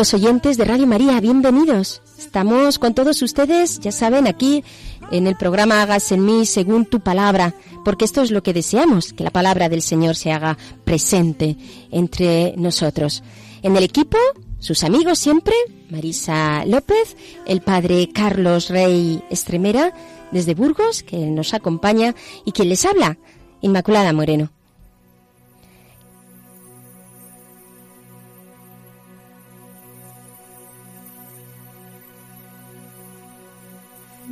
Queridos 0.00 0.14
oyentes 0.14 0.56
de 0.56 0.64
Radio 0.64 0.86
María, 0.86 1.20
bienvenidos. 1.20 2.00
Estamos 2.18 2.78
con 2.78 2.94
todos 2.94 3.20
ustedes, 3.20 3.80
ya 3.80 3.92
saben, 3.92 4.26
aquí 4.26 4.64
en 5.10 5.26
el 5.26 5.36
programa 5.36 5.82
Hagas 5.82 6.10
en 6.10 6.24
mí 6.24 6.46
según 6.46 6.86
tu 6.86 7.00
palabra, 7.00 7.54
porque 7.84 8.06
esto 8.06 8.22
es 8.22 8.30
lo 8.30 8.42
que 8.42 8.54
deseamos, 8.54 9.12
que 9.12 9.24
la 9.24 9.30
palabra 9.30 9.68
del 9.68 9.82
Señor 9.82 10.16
se 10.16 10.32
haga 10.32 10.56
presente 10.86 11.58
entre 11.90 12.54
nosotros. 12.56 13.22
En 13.60 13.76
el 13.76 13.84
equipo, 13.84 14.16
sus 14.58 14.84
amigos 14.84 15.18
siempre, 15.18 15.52
Marisa 15.90 16.64
López, 16.64 17.14
el 17.46 17.60
padre 17.60 18.08
Carlos 18.10 18.70
Rey 18.70 19.22
Estremera, 19.28 19.92
desde 20.32 20.54
Burgos, 20.54 21.02
que 21.02 21.18
nos 21.18 21.52
acompaña, 21.52 22.14
y 22.46 22.52
quien 22.52 22.70
les 22.70 22.86
habla, 22.86 23.18
Inmaculada 23.60 24.14
Moreno. 24.14 24.50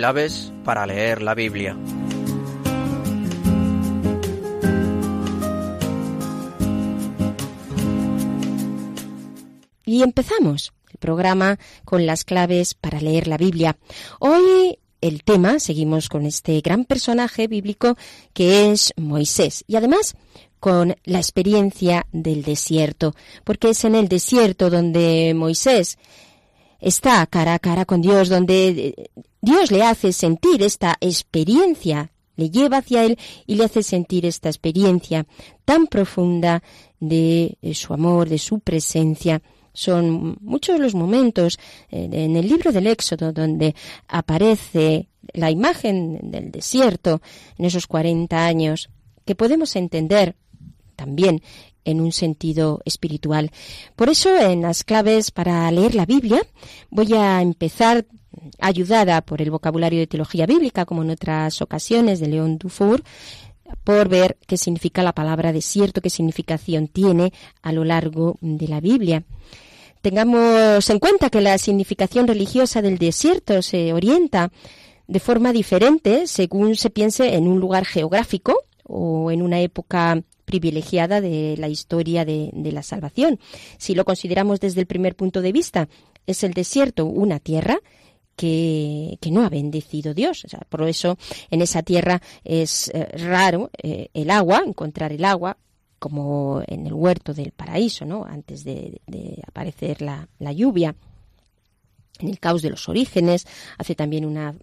Claves 0.00 0.50
para 0.64 0.86
leer 0.86 1.20
la 1.20 1.34
Biblia. 1.34 1.76
Y 9.84 10.02
empezamos 10.02 10.72
el 10.90 10.98
programa 10.98 11.58
con 11.84 12.06
las 12.06 12.24
claves 12.24 12.72
para 12.72 12.98
leer 13.02 13.28
la 13.28 13.36
Biblia. 13.36 13.76
Hoy 14.20 14.78
el 15.02 15.22
tema, 15.22 15.60
seguimos 15.60 16.08
con 16.08 16.24
este 16.24 16.58
gran 16.62 16.86
personaje 16.86 17.46
bíblico 17.46 17.98
que 18.32 18.70
es 18.70 18.94
Moisés. 18.96 19.64
Y 19.66 19.76
además 19.76 20.16
con 20.60 20.96
la 21.04 21.18
experiencia 21.18 22.06
del 22.10 22.42
desierto, 22.42 23.14
porque 23.44 23.68
es 23.68 23.84
en 23.84 23.94
el 23.94 24.08
desierto 24.08 24.70
donde 24.70 25.34
Moisés 25.36 25.98
está 26.80 27.26
cara 27.26 27.52
a 27.52 27.58
cara 27.58 27.84
con 27.84 28.00
Dios, 28.00 28.30
donde 28.30 29.10
Dios 29.40 29.70
le 29.70 29.82
hace 29.82 30.12
sentir 30.12 30.62
esta 30.62 30.96
experiencia, 31.00 32.12
le 32.36 32.50
lleva 32.50 32.78
hacia 32.78 33.04
Él 33.04 33.18
y 33.46 33.56
le 33.56 33.64
hace 33.64 33.82
sentir 33.82 34.26
esta 34.26 34.48
experiencia 34.48 35.26
tan 35.64 35.86
profunda 35.86 36.62
de 36.98 37.56
su 37.74 37.92
amor, 37.94 38.28
de 38.28 38.38
su 38.38 38.60
presencia. 38.60 39.42
Son 39.72 40.36
muchos 40.40 40.80
los 40.80 40.94
momentos 40.94 41.58
en 41.90 42.36
el 42.36 42.48
libro 42.48 42.72
del 42.72 42.86
Éxodo 42.86 43.32
donde 43.32 43.74
aparece 44.08 45.08
la 45.32 45.50
imagen 45.50 46.18
del 46.30 46.50
desierto 46.50 47.22
en 47.56 47.64
esos 47.64 47.86
40 47.86 48.44
años 48.44 48.90
que 49.24 49.34
podemos 49.34 49.76
entender 49.76 50.34
también 50.96 51.40
en 51.84 52.00
un 52.00 52.12
sentido 52.12 52.80
espiritual. 52.84 53.50
Por 53.96 54.10
eso, 54.10 54.36
en 54.36 54.62
las 54.62 54.84
claves 54.84 55.30
para 55.30 55.70
leer 55.70 55.94
la 55.94 56.04
Biblia, 56.04 56.42
voy 56.90 57.14
a 57.14 57.40
empezar 57.40 58.04
ayudada 58.58 59.20
por 59.22 59.42
el 59.42 59.50
vocabulario 59.50 59.98
de 60.00 60.06
teología 60.06 60.46
bíblica, 60.46 60.84
como 60.84 61.02
en 61.02 61.10
otras 61.10 61.60
ocasiones 61.62 62.20
de 62.20 62.28
León 62.28 62.58
Dufour, 62.58 63.02
por 63.84 64.08
ver 64.08 64.36
qué 64.46 64.56
significa 64.56 65.02
la 65.02 65.12
palabra 65.12 65.52
desierto, 65.52 66.00
qué 66.00 66.10
significación 66.10 66.88
tiene 66.88 67.32
a 67.62 67.72
lo 67.72 67.84
largo 67.84 68.36
de 68.40 68.68
la 68.68 68.80
Biblia. 68.80 69.22
Tengamos 70.02 70.88
en 70.88 70.98
cuenta 70.98 71.30
que 71.30 71.40
la 71.40 71.58
significación 71.58 72.26
religiosa 72.26 72.80
del 72.80 72.98
desierto 72.98 73.60
se 73.62 73.92
orienta 73.92 74.50
de 75.06 75.20
forma 75.20 75.52
diferente 75.52 76.26
según 76.26 76.76
se 76.76 76.88
piense 76.88 77.34
en 77.34 77.46
un 77.46 77.60
lugar 77.60 77.84
geográfico 77.84 78.54
o 78.84 79.30
en 79.30 79.42
una 79.42 79.60
época 79.60 80.22
privilegiada 80.46 81.20
de 81.20 81.56
la 81.58 81.68
historia 81.68 82.24
de, 82.24 82.50
de, 82.52 82.72
la 82.72 82.82
salvación. 82.82 83.38
Si 83.76 83.94
lo 83.94 84.04
consideramos 84.04 84.58
desde 84.58 84.80
el 84.80 84.86
primer 84.86 85.14
punto 85.14 85.42
de 85.42 85.52
vista, 85.52 85.88
es 86.26 86.42
el 86.44 86.54
desierto 86.54 87.04
una 87.04 87.38
tierra 87.38 87.78
que, 88.40 89.30
no 89.30 89.44
ha 89.44 89.50
bendecido 89.50 90.14
Dios. 90.14 90.44
O 90.44 90.48
sea, 90.48 90.60
por 90.68 90.88
eso 90.88 91.18
en 91.50 91.60
esa 91.60 91.82
tierra 91.82 92.22
es 92.42 92.90
eh, 92.94 93.04
raro 93.18 93.70
eh, 93.82 94.08
el 94.14 94.30
agua, 94.30 94.62
encontrar 94.66 95.12
el 95.12 95.24
agua, 95.24 95.58
como 95.98 96.62
en 96.66 96.86
el 96.86 96.94
huerto 96.94 97.34
del 97.34 97.52
paraíso, 97.52 98.06
¿no? 98.06 98.24
Antes 98.24 98.64
de, 98.64 99.02
de 99.06 99.42
aparecer 99.46 100.00
la, 100.00 100.26
la 100.38 100.52
lluvia 100.52 100.94
en 102.20 102.28
el 102.28 102.38
caos 102.38 102.62
de 102.62 102.70
los 102.70 102.88
orígenes, 102.88 103.46
hace 103.78 103.94
también 103.94 104.24
una, 104.24 104.54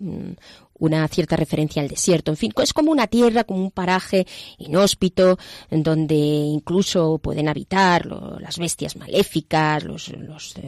una 0.80 1.08
cierta 1.08 1.36
referencia 1.36 1.82
al 1.82 1.88
desierto. 1.88 2.32
En 2.32 2.38
fin, 2.38 2.54
es 2.62 2.74
como 2.74 2.92
una 2.92 3.08
tierra, 3.08 3.44
como 3.44 3.62
un 3.62 3.72
paraje 3.72 4.26
inhóspito, 4.58 5.38
en 5.70 5.84
donde 5.84 6.16
incluso 6.16 7.18
pueden 7.20 7.48
habitar 7.50 8.06
las 8.06 8.58
bestias 8.58 8.96
maléficas, 8.96 9.84
los, 9.84 10.14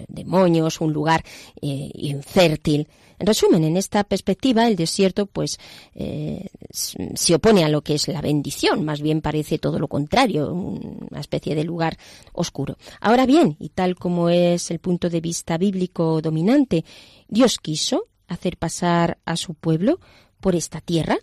demonios, 0.08 0.82
un 0.82 0.94
lugar 0.94 1.24
eh, 1.62 1.92
infértil. 1.94 2.88
En 3.20 3.28
resumen, 3.28 3.66
en 3.66 3.76
esta 3.76 4.06
perspectiva, 4.06 4.66
el 4.66 4.78
desierto, 4.78 5.26
pues, 5.26 5.60
eh, 5.94 6.48
se 6.72 7.36
opone 7.36 7.66
a 7.66 7.70
lo 7.70 7.82
que 7.82 7.96
es 7.96 8.08
la 8.08 8.22
bendición, 8.22 8.86
más 8.86 9.02
bien 9.02 9.20
parece 9.20 9.60
todo 9.60 9.78
lo 9.78 9.90
contrario, 9.90 10.54
una 10.54 11.20
especie 11.20 11.54
de 11.54 11.66
lugar 11.66 11.98
oscuro. 12.32 12.78
Ahora 13.02 13.26
bien, 13.26 13.58
y 13.60 13.70
tal 13.70 13.96
como 13.96 14.30
es 14.30 14.72
el 14.72 14.80
punto 14.80 15.10
de 15.10 15.20
vista 15.20 15.58
bíblico 15.58 16.22
dominante, 16.22 16.86
Dios 17.28 17.58
quiso 17.58 18.09
hacer 18.30 18.58
pasar 18.58 19.18
a 19.26 19.36
su 19.36 19.54
pueblo 19.54 20.00
por 20.40 20.56
esta 20.56 20.80
tierra. 20.82 21.18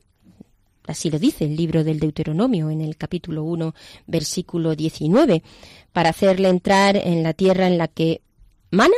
Así 0.86 1.10
lo 1.10 1.18
dice 1.18 1.44
el 1.44 1.56
libro 1.56 1.82
del 1.82 1.98
Deuteronomio 1.98 2.70
en 2.70 2.80
el 2.80 2.96
capítulo 2.96 3.42
1, 3.44 3.74
versículo 4.06 4.76
19, 4.76 5.42
para 5.92 6.10
hacerle 6.10 6.48
entrar 6.48 6.96
en 6.96 7.22
la 7.22 7.32
tierra 7.32 7.66
en 7.66 7.78
la 7.78 7.88
que 7.88 8.20
mana, 8.70 8.94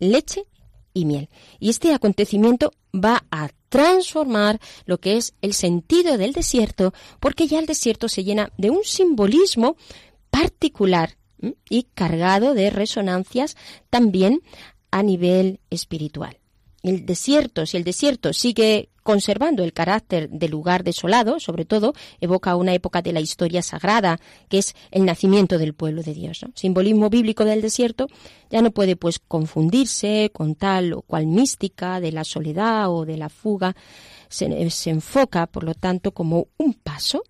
leche 0.00 0.46
y 0.92 1.04
miel. 1.04 1.28
Y 1.60 1.70
este 1.70 1.94
acontecimiento 1.94 2.72
va 2.92 3.24
a 3.30 3.50
transformar 3.68 4.60
lo 4.86 4.98
que 4.98 5.16
es 5.16 5.34
el 5.40 5.54
sentido 5.54 6.18
del 6.18 6.32
desierto, 6.32 6.92
porque 7.20 7.46
ya 7.46 7.60
el 7.60 7.66
desierto 7.66 8.08
se 8.08 8.24
llena 8.24 8.52
de 8.58 8.70
un 8.70 8.82
simbolismo 8.82 9.76
particular 10.30 11.16
y 11.68 11.84
cargado 11.94 12.54
de 12.54 12.70
resonancias 12.70 13.56
también 13.88 14.42
a 14.90 15.04
nivel 15.04 15.60
espiritual 15.70 16.39
el 16.82 17.06
desierto, 17.06 17.66
si 17.66 17.76
el 17.76 17.84
desierto 17.84 18.32
sigue 18.32 18.88
conservando 19.02 19.64
el 19.64 19.72
carácter 19.72 20.28
de 20.30 20.48
lugar 20.48 20.84
desolado, 20.84 21.40
sobre 21.40 21.64
todo, 21.64 21.94
evoca 22.20 22.56
una 22.56 22.74
época 22.74 23.02
de 23.02 23.12
la 23.12 23.20
historia 23.20 23.62
sagrada, 23.62 24.20
que 24.48 24.58
es 24.58 24.74
el 24.90 25.04
nacimiento 25.04 25.58
del 25.58 25.74
pueblo 25.74 26.02
de 26.02 26.14
Dios. 26.14 26.44
Simbolismo 26.54 27.10
bíblico 27.10 27.44
del 27.44 27.62
desierto 27.62 28.06
ya 28.50 28.62
no 28.62 28.70
puede 28.70 28.96
pues 28.96 29.18
confundirse 29.18 30.30
con 30.32 30.54
tal 30.54 30.92
o 30.92 31.02
cual 31.02 31.26
mística 31.26 32.00
de 32.00 32.12
la 32.12 32.24
soledad 32.24 32.90
o 32.90 33.04
de 33.04 33.16
la 33.16 33.28
fuga. 33.28 33.74
Se, 34.28 34.70
se 34.70 34.90
enfoca, 34.90 35.46
por 35.46 35.64
lo 35.64 35.74
tanto, 35.74 36.12
como 36.12 36.48
un 36.56 36.74
paso, 36.74 37.24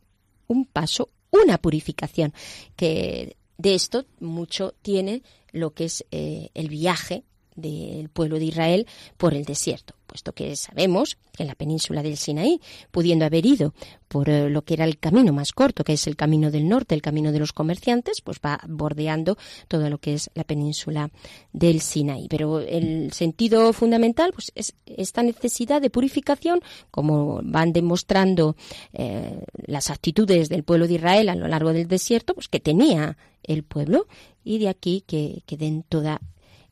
un 0.49 0.67
paso, 0.67 1.09
una 1.31 1.59
purificación, 1.59 2.35
que 2.77 3.37
de 3.57 3.75
esto 3.75 4.05
mucho 4.19 4.75
tiene 4.83 5.23
lo 5.53 5.73
que 5.73 5.85
es 5.85 6.05
eh, 6.11 6.51
el 6.55 6.69
viaje 6.69 7.25
del 7.61 8.09
pueblo 8.09 8.39
de 8.39 8.47
Israel 8.47 8.87
por 9.17 9.35
el 9.35 9.45
desierto. 9.45 9.95
puesto 10.07 10.33
que 10.33 10.57
sabemos 10.57 11.17
que 11.33 11.45
en 11.45 11.47
la 11.47 11.55
península 11.55 12.03
del 12.03 12.17
Sinaí, 12.17 12.61
pudiendo 12.91 13.25
haber 13.25 13.47
ido 13.47 13.75
por 14.09 14.29
eh, 14.29 14.51
lo 14.51 14.63
que 14.63 14.75
era 14.75 14.85
el 14.85 14.99
camino 14.99 15.33
más 15.33 15.53
corto, 15.53 15.85
que 15.85 15.93
es 15.93 16.09
el 16.09 16.17
camino 16.17 16.51
del 16.51 16.69
norte, 16.69 16.97
el 16.97 17.03
camino 17.03 17.31
de 17.31 17.39
los 17.39 17.53
comerciantes, 17.53 18.21
pues 18.21 18.41
va 18.45 18.61
bordeando 18.69 19.39
todo 19.69 19.89
lo 19.89 19.99
que 19.99 20.15
es 20.15 20.31
la 20.35 20.43
península 20.43 21.11
del 21.53 21.81
Sinaí. 21.81 22.27
Pero 22.29 22.59
el 22.59 23.13
sentido 23.13 23.73
fundamental 23.73 24.33
pues, 24.33 24.51
es 24.57 24.75
esta 24.85 25.23
necesidad 25.23 25.81
de 25.81 25.91
purificación, 25.91 26.61
como 26.91 27.41
van 27.45 27.73
demostrando 27.73 28.57
eh, 28.93 29.45
las 29.67 29.91
actitudes 29.91 30.49
del 30.49 30.65
pueblo 30.65 30.89
de 30.89 30.95
Israel 30.95 31.29
a 31.29 31.37
lo 31.37 31.47
largo 31.47 31.73
del 31.73 31.87
desierto, 31.87 32.35
pues 32.35 32.49
que 32.49 32.59
tenía 32.59 33.17
el 33.45 33.63
pueblo, 33.63 34.07
y 34.45 34.59
de 34.59 34.69
aquí 34.69 35.05
que, 35.07 35.43
que 35.47 35.57
den 35.57 35.83
toda 35.83 36.21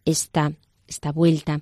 esta, 0.05 0.53
esta 0.89 1.13
vuelta 1.13 1.61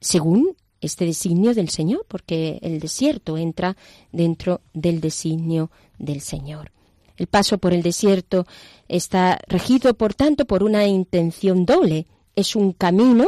según 0.00 0.56
este 0.80 1.06
designio 1.06 1.54
del 1.54 1.68
Señor, 1.68 2.04
porque 2.08 2.58
el 2.62 2.80
desierto 2.80 3.38
entra 3.38 3.76
dentro 4.10 4.60
del 4.74 5.00
designio 5.00 5.70
del 5.98 6.20
Señor. 6.20 6.72
El 7.16 7.28
paso 7.28 7.58
por 7.58 7.72
el 7.72 7.82
desierto 7.82 8.46
está 8.88 9.38
regido, 9.46 9.94
por 9.94 10.14
tanto, 10.14 10.44
por 10.44 10.64
una 10.64 10.86
intención 10.86 11.64
doble. 11.64 12.06
Es 12.34 12.56
un 12.56 12.72
camino 12.72 13.26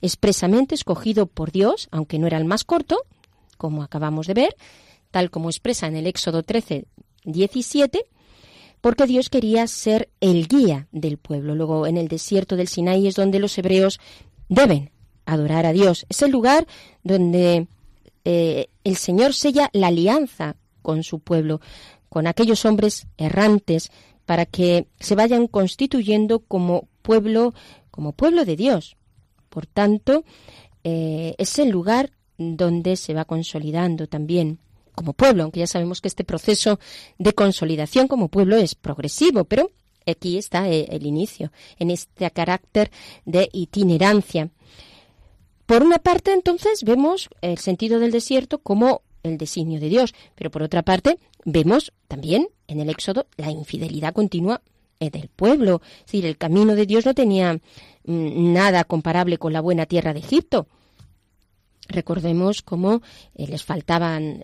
expresamente 0.00 0.74
escogido 0.74 1.26
por 1.26 1.52
Dios, 1.52 1.88
aunque 1.90 2.18
no 2.18 2.26
era 2.26 2.38
el 2.38 2.46
más 2.46 2.64
corto, 2.64 3.02
como 3.58 3.82
acabamos 3.82 4.26
de 4.26 4.34
ver, 4.34 4.56
tal 5.10 5.30
como 5.30 5.50
expresa 5.50 5.86
en 5.86 5.96
el 5.96 6.06
Éxodo 6.06 6.42
13, 6.42 6.86
17, 7.24 8.06
porque 8.84 9.06
Dios 9.06 9.30
quería 9.30 9.66
ser 9.66 10.10
el 10.20 10.46
guía 10.46 10.88
del 10.92 11.16
pueblo. 11.16 11.54
Luego, 11.54 11.86
en 11.86 11.96
el 11.96 12.06
desierto 12.06 12.54
del 12.54 12.68
Sinaí 12.68 13.06
es 13.06 13.14
donde 13.14 13.38
los 13.38 13.56
hebreos 13.56 13.98
deben 14.50 14.90
adorar 15.24 15.64
a 15.64 15.72
Dios. 15.72 16.04
Es 16.10 16.20
el 16.20 16.30
lugar 16.30 16.66
donde 17.02 17.66
eh, 18.26 18.66
el 18.84 18.96
Señor 18.96 19.32
sella 19.32 19.70
la 19.72 19.86
alianza 19.86 20.56
con 20.82 21.02
su 21.02 21.20
pueblo, 21.20 21.62
con 22.10 22.26
aquellos 22.26 22.66
hombres 22.66 23.06
errantes, 23.16 23.90
para 24.26 24.44
que 24.44 24.86
se 25.00 25.14
vayan 25.14 25.46
constituyendo 25.46 26.40
como 26.40 26.86
pueblo, 27.00 27.54
como 27.90 28.12
pueblo 28.12 28.44
de 28.44 28.56
Dios. 28.56 28.98
Por 29.48 29.64
tanto, 29.64 30.24
eh, 30.82 31.34
es 31.38 31.58
el 31.58 31.70
lugar 31.70 32.10
donde 32.36 32.96
se 32.96 33.14
va 33.14 33.24
consolidando 33.24 34.08
también 34.08 34.58
como 34.94 35.12
pueblo, 35.12 35.42
aunque 35.42 35.60
ya 35.60 35.66
sabemos 35.66 36.00
que 36.00 36.08
este 36.08 36.24
proceso 36.24 36.78
de 37.18 37.32
consolidación 37.32 38.08
como 38.08 38.28
pueblo 38.28 38.56
es 38.56 38.74
progresivo, 38.74 39.44
pero 39.44 39.70
aquí 40.06 40.38
está 40.38 40.68
eh, 40.68 40.86
el 40.90 41.06
inicio, 41.06 41.52
en 41.78 41.90
este 41.90 42.30
carácter 42.30 42.90
de 43.24 43.48
itinerancia. 43.52 44.50
Por 45.66 45.82
una 45.82 45.98
parte, 45.98 46.32
entonces, 46.32 46.82
vemos 46.84 47.30
el 47.40 47.58
sentido 47.58 47.98
del 47.98 48.10
desierto 48.10 48.58
como 48.58 49.02
el 49.22 49.38
designio 49.38 49.80
de 49.80 49.88
Dios, 49.88 50.14
pero 50.34 50.50
por 50.50 50.62
otra 50.62 50.82
parte, 50.82 51.18
vemos 51.44 51.92
también 52.08 52.48
en 52.68 52.80
el 52.80 52.90
Éxodo 52.90 53.26
la 53.36 53.50
infidelidad 53.50 54.12
continua 54.12 54.60
del 55.10 55.28
pueblo. 55.28 55.80
Es 56.00 56.06
decir, 56.06 56.26
el 56.26 56.36
camino 56.36 56.74
de 56.74 56.86
Dios 56.86 57.06
no 57.06 57.14
tenía 57.14 57.54
mm, 58.04 58.52
nada 58.52 58.84
comparable 58.84 59.38
con 59.38 59.52
la 59.52 59.60
buena 59.60 59.86
tierra 59.86 60.12
de 60.12 60.20
Egipto. 60.20 60.66
Recordemos 61.88 62.62
cómo 62.62 63.02
eh, 63.34 63.46
les 63.46 63.62
faltaban 63.64 64.42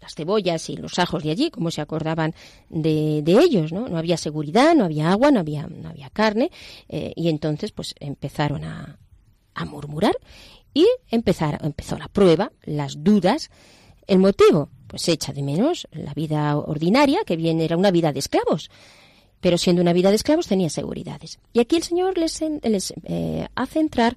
las 0.00 0.14
cebollas 0.14 0.68
y 0.68 0.76
los 0.76 0.98
ajos 0.98 1.22
de 1.22 1.30
allí, 1.30 1.50
cómo 1.50 1.70
se 1.70 1.80
acordaban 1.80 2.34
de, 2.68 3.22
ellos, 3.26 3.72
¿no? 3.72 3.88
No 3.88 3.96
había 3.96 4.16
seguridad, 4.16 4.74
no 4.74 4.84
había 4.84 5.10
agua, 5.10 5.30
no 5.30 5.40
había, 5.40 5.66
no 5.66 5.88
había 5.88 6.10
carne, 6.10 6.50
eh, 6.88 7.12
y 7.16 7.30
entonces 7.30 7.72
pues 7.72 7.94
empezaron 7.98 8.64
a, 8.64 8.98
a 9.54 9.64
murmurar 9.64 10.14
y 10.74 10.86
empezar, 11.10 11.58
empezó 11.62 11.96
la 11.96 12.08
prueba, 12.08 12.52
las 12.64 13.02
dudas. 13.02 13.50
¿El 14.06 14.18
motivo? 14.18 14.68
Pues 14.86 15.08
echa 15.08 15.32
de 15.32 15.42
menos 15.42 15.88
la 15.92 16.12
vida 16.12 16.56
ordinaria, 16.58 17.20
que 17.24 17.36
bien 17.36 17.60
era 17.60 17.76
una 17.76 17.90
vida 17.90 18.12
de 18.12 18.18
esclavos. 18.18 18.70
Pero 19.40 19.56
siendo 19.56 19.80
una 19.80 19.92
vida 19.92 20.10
de 20.10 20.16
esclavos 20.16 20.46
tenía 20.46 20.68
seguridades. 20.68 21.38
Y 21.52 21.60
aquí 21.60 21.76
el 21.76 21.82
Señor 21.82 22.18
les, 22.18 22.40
les 22.62 22.92
eh, 23.04 23.46
hace 23.54 23.80
entrar 23.80 24.16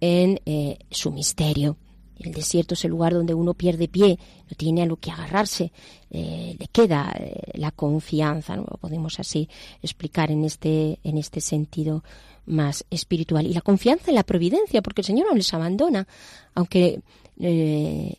en 0.00 0.40
eh, 0.46 0.78
su 0.90 1.10
misterio. 1.10 1.76
El 2.18 2.32
desierto 2.32 2.74
es 2.74 2.84
el 2.84 2.90
lugar 2.90 3.12
donde 3.12 3.34
uno 3.34 3.54
pierde 3.54 3.88
pie, 3.88 4.18
no 4.48 4.56
tiene 4.56 4.82
a 4.82 4.86
lo 4.86 4.96
que 4.96 5.10
agarrarse, 5.10 5.72
eh, 6.10 6.56
le 6.58 6.68
queda 6.68 7.14
la 7.54 7.70
confianza, 7.72 8.56
¿no? 8.56 8.62
lo 8.62 8.78
podemos 8.78 9.20
así 9.20 9.48
explicar 9.82 10.30
en 10.30 10.44
este, 10.44 10.98
en 11.04 11.18
este 11.18 11.40
sentido 11.40 12.02
más 12.46 12.84
espiritual 12.90 13.46
y 13.46 13.52
la 13.52 13.60
confianza 13.60 14.10
en 14.10 14.14
la 14.14 14.22
providencia, 14.22 14.82
porque 14.82 15.02
el 15.02 15.06
Señor 15.06 15.26
no 15.28 15.34
les 15.34 15.52
abandona, 15.52 16.06
aunque 16.54 17.00
eh, 17.38 18.16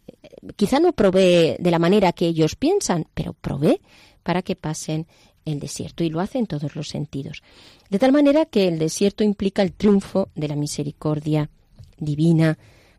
quizá 0.55 0.79
no 0.79 0.94
provee 0.94 1.55
de 1.59 1.71
la 1.71 1.79
manera 1.79 2.13
que 2.13 2.27
ellos 2.27 2.55
piensan, 2.55 3.07
pero 3.13 3.33
provee 3.33 3.81
para 4.23 4.41
que 4.41 4.55
pasen 4.55 5.07
el 5.45 5.59
desierto 5.59 6.03
y 6.03 6.09
lo 6.09 6.19
hace 6.19 6.38
en 6.38 6.45
todos 6.45 6.75
los 6.75 6.89
sentidos. 6.89 7.41
De 7.89 7.99
tal 7.99 8.11
manera 8.11 8.45
que 8.45 8.67
el 8.67 8.79
desierto 8.79 9.23
implica 9.23 9.61
el 9.61 9.73
triunfo 9.73 10.29
de 10.35 10.49
la 10.49 10.55
misericordia 10.55 11.49
divina, 11.97 12.57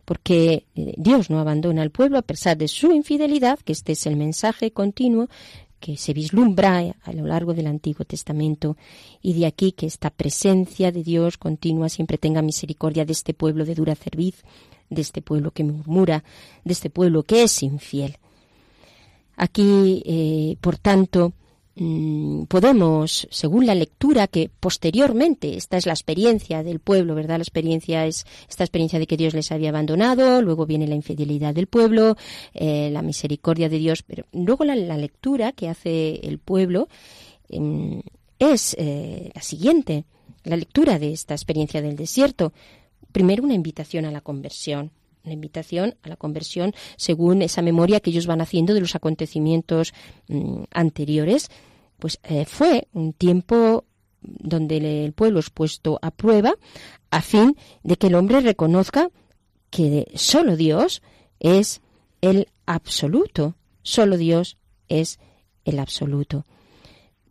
porque 0.09 0.65
eh, 0.75 0.95
Dios 0.97 1.29
no 1.29 1.39
abandona 1.39 1.83
al 1.83 1.91
pueblo 1.91 2.17
a 2.17 2.23
pesar 2.23 2.57
de 2.57 2.67
su 2.67 2.93
infidelidad, 2.93 3.59
que 3.59 3.73
este 3.73 3.93
es 3.93 4.07
el 4.07 4.17
mensaje 4.17 4.71
continuo 4.71 5.29
que 5.81 5.99
se 5.99 6.15
vislumbra 6.15 6.97
a 7.03 7.13
lo 7.13 7.27
largo 7.27 7.53
del 7.53 7.67
Antiguo 7.67 8.07
Testamento 8.07 8.79
y 9.21 9.35
de 9.35 9.45
aquí 9.45 9.73
que 9.73 9.85
esta 9.85 10.09
presencia 10.09 10.93
de 10.93 11.03
Dios 11.03 11.37
continua 11.37 11.91
siempre 11.91 12.17
tenga 12.17 12.41
misericordia 12.41 13.05
de 13.05 13.13
este 13.13 13.35
pueblo 13.35 13.67
de 13.67 13.75
dura 13.75 13.95
cerviz, 13.97 14.45
de 14.89 15.03
este 15.03 15.21
pueblo 15.21 15.51
que 15.51 15.65
murmura, 15.65 16.25
de 16.65 16.73
este 16.73 16.89
pueblo 16.89 17.23
que 17.23 17.43
es 17.43 17.63
infiel. 17.63 18.17
Aquí, 19.37 20.03
eh, 20.07 20.57
por 20.63 20.79
tanto, 20.79 21.35
podemos, 22.49 23.29
según 23.31 23.67
la 23.67 23.75
lectura 23.75 24.27
que 24.27 24.51
posteriormente, 24.61 25.57
esta 25.57 25.77
es 25.77 25.87
la 25.87 25.93
experiencia 25.93 26.65
del 26.65 26.81
pueblo, 26.81 27.15
¿verdad? 27.15 27.37
La 27.37 27.43
experiencia 27.43 28.05
es 28.07 28.27
esta 28.49 28.65
experiencia 28.65 28.99
de 28.99 29.07
que 29.07 29.17
Dios 29.17 29.33
les 29.35 29.53
había 29.53 29.69
abandonado, 29.69 30.43
luego 30.43 30.67
viene 30.67 30.89
la 30.89 30.97
infidelidad 30.97 31.55
del 31.55 31.69
pueblo, 31.69 32.17
eh, 32.53 32.91
la 32.91 33.03
misericordia 33.03 33.69
de 33.69 33.79
Dios, 33.79 34.03
pero 34.03 34.25
luego 34.33 34.65
la, 34.65 34.75
lectura 34.99 35.53
que 35.53 35.69
hace 35.69 36.21
el 36.27 36.39
pueblo 36.39 36.89
em, 37.49 38.03
es 38.41 38.75
eh, 38.79 39.31
la 39.33 39.43
siguiente, 39.43 40.05
la 40.43 40.57
lectura 40.57 40.99
de 40.99 41.13
esta 41.13 41.35
experiencia 41.35 41.81
del 41.81 41.95
desierto. 41.95 42.53
Primero 43.13 43.45
una 43.45 43.55
invitación 43.55 44.05
a 44.05 44.11
la 44.11 44.21
conversión, 44.21 44.91
una 45.23 45.35
invitación 45.35 45.95
a 46.03 46.09
la 46.09 46.17
conversión 46.17 46.75
según 46.97 47.43
esa 47.43 47.63
memoria 47.63 48.01
que 48.01 48.11
ellos 48.11 48.27
van 48.27 48.41
haciendo 48.41 48.75
de 48.75 48.81
los 48.81 48.97
acontecimientos 48.97 49.93
mm, 50.27 50.65
anteriores 50.73 51.51
pues 51.99 52.19
eh, 52.23 52.45
fue 52.45 52.89
un 52.93 53.13
tiempo 53.13 53.85
donde 54.21 55.05
el 55.05 55.13
pueblo 55.13 55.41
es 55.41 55.51
puesto 55.51 55.99
a 56.03 56.11
prueba 56.11 56.55
a 57.11 57.23
fin 57.23 57.57
de 57.83 57.97
que 57.97 58.09
el 58.09 58.15
hombre 58.15 58.41
reconozca 58.41 59.11
que 59.71 60.11
solo 60.15 60.57
Dios 60.57 61.03
es 61.41 61.81
el 62.21 62.49
absoluto, 62.67 63.55
solo 63.83 64.17
Dios 64.17 64.57
es 64.89 65.19
el 65.65 65.79
absoluto. 65.79 66.45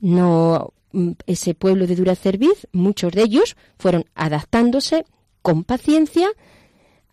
No 0.02 0.74
mm, 0.92 1.12
ese 1.26 1.54
pueblo 1.56 1.88
de 1.88 1.96
dura 1.96 2.16
cerviz, 2.16 2.68
muchos 2.72 3.12
de 3.14 3.24
ellos 3.24 3.56
fueron 3.78 4.06
adaptándose 4.16 5.06
con 5.42 5.64
paciencia 5.64 6.30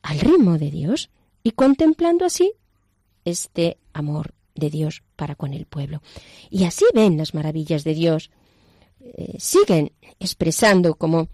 al 0.02 0.20
ritmo 0.20 0.58
de 0.58 0.70
Dios 0.70 1.10
y 1.42 1.52
contemplando 1.52 2.24
así 2.24 2.52
este 3.24 3.78
amor 3.92 4.33
de 4.54 4.70
Dios 4.70 5.02
para 5.16 5.34
con 5.34 5.52
el 5.52 5.66
pueblo. 5.66 6.02
Y 6.50 6.64
así 6.64 6.84
ven 6.94 7.16
las 7.16 7.34
maravillas 7.34 7.84
de 7.84 7.94
Dios. 7.94 8.30
Eh, 9.00 9.36
siguen 9.38 9.92
expresando 10.18 10.94
como 10.94 11.28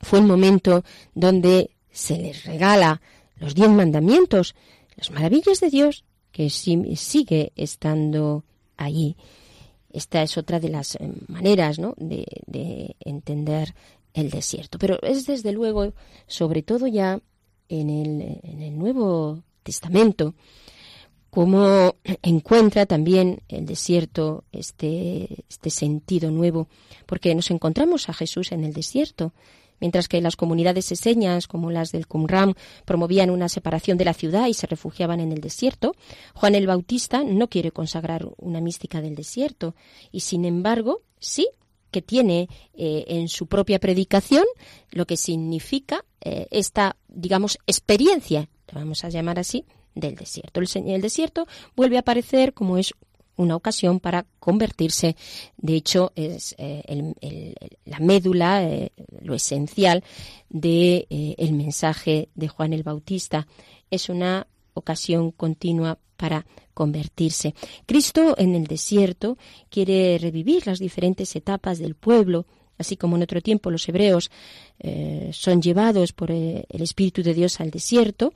fue 0.00 0.20
un 0.20 0.26
momento 0.26 0.84
donde 1.14 1.70
se 1.90 2.18
les 2.18 2.44
regala 2.44 3.00
los 3.36 3.54
diez 3.54 3.68
mandamientos, 3.68 4.54
las 4.96 5.10
maravillas 5.10 5.60
de 5.60 5.70
Dios, 5.70 6.04
que 6.30 6.50
sigue 6.50 7.52
estando 7.56 8.44
allí. 8.76 9.16
Esta 9.90 10.22
es 10.22 10.36
otra 10.36 10.60
de 10.60 10.68
las 10.68 10.96
eh, 10.96 11.10
maneras 11.28 11.78
¿no? 11.78 11.94
de, 11.96 12.26
de 12.46 12.96
entender 13.00 13.74
el 14.14 14.30
desierto. 14.30 14.78
Pero 14.78 15.00
es 15.02 15.26
desde 15.26 15.52
luego, 15.52 15.92
sobre 16.26 16.62
todo 16.62 16.86
ya 16.86 17.20
en 17.68 17.90
el, 17.90 18.40
en 18.42 18.62
el 18.62 18.78
Nuevo 18.78 19.42
Testamento, 19.62 20.34
cómo 21.38 21.94
encuentra 22.22 22.84
también 22.84 23.42
el 23.46 23.64
desierto 23.64 24.42
este, 24.50 25.44
este 25.48 25.70
sentido 25.70 26.32
nuevo, 26.32 26.66
porque 27.06 27.32
nos 27.32 27.52
encontramos 27.52 28.08
a 28.08 28.12
Jesús 28.12 28.50
en 28.50 28.64
el 28.64 28.72
desierto, 28.72 29.32
mientras 29.78 30.08
que 30.08 30.20
las 30.20 30.34
comunidades 30.34 30.86
señas, 30.86 31.46
como 31.46 31.70
las 31.70 31.92
del 31.92 32.08
Qumran, 32.08 32.56
promovían 32.84 33.30
una 33.30 33.48
separación 33.48 33.98
de 33.98 34.06
la 34.06 34.14
ciudad 34.14 34.48
y 34.48 34.54
se 34.54 34.66
refugiaban 34.66 35.20
en 35.20 35.30
el 35.30 35.40
desierto, 35.40 35.94
Juan 36.34 36.56
el 36.56 36.66
Bautista 36.66 37.22
no 37.22 37.46
quiere 37.46 37.70
consagrar 37.70 38.26
una 38.38 38.60
mística 38.60 39.00
del 39.00 39.14
desierto, 39.14 39.76
y 40.10 40.20
sin 40.20 40.44
embargo, 40.44 41.02
sí 41.20 41.48
que 41.92 42.02
tiene 42.02 42.48
eh, 42.74 43.04
en 43.06 43.28
su 43.28 43.46
propia 43.46 43.78
predicación 43.78 44.44
lo 44.90 45.06
que 45.06 45.16
significa 45.16 46.04
eh, 46.20 46.48
esta, 46.50 46.96
digamos, 47.06 47.60
experiencia 47.68 48.48
le 48.74 48.80
vamos 48.80 49.04
a 49.04 49.08
llamar 49.08 49.38
así, 49.38 49.64
del 49.98 50.14
desierto. 50.14 50.60
El, 50.60 50.68
el 50.90 51.00
desierto 51.00 51.46
vuelve 51.76 51.96
a 51.96 52.00
aparecer 52.00 52.54
como 52.54 52.78
es 52.78 52.94
una 53.38 53.56
ocasión 53.56 54.00
para 54.00 54.26
convertirse. 54.38 55.16
De 55.56 55.76
hecho, 55.76 56.12
es 56.14 56.54
eh, 56.58 57.54
la 57.86 57.98
médula, 58.00 58.64
eh, 58.64 58.92
lo 59.22 59.34
esencial 59.34 60.04
del 60.50 61.06
de, 61.08 61.34
eh, 61.38 61.52
mensaje 61.52 62.28
de 62.34 62.48
Juan 62.48 62.72
el 62.72 62.82
Bautista. 62.82 63.46
Es 63.90 64.08
una 64.08 64.46
ocasión 64.74 65.30
continua 65.30 65.98
para 66.16 66.44
convertirse. 66.74 67.54
Cristo 67.86 68.34
en 68.38 68.54
el 68.54 68.66
desierto 68.66 69.38
quiere 69.70 70.18
revivir 70.18 70.66
las 70.66 70.80
diferentes 70.80 71.34
etapas 71.36 71.78
del 71.78 71.94
pueblo, 71.94 72.44
así 72.76 72.96
como 72.96 73.16
en 73.16 73.22
otro 73.22 73.40
tiempo 73.40 73.70
los 73.70 73.88
hebreos 73.88 74.30
son 75.32 75.60
llevados 75.60 76.12
por 76.12 76.30
el 76.30 76.64
Espíritu 76.70 77.24
de 77.24 77.34
Dios 77.34 77.60
al 77.60 77.70
desierto, 77.72 78.32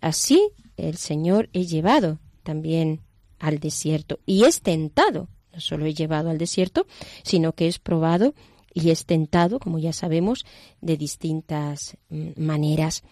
así 0.00 0.40
el 0.88 0.96
Señor 0.96 1.48
es 1.52 1.70
llevado 1.70 2.18
también 2.42 3.00
al 3.38 3.58
desierto 3.58 4.20
y 4.26 4.44
es 4.44 4.62
tentado. 4.62 5.28
No 5.52 5.60
solo 5.60 5.86
es 5.86 5.94
llevado 5.94 6.30
al 6.30 6.38
desierto, 6.38 6.86
sino 7.22 7.52
que 7.52 7.68
es 7.68 7.78
probado 7.78 8.34
y 8.74 8.90
es 8.90 9.04
tentado, 9.04 9.58
como 9.58 9.78
ya 9.78 9.92
sabemos, 9.92 10.46
de 10.80 10.96
distintas 10.96 11.96
mm, 12.08 12.30
maneras. 12.36 13.02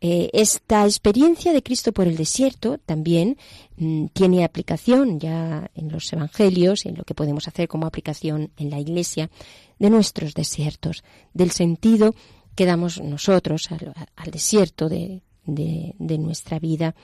Eh, 0.00 0.30
esta 0.32 0.84
experiencia 0.84 1.52
de 1.52 1.62
Cristo 1.62 1.92
por 1.92 2.08
el 2.08 2.16
desierto 2.16 2.78
también 2.78 3.38
mm, 3.76 4.06
tiene 4.06 4.44
aplicación 4.44 5.20
ya 5.20 5.70
en 5.74 5.92
los 5.92 6.12
evangelios, 6.12 6.86
en 6.86 6.96
lo 6.96 7.04
que 7.04 7.14
podemos 7.14 7.46
hacer 7.48 7.68
como 7.68 7.86
aplicación 7.86 8.50
en 8.56 8.70
la 8.70 8.80
iglesia, 8.80 9.30
de 9.78 9.90
nuestros 9.90 10.34
desiertos, 10.34 11.04
del 11.34 11.50
sentido 11.50 12.14
que 12.54 12.66
damos 12.66 13.00
nosotros 13.00 13.68
al 14.16 14.30
desierto 14.30 14.88
de, 14.88 15.22
de, 15.46 16.18
nuestra 16.18 16.58
vida. 16.58 16.94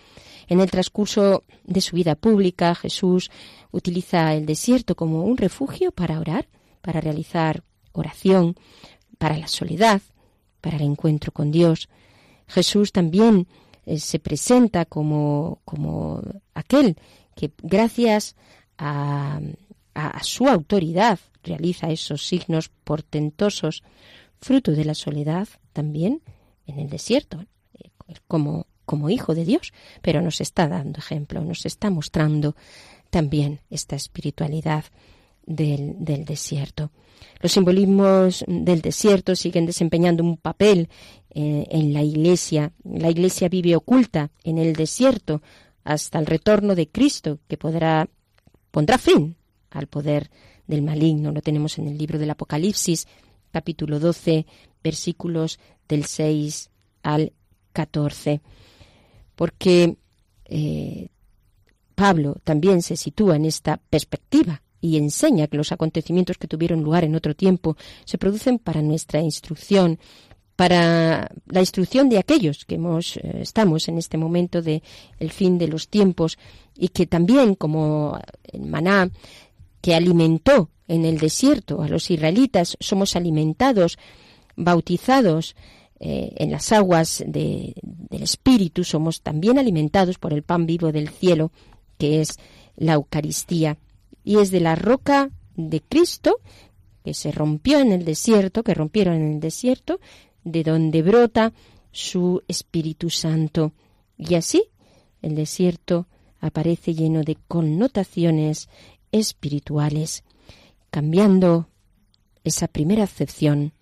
En 0.49 0.61
el 0.61 0.71
transcurso 0.71 1.45
de 1.65 1.81
su 1.81 1.97
vida 1.97 2.15
pública, 2.15 2.75
Jesús 2.75 3.31
utiliza 3.71 4.35
el 4.35 4.47
desierto 4.47 4.95
como 4.95 5.25
un 5.25 5.37
refugio 5.37 5.93
para 5.93 6.19
orar, 6.19 6.49
para 6.81 7.01
realizar 7.01 7.63
oración, 7.93 8.57
para 9.19 9.39
la 9.39 9.49
soledad, 9.49 10.03
para 10.61 10.77
el 10.77 10.83
encuentro 10.83 11.33
con 11.33 11.51
Dios. 11.51 11.89
Jesús 12.49 12.93
también 12.93 13.47
eh, 13.87 13.99
se 13.99 14.19
presenta 14.19 14.85
como, 14.85 15.61
como 15.65 16.23
aquel 16.55 16.97
que 17.35 17.51
gracias 17.63 18.37
a, 18.79 19.41
a, 19.95 20.23
su 20.23 20.49
autoridad 20.49 21.19
realiza 21.43 21.91
esos 21.91 22.27
signos 22.27 22.69
portentosos, 22.69 23.83
fruto 24.41 24.73
de 24.73 24.85
la 24.85 24.95
soledad 24.95 25.49
también 25.73 26.23
en 26.67 26.79
el 26.79 26.89
desierto, 26.89 27.45
como, 28.29 28.67
como 28.85 29.11
hijo 29.11 29.35
de 29.35 29.45
Dios, 29.45 29.73
pero 30.01 30.21
nos 30.23 30.41
está 30.41 30.69
dando 30.69 30.99
ejemplo, 30.99 31.41
nos 31.43 31.67
está 31.67 31.91
mostrando 31.91 32.57
también 33.11 33.61
esta 33.71 33.97
espiritualidad 33.97 34.85
del, 35.45 35.97
del, 35.99 36.25
desierto. 36.25 36.91
Los 37.41 37.53
simbolismos 37.53 38.45
del 38.47 38.81
desierto 38.81 39.37
siguen 39.37 39.67
desempeñando 39.67 40.23
un 40.23 40.37
papel 40.37 40.89
eh, 41.31 41.67
en 41.71 41.93
la 41.93 42.03
Iglesia. 42.03 42.73
La 42.85 43.11
Iglesia 43.11 43.49
vive 43.49 43.77
oculta 43.77 44.31
en 44.45 44.59
el 44.59 44.75
desierto 44.75 45.43
hasta 45.85 46.19
el 46.19 46.27
retorno 46.27 46.75
de 46.75 46.89
Cristo, 46.89 47.39
que 47.49 47.57
podrá, 47.57 48.09
pondrá 48.71 48.99
fin 48.99 49.37
al 49.71 49.87
poder 49.89 50.31
del 50.67 50.83
maligno. 50.83 51.33
Lo 51.33 51.43
tenemos 51.43 51.79
en 51.79 51.89
el 51.89 51.99
libro 51.99 52.19
del 52.19 52.31
Apocalipsis, 52.31 53.07
capítulo 53.51 53.99
12, 53.99 54.47
versículos 54.83 55.59
del 55.89 56.05
6 56.05 56.71
al 57.03 57.33
14, 57.73 58.41
porque 59.35 59.97
eh, 60.45 61.09
Pablo 61.95 62.37
también 62.45 62.83
se 62.83 62.97
sitúa 62.97 63.37
en 63.37 63.45
esta 63.45 63.79
perspectiva 63.79 64.63
y 64.81 64.97
enseña 64.97 65.47
que 65.47 65.57
los 65.57 65.73
acontecimientos 65.73 66.39
que 66.39 66.49
tuvieron 66.49 66.83
lugar 66.83 67.05
en 67.05 67.15
otro 67.15 67.35
tiempo 67.35 67.77
se 68.05 68.19
producen 68.19 68.59
para 68.59 68.83
nuestra 68.83 69.21
instrucción, 69.21 69.99
para 70.57 71.31
la 71.47 71.61
instrucción 71.61 72.09
de 72.09 72.19
aquellos 72.19 72.65
que 72.65 72.75
hemos, 72.75 73.17
eh, 73.17 73.39
estamos 73.41 73.89
en 73.89 73.99
este 73.99 74.19
momento 74.19 74.61
de 74.61 74.83
fin 75.31 75.59
de 75.59 75.69
los 75.69 75.89
tiempos 75.89 76.39
y 76.77 76.89
que 76.89 77.07
también 77.07 77.55
como 77.55 78.19
el 78.45 78.63
maná 78.63 79.11
que 79.81 79.95
alimentó 79.95 80.71
en 80.89 81.05
el 81.05 81.19
desierto 81.19 81.83
a 81.83 81.89
los 81.89 82.11
israelitas 82.11 82.77
somos 82.81 83.17
alimentados 83.17 83.99
bautizados 84.57 85.57
eh, 86.05 86.35
en 86.39 86.51
las 86.51 86.73
aguas 86.73 87.23
del 87.25 87.75
Espíritu 88.11 88.83
somos 88.83 89.23
también 89.23 89.57
alimentados 89.57 90.19
por 90.19 90.33
el 90.33 90.43
pan 90.43 90.67
vivo 90.67 90.91
del 90.91 91.11
cielo, 91.11 91.53
que 91.97 92.21
es 92.21 92.41
la 92.75 92.95
Eucaristía. 92.95 93.79
Y 94.25 94.39
es 94.39 94.51
de 94.51 94.59
la 94.59 94.75
roca 94.75 95.31
de 95.55 95.81
Cristo, 95.81 96.41
que 97.05 97.15
se 97.15 97.31
rompió 97.31 97.79
en 97.79 97.93
el 97.93 98.05
desierto, 98.05 98.65
que 98.65 98.75
rompieron 98.75 99.15
en 99.15 99.35
el 99.35 99.41
desierto, 99.41 100.01
de 100.43 100.65
donde 100.65 101.03
brota 101.03 101.53
su 101.93 102.43
Espíritu 102.49 103.09
Santo. 103.09 103.73
Y 104.19 104.35
así 104.35 104.65
el 105.21 105.37
desierto 105.37 106.09
aparece 106.41 106.95
lleno 106.95 107.23
de 107.23 107.37
connotaciones 107.47 108.69
espirituales, 109.13 110.25
cambiando 110.91 111.69
esa 112.43 112.67
primera 112.67 113.05
acepción 113.05 113.73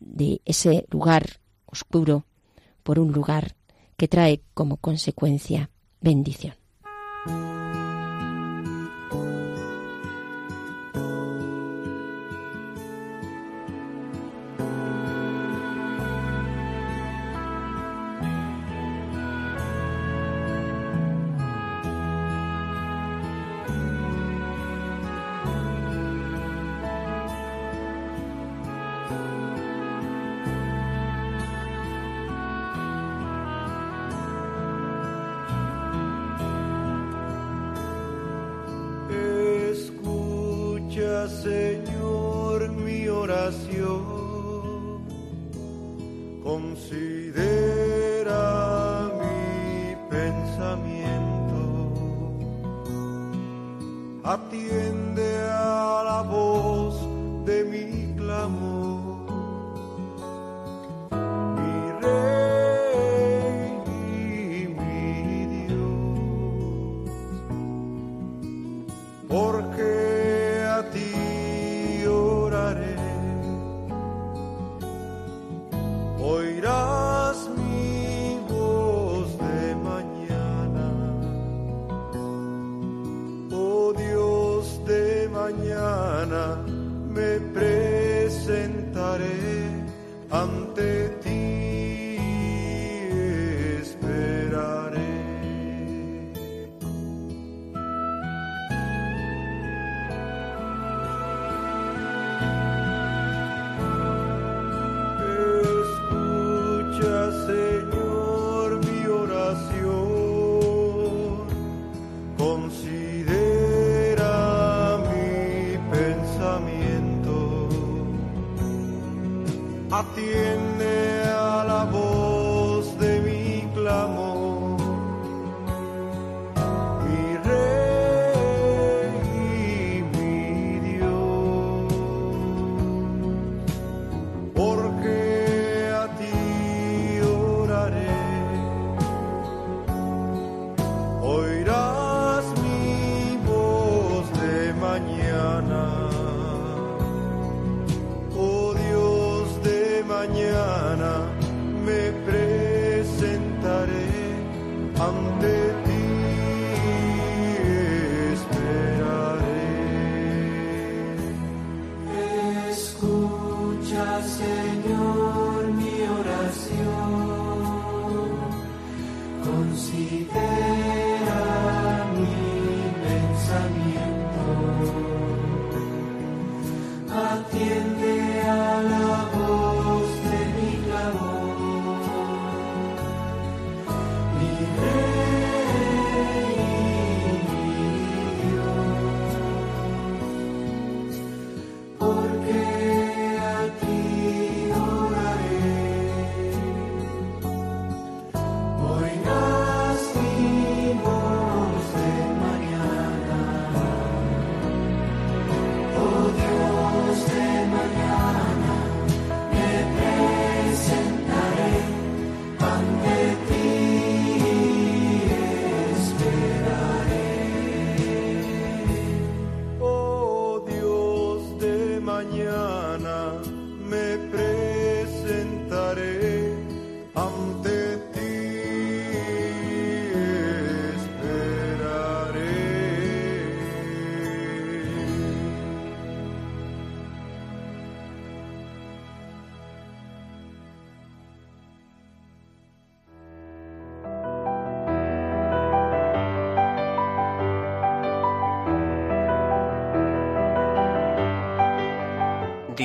de 0.00 0.40
ese 0.44 0.86
lugar 0.90 1.40
oscuro 1.66 2.24
por 2.82 2.98
un 2.98 3.12
lugar 3.12 3.54
que 3.96 4.08
trae 4.08 4.42
como 4.54 4.78
consecuencia 4.78 5.70
bendición. 6.00 6.54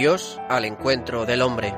Al 0.06 0.66
encuentro 0.66 1.26
del 1.26 1.42
hombre. 1.42 1.74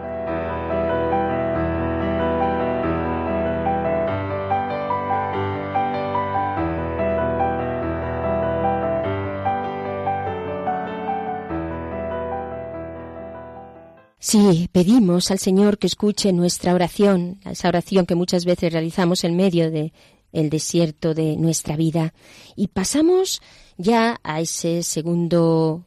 Sí, 14.20 14.68
pedimos 14.74 15.32
al 15.32 15.40
Señor 15.40 15.78
que 15.78 15.88
escuche 15.88 16.34
nuestra 16.34 16.74
oración, 16.74 17.40
esa 17.46 17.70
oración 17.70 18.06
que 18.06 18.16
muchas 18.16 18.44
veces 18.44 18.74
realizamos 18.74 19.24
en 19.24 19.38
medio 19.38 19.72
de 19.72 19.94
el 20.34 20.50
desierto 20.50 21.13
de 21.13 21.38
nuestra 21.38 21.78
vida 21.78 22.13
y 22.58 22.68
pasamos 22.68 23.42
ya 23.78 24.20
a 24.22 24.42
ese 24.42 24.84
segundo 24.84 25.87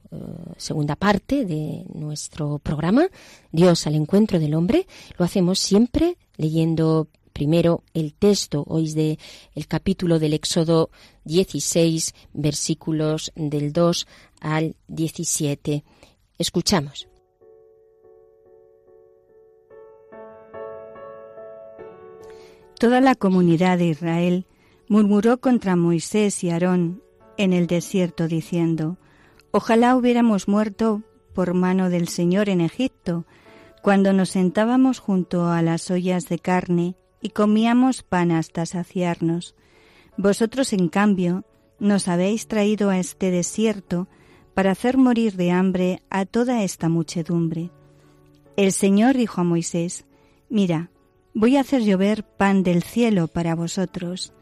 segunda 0.60 0.94
parte 0.94 1.44
de 1.44 1.84
nuestro 1.94 2.58
programa 2.58 3.08
Dios 3.50 3.86
al 3.86 3.94
encuentro 3.94 4.38
del 4.38 4.54
hombre. 4.54 4.86
Lo 5.18 5.24
hacemos 5.24 5.58
siempre 5.58 6.16
leyendo 6.36 7.08
primero 7.32 7.82
el 7.94 8.14
texto 8.14 8.64
hoy 8.66 8.92
de 8.92 9.18
el 9.54 9.66
capítulo 9.66 10.18
del 10.18 10.34
Éxodo 10.34 10.90
16 11.24 12.14
versículos 12.32 13.32
del 13.34 13.72
2 13.72 14.06
al 14.40 14.76
17. 14.88 15.84
Escuchamos. 16.38 17.08
Toda 22.78 23.00
la 23.00 23.14
comunidad 23.14 23.76
de 23.76 23.88
Israel 23.88 24.46
murmuró 24.88 25.38
contra 25.38 25.76
Moisés 25.76 26.42
y 26.44 26.50
Aarón 26.50 27.02
en 27.36 27.52
el 27.52 27.66
desierto 27.66 28.26
diciendo, 28.26 28.96
Ojalá 29.52 29.96
hubiéramos 29.96 30.48
muerto 30.48 31.02
por 31.34 31.54
mano 31.54 31.90
del 31.90 32.08
Señor 32.08 32.48
en 32.48 32.60
Egipto, 32.60 33.26
cuando 33.82 34.12
nos 34.12 34.30
sentábamos 34.30 34.98
junto 34.98 35.48
a 35.48 35.62
las 35.62 35.90
ollas 35.90 36.28
de 36.28 36.38
carne 36.38 36.96
y 37.20 37.30
comíamos 37.30 38.02
pan 38.02 38.30
hasta 38.30 38.66
saciarnos. 38.66 39.54
Vosotros, 40.16 40.72
en 40.72 40.88
cambio, 40.88 41.44
nos 41.78 42.08
habéis 42.08 42.46
traído 42.46 42.90
a 42.90 42.98
este 42.98 43.30
desierto 43.30 44.08
para 44.54 44.72
hacer 44.72 44.98
morir 44.98 45.36
de 45.36 45.50
hambre 45.50 46.02
a 46.10 46.26
toda 46.26 46.62
esta 46.62 46.88
muchedumbre. 46.88 47.70
El 48.56 48.72
Señor 48.72 49.16
dijo 49.16 49.40
a 49.40 49.44
Moisés, 49.44 50.04
Mira, 50.48 50.90
Voy 51.32 51.56
a 51.56 51.60
hacer 51.60 51.82
llover 51.82 52.24
pan 52.24 52.64
del 52.64 52.82
cielo 52.82 53.28
para 53.28 53.54
vosotros. 53.54 54.32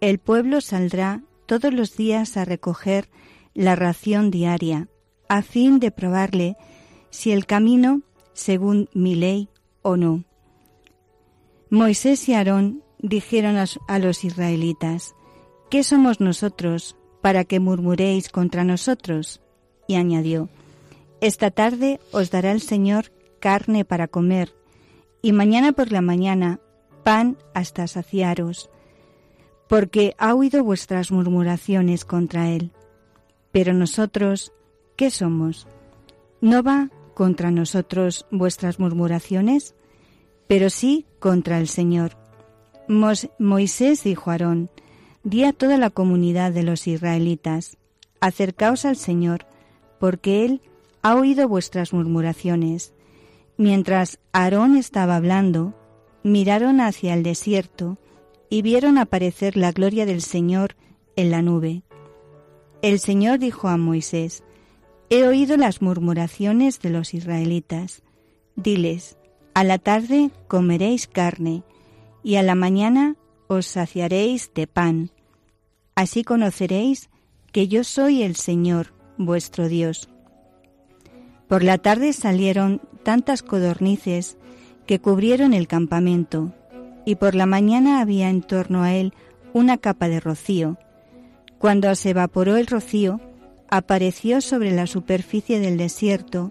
El 0.00 0.18
pueblo 0.18 0.60
saldrá 0.60 1.22
todos 1.46 1.72
los 1.72 1.96
días 1.96 2.36
a 2.36 2.44
recoger 2.44 3.08
la 3.54 3.76
ración 3.76 4.30
diaria, 4.30 4.88
a 5.28 5.42
fin 5.42 5.78
de 5.78 5.90
probarle 5.90 6.56
si 7.10 7.32
el 7.32 7.46
camino 7.46 8.02
según 8.32 8.88
mi 8.94 9.14
ley 9.14 9.48
o 9.82 9.96
no. 9.96 10.24
Moisés 11.70 12.28
y 12.28 12.34
Aarón 12.34 12.82
dijeron 12.98 13.56
a 13.56 13.98
los 13.98 14.24
israelitas, 14.24 15.14
¿qué 15.70 15.82
somos 15.84 16.20
nosotros 16.20 16.96
para 17.20 17.44
que 17.44 17.60
murmuréis 17.60 18.28
contra 18.28 18.64
nosotros? 18.64 19.40
Y 19.88 19.96
añadió, 19.96 20.48
Esta 21.20 21.50
tarde 21.50 22.00
os 22.12 22.30
dará 22.30 22.52
el 22.52 22.60
Señor 22.60 23.12
carne 23.40 23.84
para 23.84 24.08
comer 24.08 24.54
y 25.22 25.32
mañana 25.32 25.72
por 25.72 25.92
la 25.92 26.00
mañana 26.00 26.60
pan 27.04 27.36
hasta 27.54 27.86
saciaros, 27.86 28.70
porque 29.68 30.14
ha 30.18 30.34
oído 30.34 30.64
vuestras 30.64 31.10
murmuraciones 31.10 32.04
contra 32.04 32.50
él. 32.50 32.72
Pero 33.52 33.74
nosotros, 33.74 34.52
¿qué 34.96 35.10
somos? 35.10 35.66
¿No 36.40 36.62
va 36.62 36.90
contra 37.14 37.50
nosotros 37.50 38.26
vuestras 38.30 38.78
murmuraciones? 38.78 39.74
Pero 40.48 40.70
sí 40.70 41.06
contra 41.20 41.58
el 41.58 41.68
Señor. 41.68 42.16
Moisés 43.38 44.02
dijo 44.02 44.30
a 44.30 44.34
Aarón, 44.34 44.70
di 45.22 45.44
a 45.44 45.52
toda 45.52 45.78
la 45.78 45.90
comunidad 45.90 46.52
de 46.52 46.64
los 46.64 46.86
israelitas, 46.86 47.76
acercaos 48.20 48.84
al 48.84 48.96
Señor, 48.96 49.46
porque 50.00 50.44
Él 50.44 50.60
ha 51.02 51.14
oído 51.14 51.48
vuestras 51.48 51.92
murmuraciones 51.92 52.92
Mientras 53.56 54.18
Aarón 54.32 54.76
estaba 54.76 55.16
hablando, 55.16 55.74
miraron 56.22 56.80
hacia 56.80 57.14
el 57.14 57.22
desierto 57.22 57.98
y 58.48 58.62
vieron 58.62 58.98
aparecer 58.98 59.56
la 59.56 59.72
gloria 59.72 60.06
del 60.06 60.22
Señor 60.22 60.74
en 61.16 61.30
la 61.30 61.42
nube. 61.42 61.82
El 62.82 62.98
Señor 62.98 63.38
dijo 63.38 63.68
a 63.68 63.76
Moisés, 63.76 64.42
He 65.08 65.24
oído 65.24 65.56
las 65.56 65.82
murmuraciones 65.82 66.80
de 66.80 66.90
los 66.90 67.14
israelitas. 67.14 68.02
Diles, 68.56 69.16
a 69.54 69.62
la 69.62 69.78
tarde 69.78 70.30
comeréis 70.48 71.06
carne, 71.06 71.62
y 72.24 72.36
a 72.36 72.42
la 72.42 72.56
mañana 72.56 73.16
os 73.46 73.66
saciaréis 73.66 74.50
de 74.54 74.66
pan. 74.66 75.10
Así 75.94 76.24
conoceréis 76.24 77.08
que 77.52 77.68
yo 77.68 77.84
soy 77.84 78.22
el 78.22 78.34
Señor, 78.34 78.94
vuestro 79.16 79.68
Dios. 79.68 80.08
Por 81.46 81.62
la 81.62 81.78
tarde 81.78 82.12
salieron 82.14 82.80
tantas 83.04 83.42
codornices 83.42 84.38
que 84.86 84.98
cubrieron 84.98 85.54
el 85.54 85.68
campamento, 85.68 86.52
y 87.04 87.14
por 87.14 87.34
la 87.36 87.46
mañana 87.46 88.00
había 88.00 88.28
en 88.28 88.42
torno 88.42 88.82
a 88.82 88.94
él 88.94 89.12
una 89.52 89.78
capa 89.78 90.08
de 90.08 90.18
rocío. 90.18 90.78
Cuando 91.62 91.94
se 91.94 92.10
evaporó 92.10 92.56
el 92.56 92.66
rocío, 92.66 93.20
apareció 93.68 94.40
sobre 94.40 94.72
la 94.72 94.88
superficie 94.88 95.60
del 95.60 95.76
desierto 95.76 96.50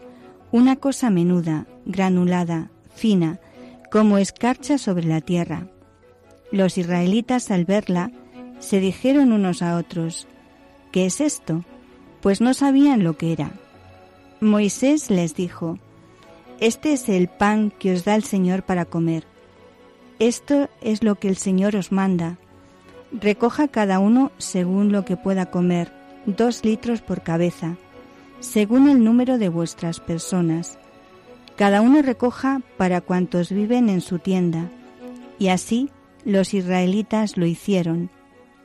una 0.53 0.77
cosa 0.77 1.09
menuda, 1.09 1.67
granulada, 1.85 2.71
fina, 2.95 3.41
como 3.91 4.17
escarcha 4.17 4.77
sobre 4.77 5.03
la 5.03 5.19
tierra. 5.19 5.67
Los 6.53 6.77
israelitas 6.77 7.51
al 7.51 7.65
verla 7.65 8.09
se 8.59 8.79
dijeron 8.79 9.33
unos 9.33 9.61
a 9.61 9.75
otros, 9.75 10.29
¿qué 10.93 11.07
es 11.07 11.19
esto? 11.19 11.65
Pues 12.21 12.39
no 12.39 12.53
sabían 12.53 13.03
lo 13.03 13.17
que 13.17 13.33
era. 13.33 13.51
Moisés 14.39 15.09
les 15.09 15.35
dijo, 15.35 15.77
Este 16.61 16.93
es 16.93 17.09
el 17.09 17.27
pan 17.27 17.73
que 17.79 17.91
os 17.91 18.05
da 18.05 18.15
el 18.15 18.23
Señor 18.23 18.63
para 18.63 18.85
comer. 18.85 19.25
Esto 20.19 20.69
es 20.79 21.03
lo 21.03 21.15
que 21.15 21.27
el 21.27 21.35
Señor 21.35 21.75
os 21.75 21.91
manda. 21.91 22.37
Recoja 23.11 23.67
cada 23.67 23.99
uno 23.99 24.31
según 24.37 24.91
lo 24.91 25.03
que 25.03 25.17
pueda 25.17 25.47
comer, 25.47 25.91
dos 26.25 26.63
litros 26.63 27.01
por 27.01 27.23
cabeza, 27.23 27.75
según 28.39 28.89
el 28.89 29.03
número 29.03 29.37
de 29.37 29.49
vuestras 29.49 29.99
personas. 29.99 30.77
Cada 31.57 31.81
uno 31.81 32.01
recoja 32.01 32.61
para 32.77 33.01
cuantos 33.01 33.51
viven 33.51 33.89
en 33.89 34.01
su 34.01 34.19
tienda. 34.19 34.69
Y 35.37 35.49
así 35.49 35.89
los 36.23 36.53
israelitas 36.53 37.35
lo 37.35 37.45
hicieron, 37.45 38.09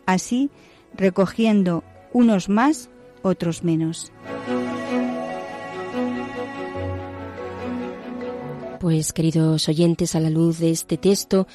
así 0.04 0.50
recogiendo 0.94 1.82
unos 2.12 2.48
más, 2.48 2.88
otros 3.22 3.64
menos. 3.64 4.12
Pues 8.78 9.12
queridos 9.12 9.68
oyentes, 9.68 10.14
a 10.14 10.20
la 10.20 10.30
luz 10.30 10.58
de 10.58 10.70
este 10.70 10.96
texto 10.96 11.46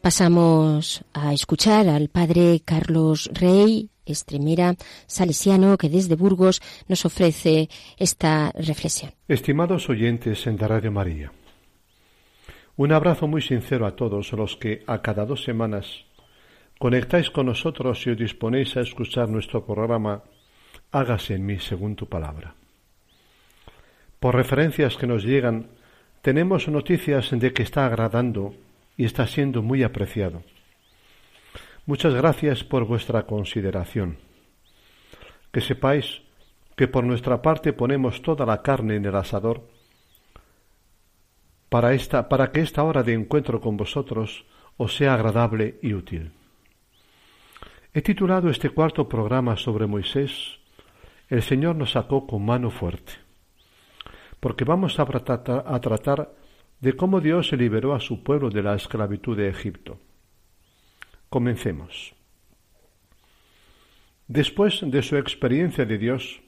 pasamos 0.00 1.04
a 1.12 1.32
escuchar 1.32 1.88
al 1.88 2.08
padre 2.08 2.60
Carlos 2.64 3.30
Rey, 3.32 3.90
extremera 4.06 4.74
salesiano, 5.06 5.76
que 5.76 5.88
desde 5.88 6.14
Burgos 6.14 6.60
nos 6.88 7.04
ofrece 7.04 7.68
esta 7.98 8.52
reflexión. 8.52 9.12
Estimados 9.28 9.88
oyentes 9.88 10.46
en 10.46 10.56
la 10.56 10.68
Radio 10.68 10.92
María, 10.92 11.32
un 12.76 12.92
abrazo 12.92 13.26
muy 13.26 13.42
sincero 13.42 13.86
a 13.86 13.96
todos 13.96 14.32
los 14.32 14.56
que 14.56 14.84
a 14.86 15.02
cada 15.02 15.26
dos 15.26 15.42
semanas 15.42 16.04
conectáis 16.78 17.30
con 17.30 17.46
nosotros 17.46 18.06
y 18.06 18.10
os 18.10 18.18
disponéis 18.18 18.76
a 18.76 18.80
escuchar 18.80 19.28
nuestro 19.28 19.64
programa 19.64 20.22
Hágase 20.92 21.34
en 21.34 21.44
mí 21.44 21.58
según 21.58 21.96
tu 21.96 22.06
palabra. 22.06 22.54
Por 24.20 24.34
referencias 24.34 24.96
que 24.96 25.06
nos 25.06 25.24
llegan 25.24 25.68
tenemos 26.22 26.68
noticias 26.68 27.30
de 27.30 27.52
que 27.52 27.62
está 27.62 27.86
agradando 27.86 28.54
y 28.98 29.06
está 29.06 29.26
siendo 29.26 29.62
muy 29.62 29.82
apreciado. 29.82 30.42
Muchas 31.86 32.12
gracias 32.12 32.64
por 32.64 32.84
vuestra 32.84 33.24
consideración. 33.24 34.18
Que 35.50 35.62
sepáis 35.62 36.20
que 36.76 36.88
por 36.88 37.04
nuestra 37.04 37.40
parte 37.40 37.72
ponemos 37.72 38.20
toda 38.20 38.44
la 38.44 38.60
carne 38.60 38.96
en 38.96 39.06
el 39.06 39.16
asador 39.16 39.66
para, 41.70 41.94
esta, 41.94 42.28
para 42.28 42.52
que 42.52 42.60
esta 42.60 42.82
hora 42.82 43.02
de 43.02 43.14
encuentro 43.14 43.60
con 43.60 43.76
vosotros 43.76 44.44
os 44.76 44.94
sea 44.94 45.14
agradable 45.14 45.78
y 45.80 45.94
útil. 45.94 46.32
He 47.94 48.02
titulado 48.02 48.50
este 48.50 48.68
cuarto 48.68 49.08
programa 49.08 49.56
sobre 49.56 49.86
Moisés 49.86 50.58
El 51.30 51.42
Señor 51.42 51.76
nos 51.76 51.92
sacó 51.92 52.26
con 52.26 52.44
mano 52.44 52.70
fuerte 52.70 53.28
porque 54.40 54.64
vamos 54.64 54.98
a 54.98 55.04
tratar, 55.04 55.64
a 55.66 55.80
tratar 55.80 56.32
de 56.80 56.94
cómo 56.94 57.20
Dios 57.20 57.48
se 57.48 57.56
liberó 57.56 57.94
a 57.94 58.00
su 58.00 58.22
pueblo 58.22 58.50
de 58.50 58.62
la 58.62 58.74
esclavitud 58.74 59.36
de 59.36 59.48
Egipto. 59.48 59.98
Comencemos. 61.28 62.14
Después 64.26 64.80
de 64.82 65.02
su 65.02 65.16
experiencia 65.16 65.84
de 65.84 65.98
Dios, 65.98 66.40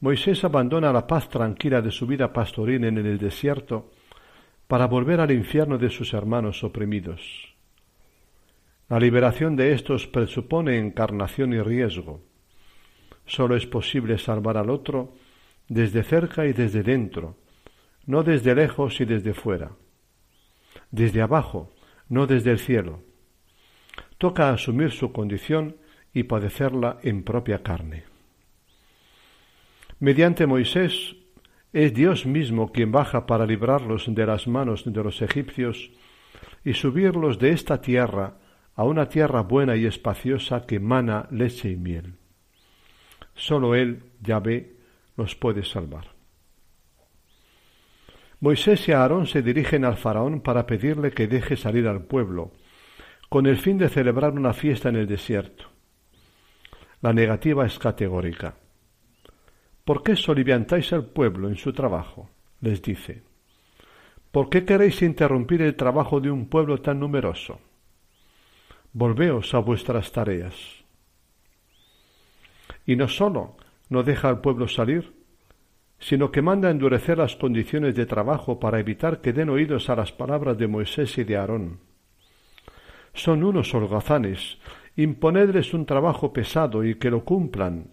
Moisés 0.00 0.44
abandona 0.44 0.92
la 0.92 1.06
paz 1.06 1.28
tranquila 1.28 1.80
de 1.80 1.90
su 1.90 2.06
vida 2.06 2.32
pastoril 2.32 2.84
en 2.84 2.98
el 2.98 3.18
desierto 3.18 3.90
para 4.66 4.86
volver 4.86 5.20
al 5.20 5.30
infierno 5.30 5.78
de 5.78 5.90
sus 5.90 6.12
hermanos 6.12 6.64
oprimidos. 6.64 7.54
La 8.88 8.98
liberación 8.98 9.56
de 9.56 9.72
estos 9.72 10.06
presupone 10.06 10.78
encarnación 10.78 11.52
y 11.52 11.60
riesgo. 11.60 12.20
Solo 13.26 13.56
es 13.56 13.66
posible 13.66 14.18
salvar 14.18 14.56
al 14.56 14.70
otro 14.70 15.14
desde 15.68 16.02
cerca 16.04 16.46
y 16.46 16.52
desde 16.52 16.82
dentro, 16.82 17.36
no 18.06 18.22
desde 18.22 18.54
lejos 18.54 19.00
y 19.00 19.04
desde 19.04 19.34
fuera. 19.34 19.72
Desde 20.90 21.20
abajo, 21.20 21.72
no 22.08 22.26
desde 22.26 22.52
el 22.52 22.58
cielo. 22.58 23.02
Toca 24.18 24.50
asumir 24.50 24.92
su 24.92 25.12
condición 25.12 25.76
y 26.14 26.22
padecerla 26.22 26.98
en 27.02 27.24
propia 27.24 27.62
carne. 27.62 28.04
Mediante 29.98 30.46
Moisés 30.46 31.16
es 31.72 31.92
Dios 31.92 32.26
mismo 32.26 32.72
quien 32.72 32.92
baja 32.92 33.26
para 33.26 33.44
librarlos 33.44 34.06
de 34.08 34.26
las 34.26 34.46
manos 34.46 34.84
de 34.86 35.02
los 35.02 35.20
egipcios 35.20 35.90
y 36.64 36.74
subirlos 36.74 37.38
de 37.38 37.50
esta 37.50 37.80
tierra 37.80 38.38
a 38.74 38.84
una 38.84 39.08
tierra 39.08 39.42
buena 39.42 39.76
y 39.76 39.86
espaciosa 39.86 40.66
que 40.66 40.80
mana 40.80 41.28
leche 41.30 41.70
y 41.70 41.76
miel. 41.76 42.14
Sólo 43.34 43.74
Él, 43.74 44.04
Yahvé, 44.22 44.76
los 45.16 45.34
puede 45.34 45.64
salvar. 45.64 46.15
Moisés 48.40 48.88
y 48.88 48.92
Aarón 48.92 49.26
se 49.26 49.42
dirigen 49.42 49.84
al 49.84 49.96
faraón 49.96 50.40
para 50.40 50.66
pedirle 50.66 51.10
que 51.10 51.26
deje 51.26 51.56
salir 51.56 51.88
al 51.88 52.04
pueblo, 52.04 52.52
con 53.28 53.46
el 53.46 53.56
fin 53.56 53.78
de 53.78 53.88
celebrar 53.88 54.32
una 54.32 54.52
fiesta 54.52 54.88
en 54.88 54.96
el 54.96 55.06
desierto. 55.06 55.64
La 57.00 57.12
negativa 57.12 57.66
es 57.66 57.78
categórica. 57.78 58.54
¿Por 59.84 60.02
qué 60.02 60.16
soliviantáis 60.16 60.92
al 60.92 61.06
pueblo 61.06 61.48
en 61.48 61.56
su 61.56 61.72
trabajo? 61.72 62.30
les 62.60 62.82
dice. 62.82 63.22
¿Por 64.30 64.50
qué 64.50 64.64
queréis 64.64 65.02
interrumpir 65.02 65.62
el 65.62 65.76
trabajo 65.76 66.20
de 66.20 66.30
un 66.30 66.48
pueblo 66.48 66.80
tan 66.80 67.00
numeroso? 67.00 67.60
volveos 68.98 69.52
a 69.52 69.58
vuestras 69.58 70.10
tareas. 70.10 70.54
Y 72.86 72.96
no 72.96 73.08
sólo 73.08 73.58
no 73.90 74.02
deja 74.02 74.30
al 74.30 74.40
pueblo 74.40 74.68
salir, 74.68 75.12
sino 75.98 76.30
que 76.30 76.42
manda 76.42 76.70
endurecer 76.70 77.18
las 77.18 77.36
condiciones 77.36 77.94
de 77.94 78.06
trabajo 78.06 78.60
para 78.60 78.80
evitar 78.80 79.20
que 79.20 79.32
den 79.32 79.50
oídos 79.50 79.88
a 79.88 79.96
las 79.96 80.12
palabras 80.12 80.58
de 80.58 80.68
Moisés 80.68 81.16
y 81.18 81.24
de 81.24 81.36
Aarón. 81.36 81.80
Son 83.14 83.42
unos 83.42 83.74
holgazanes, 83.74 84.58
imponedles 84.96 85.72
un 85.72 85.86
trabajo 85.86 86.32
pesado 86.32 86.84
y 86.84 86.96
que 86.96 87.10
lo 87.10 87.24
cumplan, 87.24 87.90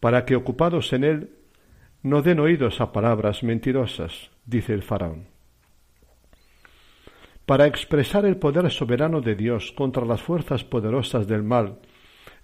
para 0.00 0.24
que 0.24 0.36
ocupados 0.36 0.92
en 0.92 1.04
él 1.04 1.30
no 2.02 2.22
den 2.22 2.38
oídos 2.38 2.80
a 2.80 2.92
palabras 2.92 3.42
mentirosas, 3.42 4.30
dice 4.44 4.74
el 4.74 4.82
faraón. 4.82 5.28
Para 7.46 7.66
expresar 7.66 8.26
el 8.26 8.36
poder 8.36 8.70
soberano 8.70 9.20
de 9.20 9.34
Dios 9.36 9.72
contra 9.72 10.04
las 10.04 10.20
fuerzas 10.20 10.64
poderosas 10.64 11.26
del 11.26 11.42
mal 11.42 11.78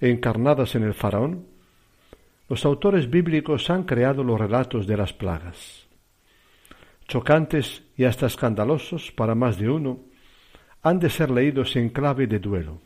encarnadas 0.00 0.74
en 0.74 0.82
el 0.82 0.94
faraón, 0.94 1.46
los 2.52 2.66
autores 2.66 3.08
bíblicos 3.08 3.70
han 3.70 3.84
creado 3.84 4.22
los 4.22 4.38
relatos 4.38 4.86
de 4.86 4.98
las 4.98 5.14
plagas. 5.14 5.88
Chocantes 7.08 7.82
y 7.96 8.04
hasta 8.04 8.26
escandalosos 8.26 9.10
para 9.10 9.34
más 9.34 9.56
de 9.56 9.70
uno, 9.70 10.00
han 10.82 10.98
de 10.98 11.08
ser 11.08 11.30
leídos 11.30 11.76
en 11.76 11.88
clave 11.88 12.26
de 12.26 12.40
duelo. 12.40 12.82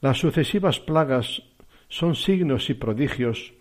Las 0.00 0.16
sucesivas 0.16 0.80
plagas 0.80 1.42
son 1.90 2.14
signos 2.14 2.70
y 2.70 2.74
prodigios 2.74 3.52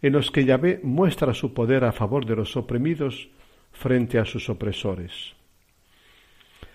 en 0.00 0.14
los 0.14 0.30
que 0.30 0.46
Yahvé 0.46 0.80
muestra 0.82 1.34
su 1.34 1.52
poder 1.52 1.84
a 1.84 1.92
favor 1.92 2.24
de 2.24 2.34
los 2.34 2.56
oprimidos 2.56 3.28
frente 3.72 4.18
a 4.18 4.24
sus 4.24 4.48
opresores. 4.48 5.34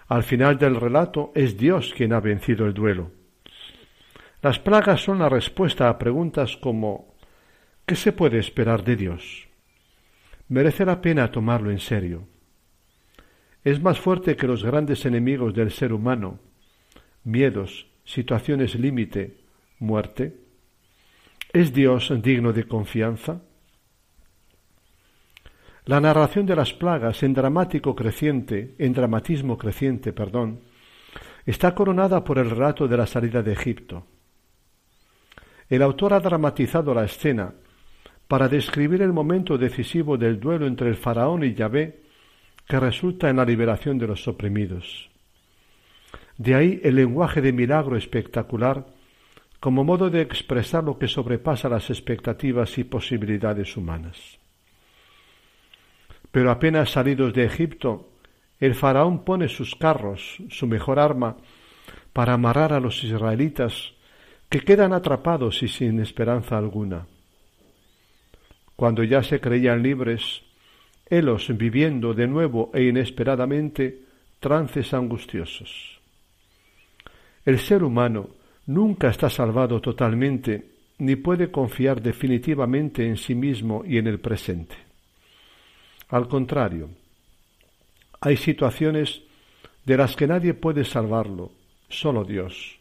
Al 0.07 0.21
final 0.21 0.59
del 0.59 0.75
relato 0.75 1.31
es 1.33 1.57
Dios 1.57 1.95
quien 1.97 2.13
ha 2.13 2.19
vencido 2.19 2.67
el 2.67 2.75
duelo. 2.75 3.20
Las 4.41 4.57
plagas 4.57 5.03
son 5.03 5.19
la 5.19 5.29
respuesta 5.29 5.87
a 5.87 5.99
preguntas 5.99 6.57
como 6.57 7.13
¿qué 7.85 7.95
se 7.95 8.11
puede 8.11 8.39
esperar 8.39 8.83
de 8.83 8.95
Dios? 8.95 9.47
Merece 10.47 10.83
la 10.83 10.99
pena 10.99 11.31
tomarlo 11.31 11.69
en 11.69 11.79
serio. 11.79 12.27
Es 13.63 13.79
más 13.79 13.99
fuerte 13.99 14.35
que 14.35 14.47
los 14.47 14.63
grandes 14.63 15.05
enemigos 15.05 15.53
del 15.53 15.69
ser 15.69 15.93
humano, 15.93 16.39
miedos, 17.23 17.85
situaciones 18.03 18.73
límite, 18.73 19.37
muerte. 19.77 20.35
¿Es 21.53 21.71
Dios 21.71 22.11
digno 22.23 22.51
de 22.51 22.67
confianza? 22.67 23.43
La 25.85 26.01
narración 26.01 26.47
de 26.47 26.55
las 26.55 26.73
plagas 26.73 27.21
en 27.21 27.35
dramático 27.35 27.95
creciente, 27.95 28.73
en 28.79 28.93
dramatismo 28.93 29.57
creciente, 29.59 30.13
perdón, 30.13 30.61
está 31.45 31.75
coronada 31.75 32.23
por 32.23 32.39
el 32.39 32.49
relato 32.49 32.87
de 32.87 32.97
la 32.97 33.05
salida 33.05 33.43
de 33.43 33.53
Egipto. 33.53 34.07
El 35.71 35.81
autor 35.83 36.13
ha 36.13 36.19
dramatizado 36.19 36.93
la 36.93 37.05
escena 37.05 37.53
para 38.27 38.49
describir 38.49 39.01
el 39.01 39.13
momento 39.13 39.57
decisivo 39.57 40.17
del 40.17 40.37
duelo 40.37 40.67
entre 40.67 40.89
el 40.89 40.97
faraón 40.97 41.45
y 41.45 41.53
Yahvé 41.53 42.01
que 42.67 42.77
resulta 42.77 43.29
en 43.29 43.37
la 43.37 43.45
liberación 43.45 43.97
de 43.97 44.07
los 44.07 44.27
oprimidos. 44.27 45.09
De 46.37 46.55
ahí 46.55 46.81
el 46.83 46.95
lenguaje 46.95 47.39
de 47.39 47.53
milagro 47.53 47.95
espectacular 47.95 48.85
como 49.61 49.85
modo 49.85 50.09
de 50.09 50.19
expresar 50.19 50.83
lo 50.83 50.99
que 50.99 51.07
sobrepasa 51.07 51.69
las 51.69 51.89
expectativas 51.89 52.77
y 52.77 52.83
posibilidades 52.83 53.77
humanas. 53.77 54.39
Pero 56.33 56.51
apenas 56.51 56.89
salidos 56.89 57.33
de 57.33 57.45
Egipto, 57.45 58.09
el 58.59 58.75
faraón 58.75 59.23
pone 59.23 59.47
sus 59.47 59.75
carros, 59.75 60.35
su 60.49 60.67
mejor 60.67 60.99
arma, 60.99 61.37
para 62.11 62.33
amarrar 62.33 62.73
a 62.73 62.81
los 62.81 63.05
israelitas, 63.05 63.93
que 64.51 64.59
quedan 64.59 64.91
atrapados 64.91 65.63
y 65.63 65.69
sin 65.69 66.01
esperanza 66.01 66.57
alguna. 66.57 67.07
Cuando 68.75 69.01
ya 69.01 69.23
se 69.23 69.39
creían 69.39 69.81
libres, 69.81 70.41
helos 71.09 71.57
viviendo 71.57 72.13
de 72.13 72.27
nuevo 72.27 72.69
e 72.73 72.83
inesperadamente 72.83 74.01
trances 74.41 74.93
angustiosos. 74.93 76.01
El 77.45 77.59
ser 77.59 77.81
humano 77.81 78.31
nunca 78.65 79.07
está 79.07 79.29
salvado 79.29 79.79
totalmente 79.79 80.69
ni 80.97 81.15
puede 81.15 81.49
confiar 81.49 82.01
definitivamente 82.01 83.07
en 83.07 83.15
sí 83.15 83.33
mismo 83.33 83.83
y 83.85 83.99
en 83.99 84.07
el 84.07 84.19
presente. 84.19 84.75
Al 86.09 86.27
contrario, 86.27 86.89
hay 88.19 88.35
situaciones 88.35 89.21
de 89.85 89.95
las 89.95 90.17
que 90.17 90.27
nadie 90.27 90.53
puede 90.53 90.83
salvarlo, 90.83 91.53
solo 91.87 92.25
Dios. 92.25 92.80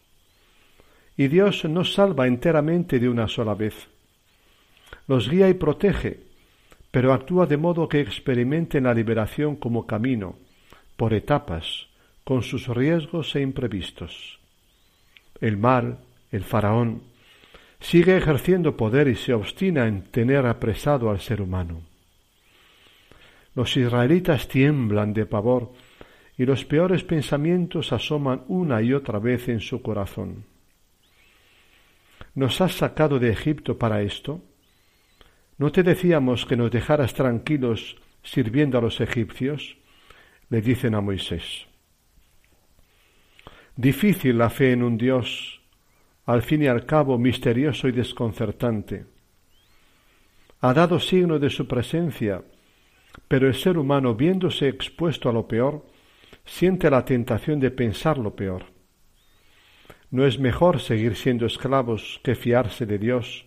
Y 1.20 1.28
Dios 1.28 1.66
no 1.66 1.84
salva 1.84 2.26
enteramente 2.26 2.98
de 2.98 3.06
una 3.06 3.28
sola 3.28 3.54
vez. 3.54 3.88
Los 5.06 5.28
guía 5.28 5.50
y 5.50 5.52
protege, 5.52 6.20
pero 6.90 7.12
actúa 7.12 7.44
de 7.44 7.58
modo 7.58 7.90
que 7.90 8.00
experimenten 8.00 8.84
la 8.84 8.94
liberación 8.94 9.56
como 9.56 9.86
camino, 9.86 10.36
por 10.96 11.12
etapas, 11.12 11.88
con 12.24 12.42
sus 12.42 12.68
riesgos 12.68 13.36
e 13.36 13.42
imprevistos. 13.42 14.40
El 15.42 15.58
mal, 15.58 15.98
el 16.32 16.42
faraón, 16.42 17.02
sigue 17.80 18.16
ejerciendo 18.16 18.78
poder 18.78 19.06
y 19.06 19.14
se 19.14 19.34
obstina 19.34 19.86
en 19.88 20.04
tener 20.04 20.46
apresado 20.46 21.10
al 21.10 21.20
ser 21.20 21.42
humano. 21.42 21.82
Los 23.54 23.76
israelitas 23.76 24.48
tiemblan 24.48 25.12
de 25.12 25.26
pavor 25.26 25.70
y 26.38 26.46
los 26.46 26.64
peores 26.64 27.04
pensamientos 27.04 27.92
asoman 27.92 28.44
una 28.48 28.80
y 28.80 28.94
otra 28.94 29.18
vez 29.18 29.50
en 29.50 29.60
su 29.60 29.82
corazón. 29.82 30.48
¿Nos 32.34 32.60
has 32.60 32.74
sacado 32.74 33.18
de 33.18 33.30
Egipto 33.30 33.78
para 33.78 34.02
esto? 34.02 34.42
¿No 35.58 35.72
te 35.72 35.82
decíamos 35.82 36.46
que 36.46 36.56
nos 36.56 36.70
dejaras 36.70 37.14
tranquilos 37.14 37.96
sirviendo 38.22 38.78
a 38.78 38.80
los 38.80 39.00
egipcios? 39.00 39.76
le 40.48 40.60
dicen 40.60 40.96
a 40.96 41.00
Moisés. 41.00 41.66
Difícil 43.76 44.36
la 44.36 44.50
fe 44.50 44.72
en 44.72 44.82
un 44.82 44.98
Dios, 44.98 45.60
al 46.26 46.42
fin 46.42 46.62
y 46.62 46.66
al 46.66 46.86
cabo 46.86 47.18
misterioso 47.18 47.86
y 47.86 47.92
desconcertante. 47.92 49.06
Ha 50.60 50.74
dado 50.74 50.98
signo 50.98 51.38
de 51.38 51.50
su 51.50 51.68
presencia 51.68 52.42
pero 53.28 53.46
el 53.46 53.54
ser 53.54 53.78
humano, 53.78 54.14
viéndose 54.14 54.68
expuesto 54.68 55.28
a 55.28 55.32
lo 55.32 55.46
peor, 55.46 55.84
siente 56.44 56.90
la 56.90 57.04
tentación 57.04 57.60
de 57.60 57.70
pensar 57.70 58.18
lo 58.18 58.34
peor. 58.34 58.64
No 60.10 60.26
es 60.26 60.38
mejor 60.38 60.80
seguir 60.80 61.16
siendo 61.16 61.46
esclavos 61.46 62.20
que 62.24 62.34
fiarse 62.34 62.86
de 62.86 62.98
Dios, 62.98 63.46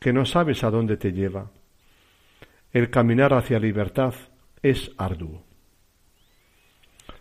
que 0.00 0.12
no 0.12 0.26
sabes 0.26 0.64
a 0.64 0.70
dónde 0.70 0.96
te 0.96 1.12
lleva. 1.12 1.50
El 2.72 2.90
caminar 2.90 3.32
hacia 3.32 3.58
libertad 3.58 4.14
es 4.62 4.90
arduo. 4.98 5.44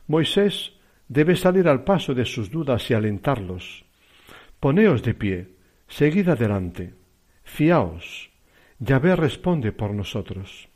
Moisés 0.08 0.74
debe 1.08 1.36
salir 1.36 1.68
al 1.68 1.84
paso 1.84 2.14
de 2.14 2.26
sus 2.26 2.50
dudas 2.50 2.90
y 2.90 2.94
alentarlos. 2.94 3.86
Poneos 4.60 5.04
de 5.04 5.14
pie, 5.14 5.50
seguid 5.88 6.30
adelante, 6.30 6.94
fiaos, 7.44 8.32
Yahvé 8.80 9.16
responde 9.16 9.72
por 9.72 9.94
nosotros. 9.94 10.68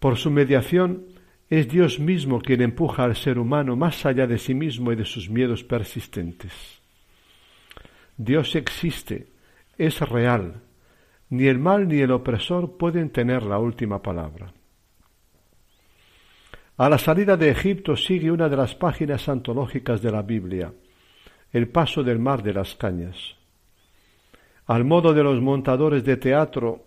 Por 0.00 0.16
su 0.16 0.30
mediación 0.30 1.06
es 1.50 1.68
Dios 1.68 1.98
mismo 2.00 2.40
quien 2.40 2.62
empuja 2.62 3.04
al 3.04 3.16
ser 3.16 3.38
humano 3.38 3.76
más 3.76 4.04
allá 4.06 4.26
de 4.26 4.38
sí 4.38 4.54
mismo 4.54 4.92
y 4.92 4.96
de 4.96 5.04
sus 5.04 5.28
miedos 5.28 5.62
persistentes. 5.62 6.52
Dios 8.16 8.54
existe, 8.54 9.28
es 9.76 10.00
real, 10.00 10.62
ni 11.30 11.46
el 11.46 11.58
mal 11.58 11.88
ni 11.88 11.98
el 11.98 12.12
opresor 12.12 12.76
pueden 12.76 13.10
tener 13.10 13.42
la 13.42 13.58
última 13.58 14.00
palabra. 14.00 14.52
A 16.76 16.88
la 16.88 16.98
salida 16.98 17.36
de 17.36 17.50
Egipto 17.50 17.96
sigue 17.96 18.30
una 18.30 18.48
de 18.48 18.56
las 18.56 18.74
páginas 18.74 19.28
antológicas 19.28 20.02
de 20.02 20.10
la 20.10 20.22
Biblia, 20.22 20.72
el 21.52 21.68
paso 21.68 22.02
del 22.02 22.18
mar 22.18 22.42
de 22.42 22.52
las 22.52 22.74
cañas. 22.74 23.36
Al 24.66 24.84
modo 24.84 25.12
de 25.12 25.22
los 25.22 25.40
montadores 25.40 26.04
de 26.04 26.16
teatro, 26.16 26.84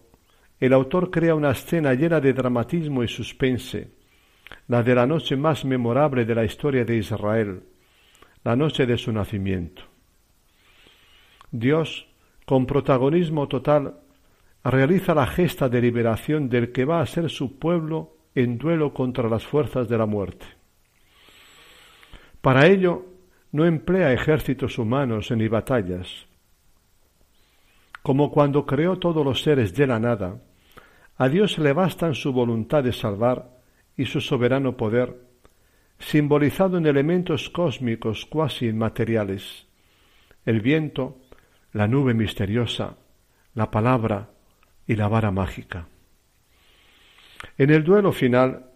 el 0.60 0.74
autor 0.74 1.12
crea 1.12 1.36
una 1.36 1.52
escena 1.52 1.94
llena 1.94 2.20
de 2.20 2.34
dramatismo 2.34 3.04
y 3.04 3.08
suspense, 3.08 3.97
la 4.68 4.84
de 4.84 4.96
la 4.96 5.06
noche 5.06 5.36
más 5.36 5.66
memorable 5.66 6.26
de 6.26 6.36
la 6.36 6.46
historia 6.46 6.86
de 6.86 6.98
Israel, 6.98 7.64
la 8.44 8.56
noche 8.56 8.86
de 8.86 8.98
su 8.98 9.12
nacimiento. 9.12 9.84
Dios, 11.52 12.08
con 12.46 12.66
protagonismo 12.66 13.48
total, 13.48 13.96
realiza 14.64 15.14
la 15.14 15.28
gesta 15.28 15.70
de 15.70 15.82
liberación 15.82 16.50
del 16.50 16.72
que 16.72 16.86
va 16.86 17.02
a 17.02 17.06
ser 17.06 17.30
su 17.30 17.58
pueblo 17.58 18.18
en 18.36 18.58
duelo 18.58 18.94
contra 18.94 19.30
las 19.30 19.46
fuerzas 19.46 19.88
de 19.88 19.98
la 19.98 20.06
muerte. 20.06 20.46
Para 22.42 22.68
ello, 22.68 23.06
no 23.52 23.66
emplea 23.66 24.14
ejércitos 24.14 24.78
humanos 24.78 25.32
ni 25.32 25.48
batallas. 25.48 26.28
Como 28.04 28.32
cuando 28.32 28.66
creó 28.66 28.98
todos 28.98 29.26
los 29.26 29.42
seres 29.42 29.74
de 29.74 29.88
la 29.88 30.00
nada, 30.00 30.42
a 31.18 31.30
Dios 31.30 31.58
le 31.58 31.74
bastan 31.74 32.14
su 32.14 32.32
voluntad 32.32 32.84
de 32.84 32.94
salvar 32.94 33.57
y 33.98 34.06
su 34.06 34.22
soberano 34.22 34.78
poder, 34.78 35.18
simbolizado 36.00 36.78
en 36.78 36.86
elementos 36.86 37.50
cósmicos 37.50 38.26
cuasi 38.28 38.68
inmateriales, 38.68 39.68
el 40.46 40.62
viento, 40.62 41.18
la 41.74 41.88
nube 41.88 42.14
misteriosa, 42.14 42.96
la 43.56 43.72
palabra 43.72 44.30
y 44.86 44.96
la 44.96 45.08
vara 45.08 45.32
mágica. 45.32 45.88
En 47.58 47.72
el 47.72 47.84
duelo 47.84 48.12
final, 48.12 48.68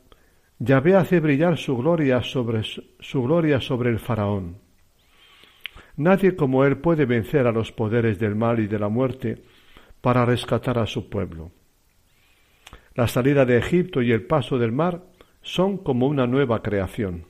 Yahvé 0.59 0.95
hace 0.95 1.19
brillar 1.19 1.57
su 1.57 1.77
gloria 1.77 2.21
sobre 2.21 2.63
su 2.63 3.23
gloria 3.23 3.61
sobre 3.61 3.89
el 3.89 3.99
faraón. 3.99 4.57
Nadie 5.97 6.35
como 6.35 6.65
él 6.65 6.77
puede 6.77 7.05
vencer 7.05 7.47
a 7.47 7.51
los 7.51 7.71
poderes 7.71 8.19
del 8.19 8.35
mal 8.35 8.59
y 8.59 8.67
de 8.67 8.79
la 8.79 8.89
muerte 8.89 9.43
para 10.01 10.25
rescatar 10.25 10.79
a 10.79 10.87
su 10.87 11.09
pueblo. 11.09 11.51
La 12.95 13.07
salida 13.07 13.45
de 13.45 13.57
Egipto 13.57 14.01
y 14.01 14.11
el 14.11 14.23
paso 14.23 14.57
del 14.57 14.71
mar 14.71 15.10
son 15.41 15.77
como 15.77 16.07
una 16.07 16.27
nueva 16.27 16.61
creación. 16.61 17.25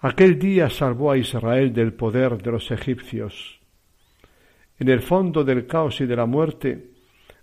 Aquel 0.00 0.38
día 0.38 0.70
salvó 0.70 1.10
a 1.10 1.18
Israel 1.18 1.72
del 1.72 1.92
poder 1.92 2.40
de 2.40 2.52
los 2.52 2.70
egipcios. 2.70 3.60
En 4.78 4.88
el 4.88 5.00
fondo 5.00 5.42
del 5.42 5.66
caos 5.66 6.00
y 6.00 6.06
de 6.06 6.14
la 6.14 6.26
muerte 6.26 6.92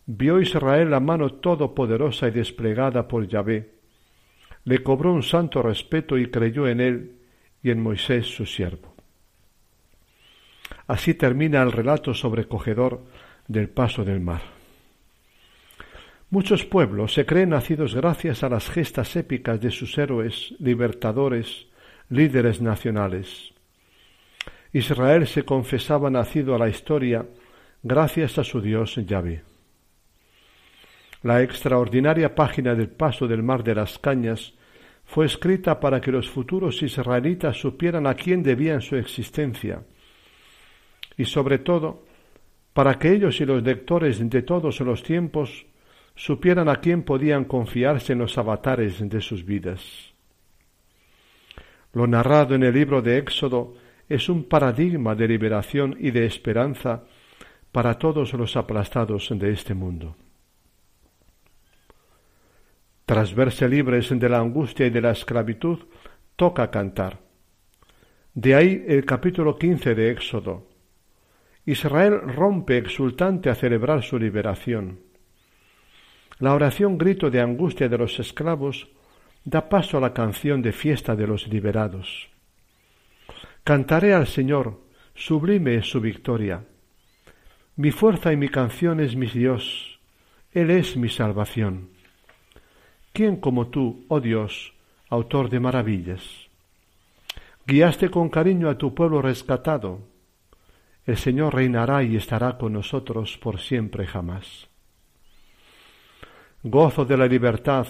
vio 0.05 0.39
Israel 0.39 0.89
la 0.89 1.01
mano 1.01 1.34
todopoderosa 1.34 2.29
y 2.29 2.31
desplegada 2.31 3.08
por 3.08 3.27
Yahvé. 3.27 3.73
Le 4.63 4.81
cobró 4.84 5.13
un 5.13 5.23
santo 5.23 5.62
respeto 5.62 6.17
y 6.17 6.31
creyó 6.31 6.67
en 6.67 6.79
él 6.79 7.17
y 7.62 7.71
en 7.71 7.81
Moisés 7.81 8.25
su 8.27 8.45
siervo. 8.45 8.95
Así 10.88 11.13
termina 11.13 11.62
el 11.62 11.71
relato 11.71 12.13
sobrecogedor 12.13 13.03
del 13.47 13.69
paso 13.69 14.05
del 14.05 14.21
mar. 14.21 14.55
Muchos 16.30 16.66
pueblos 16.66 17.14
se 17.14 17.26
creen 17.26 17.50
nacidos 17.50 17.94
gracias 17.94 18.44
a 18.44 18.50
las 18.50 18.70
gestas 18.70 19.16
épicas 19.16 19.62
de 19.62 19.72
sus 19.72 19.98
héroes, 19.98 20.56
libertadores, 20.60 21.68
líderes 22.10 22.62
nacionales. 22.62 23.54
Israel 24.74 25.28
se 25.28 25.44
confesaba 25.44 26.10
nacido 26.10 26.56
a 26.56 26.60
la 26.60 26.68
historia 26.68 27.26
gracias 27.84 28.38
a 28.40 28.44
su 28.44 28.60
Dios 28.60 28.96
Yahvé. 28.96 29.44
La 31.22 31.42
extraordinaria 31.42 32.36
página 32.36 32.76
del 32.76 32.90
paso 32.90 33.28
del 33.28 33.42
mar 33.42 33.64
de 33.64 33.76
las 33.76 34.00
cañas 34.00 34.54
fue 35.06 35.28
escrita 35.28 35.80
para 35.80 36.02
que 36.02 36.12
los 36.12 36.30
futuros 36.30 36.82
israelitas 36.82 37.58
supieran 37.58 38.08
a 38.08 38.16
quién 38.16 38.42
debían 38.42 38.82
su 38.82 38.96
existencia 38.96 39.84
y 41.18 41.26
sobre 41.26 41.60
todo 41.60 42.04
para 42.74 42.98
que 43.00 43.14
ellos 43.14 43.40
y 43.40 43.46
los 43.46 43.64
lectores 43.64 44.28
de 44.30 44.42
todos 44.42 44.80
los 44.82 45.04
tiempos 45.04 45.66
supieran 46.15 46.69
a 46.69 46.78
quién 46.78 47.04
podían 47.04 47.45
confiarse 47.45 48.13
en 48.13 48.19
los 48.19 48.38
avatares 48.38 49.08
de 49.08 49.21
sus 49.21 49.45
vidas. 49.45 50.13
Lo 51.93 52.08
narrado 52.08 52.56
en 52.56 52.63
el 52.63 52.73
libro 52.73 53.01
de 53.01 53.17
Éxodo 53.17 53.75
es 54.08 54.30
un 54.30 54.43
paradigma 54.45 55.15
de 55.15 55.28
liberación 55.28 55.95
y 55.99 56.12
de 56.12 56.25
esperanza 56.25 57.04
para 57.71 57.95
todos 57.95 58.34
los 58.34 58.56
aplastados 58.56 59.30
de 59.32 59.51
este 59.51 59.73
mundo. 59.73 60.15
Tras 63.06 63.36
verse 63.36 63.69
libres 63.69 64.10
de 64.10 64.30
la 64.30 64.39
angustia 64.39 64.88
y 64.88 64.89
de 64.89 65.01
la 65.01 65.12
esclavitud, 65.12 65.80
toca 66.36 66.71
cantar. 66.71 67.19
De 68.34 68.56
ahí 68.56 68.84
el 68.88 69.06
capítulo 69.06 69.58
quince 69.58 69.93
de 69.95 70.12
Éxodo. 70.12 70.67
Israel 71.65 72.19
rompe 72.21 72.78
exultante 72.78 73.49
a 73.49 73.56
celebrar 73.56 74.04
su 74.04 74.19
liberación. 74.19 74.99
La 76.38 76.54
oración 76.54 76.98
grito 76.98 77.32
de 77.32 77.39
angustia 77.39 77.88
de 77.88 77.98
los 77.98 78.19
esclavos 78.19 78.89
da 79.45 79.69
paso 79.69 79.98
a 79.98 80.02
la 80.02 80.13
canción 80.13 80.62
de 80.62 80.74
fiesta 80.74 81.15
de 81.15 81.28
los 81.28 81.48
liberados. 81.48 82.28
Cantaré 83.63 84.13
al 84.13 84.28
Señor, 84.28 84.82
sublime 85.13 85.76
es 85.76 85.89
su 85.89 86.02
victoria. 86.02 86.65
Mi 87.78 87.91
fuerza 87.91 88.34
y 88.34 88.38
mi 88.38 88.50
canción 88.50 89.00
es 89.00 89.15
mi 89.15 89.28
Dios, 89.28 89.98
Él 90.52 90.71
es 90.71 90.98
mi 90.98 91.08
salvación. 91.08 91.91
¿Quién 93.13 93.38
como 93.38 93.67
tú, 93.67 94.06
oh 94.10 94.19
Dios, 94.19 94.74
autor 95.10 95.50
de 95.50 95.62
maravillas? 95.62 96.50
Guiaste 97.65 98.10
con 98.10 98.28
cariño 98.28 98.69
a 98.69 98.78
tu 98.78 98.93
pueblo 98.93 99.21
rescatado. 99.21 100.02
El 101.06 101.15
Señor 101.15 101.56
reinará 101.56 102.04
y 102.04 102.17
estará 102.17 102.58
con 102.58 102.74
nosotros 102.74 103.38
por 103.38 103.62
siempre 103.62 104.06
jamás 104.06 104.67
gozo 106.67 107.06
de 107.06 107.15
la 107.15 107.28
libertad, 107.28 107.86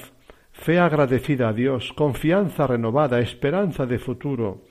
fe 0.51 0.79
agradecida 0.79 1.47
a 1.47 1.53
Dios, 1.53 1.93
confianza 1.93 2.67
renovada, 2.67 3.21
esperanza 3.21 3.85
de 3.85 3.97
futuro, 3.97 4.63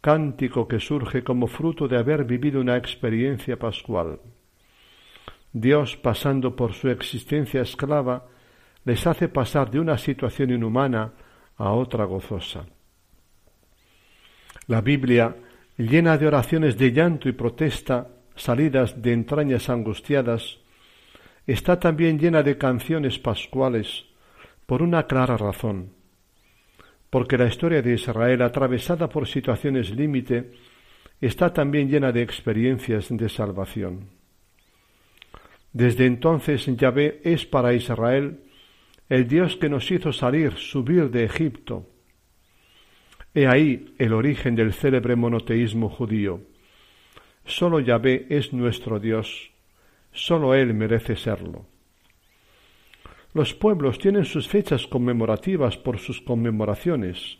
cántico 0.00 0.66
que 0.66 0.80
surge 0.80 1.22
como 1.22 1.46
fruto 1.46 1.86
de 1.86 1.98
haber 1.98 2.24
vivido 2.24 2.58
una 2.58 2.78
experiencia 2.78 3.58
pascual. 3.58 4.18
Dios, 5.52 5.94
pasando 5.98 6.56
por 6.56 6.72
su 6.72 6.88
existencia 6.88 7.60
esclava, 7.60 8.24
les 8.86 9.06
hace 9.06 9.28
pasar 9.28 9.70
de 9.70 9.78
una 9.78 9.98
situación 9.98 10.50
inhumana 10.50 11.12
a 11.58 11.72
otra 11.72 12.06
gozosa. 12.06 12.64
La 14.68 14.80
Biblia, 14.80 15.36
llena 15.76 16.16
de 16.16 16.26
oraciones 16.26 16.78
de 16.78 16.92
llanto 16.92 17.28
y 17.28 17.32
protesta, 17.32 18.08
salidas 18.36 19.02
de 19.02 19.12
entrañas 19.12 19.68
angustiadas, 19.68 20.63
está 21.46 21.78
también 21.78 22.18
llena 22.18 22.42
de 22.42 22.56
canciones 22.56 23.18
pascuales 23.18 24.06
por 24.66 24.82
una 24.82 25.06
clara 25.06 25.36
razón, 25.36 25.92
porque 27.10 27.36
la 27.36 27.46
historia 27.46 27.82
de 27.82 27.94
Israel, 27.94 28.42
atravesada 28.42 29.08
por 29.08 29.28
situaciones 29.28 29.90
límite, 29.90 30.52
está 31.20 31.52
también 31.52 31.88
llena 31.88 32.12
de 32.12 32.22
experiencias 32.22 33.08
de 33.10 33.28
salvación. 33.28 34.08
Desde 35.72 36.06
entonces 36.06 36.66
Yahvé 36.66 37.20
es 37.24 37.46
para 37.46 37.74
Israel 37.74 38.40
el 39.08 39.26
Dios 39.28 39.56
que 39.56 39.68
nos 39.68 39.90
hizo 39.90 40.12
salir, 40.12 40.54
subir 40.54 41.10
de 41.10 41.24
Egipto. 41.24 41.90
He 43.34 43.46
ahí 43.46 43.94
el 43.98 44.12
origen 44.12 44.54
del 44.54 44.72
célebre 44.72 45.16
monoteísmo 45.16 45.88
judío. 45.88 46.40
Solo 47.44 47.80
Yahvé 47.80 48.26
es 48.30 48.52
nuestro 48.52 49.00
Dios, 49.00 49.50
Sólo 50.14 50.54
Él 50.54 50.72
merece 50.74 51.16
serlo. 51.16 51.66
Los 53.34 53.52
pueblos 53.52 53.98
tienen 53.98 54.24
sus 54.24 54.48
fechas 54.48 54.86
conmemorativas 54.86 55.76
por 55.76 55.98
sus 55.98 56.20
conmemoraciones. 56.20 57.38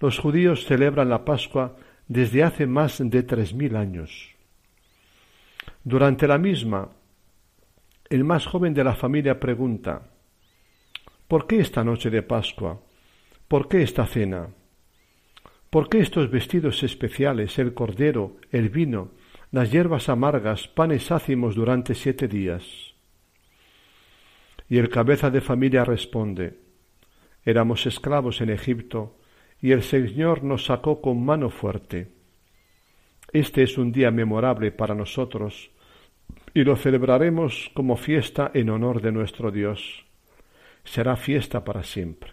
Los 0.00 0.20
judíos 0.20 0.64
celebran 0.66 1.08
la 1.08 1.24
Pascua 1.24 1.76
desde 2.06 2.44
hace 2.44 2.66
más 2.66 2.98
de 2.98 3.22
tres 3.24 3.54
mil 3.54 3.74
años. 3.74 4.34
Durante 5.82 6.28
la 6.28 6.38
misma, 6.38 6.90
el 8.08 8.22
más 8.22 8.46
joven 8.46 8.72
de 8.72 8.84
la 8.84 8.94
familia 8.94 9.40
pregunta 9.40 10.10
¿Por 11.26 11.48
qué 11.48 11.58
esta 11.58 11.82
noche 11.82 12.10
de 12.10 12.22
Pascua? 12.22 12.80
¿Por 13.48 13.66
qué 13.66 13.82
esta 13.82 14.06
cena? 14.06 14.48
¿Por 15.70 15.88
qué 15.88 15.98
estos 15.98 16.30
vestidos 16.30 16.84
especiales, 16.84 17.58
el 17.58 17.74
cordero, 17.74 18.36
el 18.52 18.68
vino, 18.68 19.10
las 19.54 19.70
hierbas 19.70 20.08
amargas, 20.08 20.66
panes 20.66 21.12
ácimos 21.12 21.54
durante 21.54 21.94
siete 21.94 22.26
días. 22.26 22.96
Y 24.68 24.78
el 24.78 24.88
cabeza 24.88 25.30
de 25.30 25.40
familia 25.40 25.84
responde, 25.84 26.58
éramos 27.44 27.86
esclavos 27.86 28.40
en 28.40 28.50
Egipto, 28.50 29.16
y 29.62 29.70
el 29.70 29.84
Señor 29.84 30.42
nos 30.42 30.64
sacó 30.64 31.00
con 31.00 31.24
mano 31.24 31.50
fuerte. 31.50 32.10
Este 33.32 33.62
es 33.62 33.78
un 33.78 33.92
día 33.92 34.10
memorable 34.10 34.72
para 34.72 34.96
nosotros, 34.96 35.70
y 36.52 36.64
lo 36.64 36.74
celebraremos 36.74 37.70
como 37.74 37.96
fiesta 37.96 38.50
en 38.54 38.70
honor 38.70 39.02
de 39.02 39.12
nuestro 39.12 39.52
Dios. 39.52 40.04
Será 40.82 41.14
fiesta 41.14 41.62
para 41.62 41.84
siempre. 41.84 42.32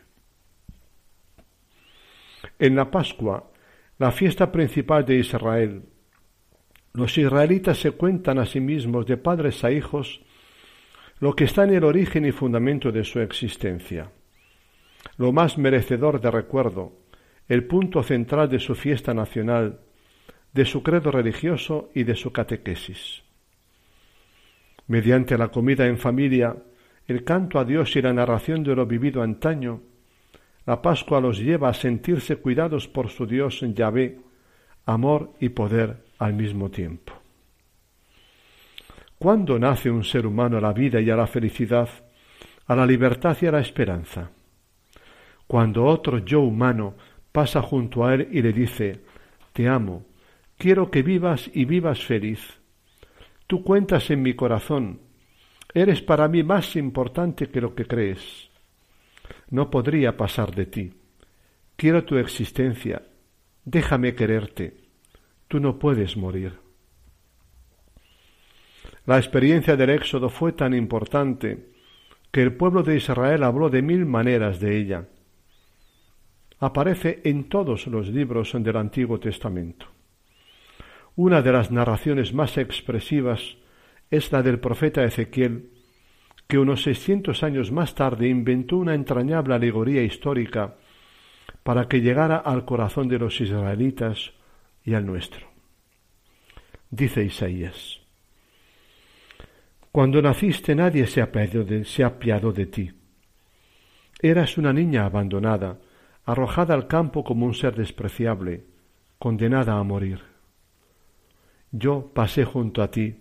En 2.58 2.76
la 2.76 2.90
Pascua, 2.90 3.52
la 4.00 4.12
fiesta 4.12 4.52
principal 4.52 5.06
de 5.06 5.18
Israel, 5.18 5.84
los 6.94 7.18
israelitas 7.18 7.78
se 7.78 7.92
cuentan 7.92 8.38
a 8.40 8.46
sí 8.46 8.60
mismos 8.60 9.06
de 9.06 9.18
padres 9.18 9.64
a 9.64 9.72
hijos 9.72 10.22
lo 11.20 11.36
que 11.36 11.46
está 11.46 11.64
en 11.64 11.74
el 11.76 11.84
origen 11.84 12.26
y 12.26 12.32
fundamento 12.32 12.92
de 12.92 13.04
su 13.04 13.20
existencia, 13.20 14.12
lo 15.18 15.32
más 15.32 15.58
merecedor 15.58 16.20
de 16.20 16.32
recuerdo, 16.32 16.94
el 17.48 17.66
punto 17.66 18.02
central 18.02 18.50
de 18.50 18.60
su 18.60 18.76
fiesta 18.76 19.14
nacional, 19.14 19.82
de 20.52 20.66
su 20.66 20.82
credo 20.84 21.12
religioso 21.12 21.92
y 21.94 22.04
de 22.04 22.16
su 22.16 22.32
catequesis. 22.32 23.22
Mediante 24.88 25.38
la 25.38 25.50
comida 25.50 25.86
en 25.86 25.98
familia, 25.98 26.58
el 27.08 27.24
canto 27.24 27.60
a 27.60 27.66
Dios 27.66 27.96
y 27.96 28.02
la 28.02 28.14
narración 28.14 28.64
de 28.64 28.76
lo 28.76 28.86
vivido 28.86 29.22
antaño, 29.22 29.82
la 30.66 30.82
Pascua 30.82 31.22
los 31.22 31.40
lleva 31.40 31.70
a 31.70 31.74
sentirse 31.74 32.38
cuidados 32.38 32.88
por 32.88 33.10
su 33.10 33.26
Dios 33.28 33.62
Yahvé, 33.62 34.20
amor 34.86 35.34
y 35.40 35.50
poder 35.50 36.11
al 36.22 36.34
mismo 36.34 36.70
tiempo. 36.70 37.14
¿Cuándo 39.18 39.58
nace 39.58 39.90
un 39.90 40.04
ser 40.04 40.28
humano 40.28 40.58
a 40.58 40.62
la 40.62 40.72
vida 40.72 41.02
y 41.02 41.10
a 41.10 41.16
la 41.16 41.26
felicidad, 41.26 41.90
a 42.68 42.76
la 42.76 42.86
libertad 42.86 43.36
y 43.42 43.48
a 43.48 43.52
la 43.52 43.60
esperanza? 43.60 44.30
Cuando 45.48 45.84
otro 45.84 46.20
yo 46.20 46.42
humano 46.42 46.94
pasa 47.32 47.64
junto 47.64 48.06
a 48.06 48.14
él 48.14 48.30
y 48.32 48.44
le 48.44 48.54
dice, 48.54 49.02
Te 49.52 49.68
amo, 49.68 50.06
quiero 50.58 50.92
que 50.92 51.02
vivas 51.02 51.50
y 51.56 51.66
vivas 51.66 52.04
feliz. 52.04 52.60
Tú 53.48 53.64
cuentas 53.64 54.12
en 54.12 54.22
mi 54.22 54.36
corazón, 54.36 55.00
eres 55.74 56.04
para 56.04 56.28
mí 56.28 56.44
más 56.44 56.76
importante 56.76 57.50
que 57.50 57.62
lo 57.62 57.74
que 57.74 57.86
crees. 57.86 58.52
No 59.50 59.72
podría 59.72 60.16
pasar 60.18 60.54
de 60.54 60.68
ti. 60.68 60.94
Quiero 61.76 62.06
tu 62.06 62.18
existencia, 62.18 63.02
déjame 63.66 64.14
quererte 64.14 64.81
tú 65.52 65.60
no 65.60 65.78
puedes 65.78 66.16
morir. 66.16 66.54
La 69.06 69.18
experiencia 69.18 69.76
del 69.76 69.90
Éxodo 69.90 70.30
fue 70.30 70.54
tan 70.54 70.74
importante 70.74 71.72
que 72.32 72.42
el 72.42 72.56
pueblo 72.56 72.84
de 72.84 72.96
Israel 72.96 73.44
habló 73.44 73.70
de 73.70 73.82
mil 73.82 74.06
maneras 74.06 74.62
de 74.62 74.78
ella. 74.78 75.10
Aparece 76.60 77.20
en 77.26 77.50
todos 77.50 77.88
los 77.88 78.08
libros 78.08 78.54
del 78.54 78.78
Antiguo 78.78 79.20
Testamento. 79.20 79.88
Una 81.18 81.42
de 81.42 81.52
las 81.52 81.70
narraciones 81.70 82.34
más 82.34 82.58
expresivas 82.58 83.58
es 84.10 84.32
la 84.32 84.42
del 84.44 84.62
profeta 84.62 85.04
Ezequiel, 85.04 85.70
que 86.48 86.60
unos 86.60 86.84
seiscientos 86.84 87.44
años 87.44 87.74
más 87.74 87.94
tarde 87.94 88.30
inventó 88.30 88.78
una 88.78 88.96
entrañable 88.96 89.54
alegoría 89.54 90.02
histórica 90.02 90.76
para 91.64 91.90
que 91.90 92.00
llegara 92.00 92.38
al 92.38 92.64
corazón 92.64 93.10
de 93.10 93.20
los 93.20 93.42
israelitas 93.42 94.32
y 94.84 94.94
al 94.94 95.06
nuestro. 95.06 95.48
Dice 96.90 97.24
Isaías, 97.24 98.02
Cuando 99.92 100.22
naciste 100.22 100.76
nadie 100.76 101.08
se 101.08 101.22
apiadó 101.22 101.64
de, 101.64 101.86
se 101.86 102.04
de 102.04 102.66
ti. 102.66 102.92
Eras 104.22 104.58
una 104.58 104.74
niña 104.74 105.06
abandonada, 105.06 105.80
arrojada 106.26 106.74
al 106.74 106.88
campo 106.88 107.24
como 107.24 107.46
un 107.46 107.54
ser 107.54 107.76
despreciable, 107.76 108.66
condenada 109.18 109.78
a 109.78 109.84
morir. 109.84 110.22
Yo 111.72 112.12
pasé 112.14 112.44
junto 112.44 112.84
a 112.84 112.92
ti, 112.92 113.16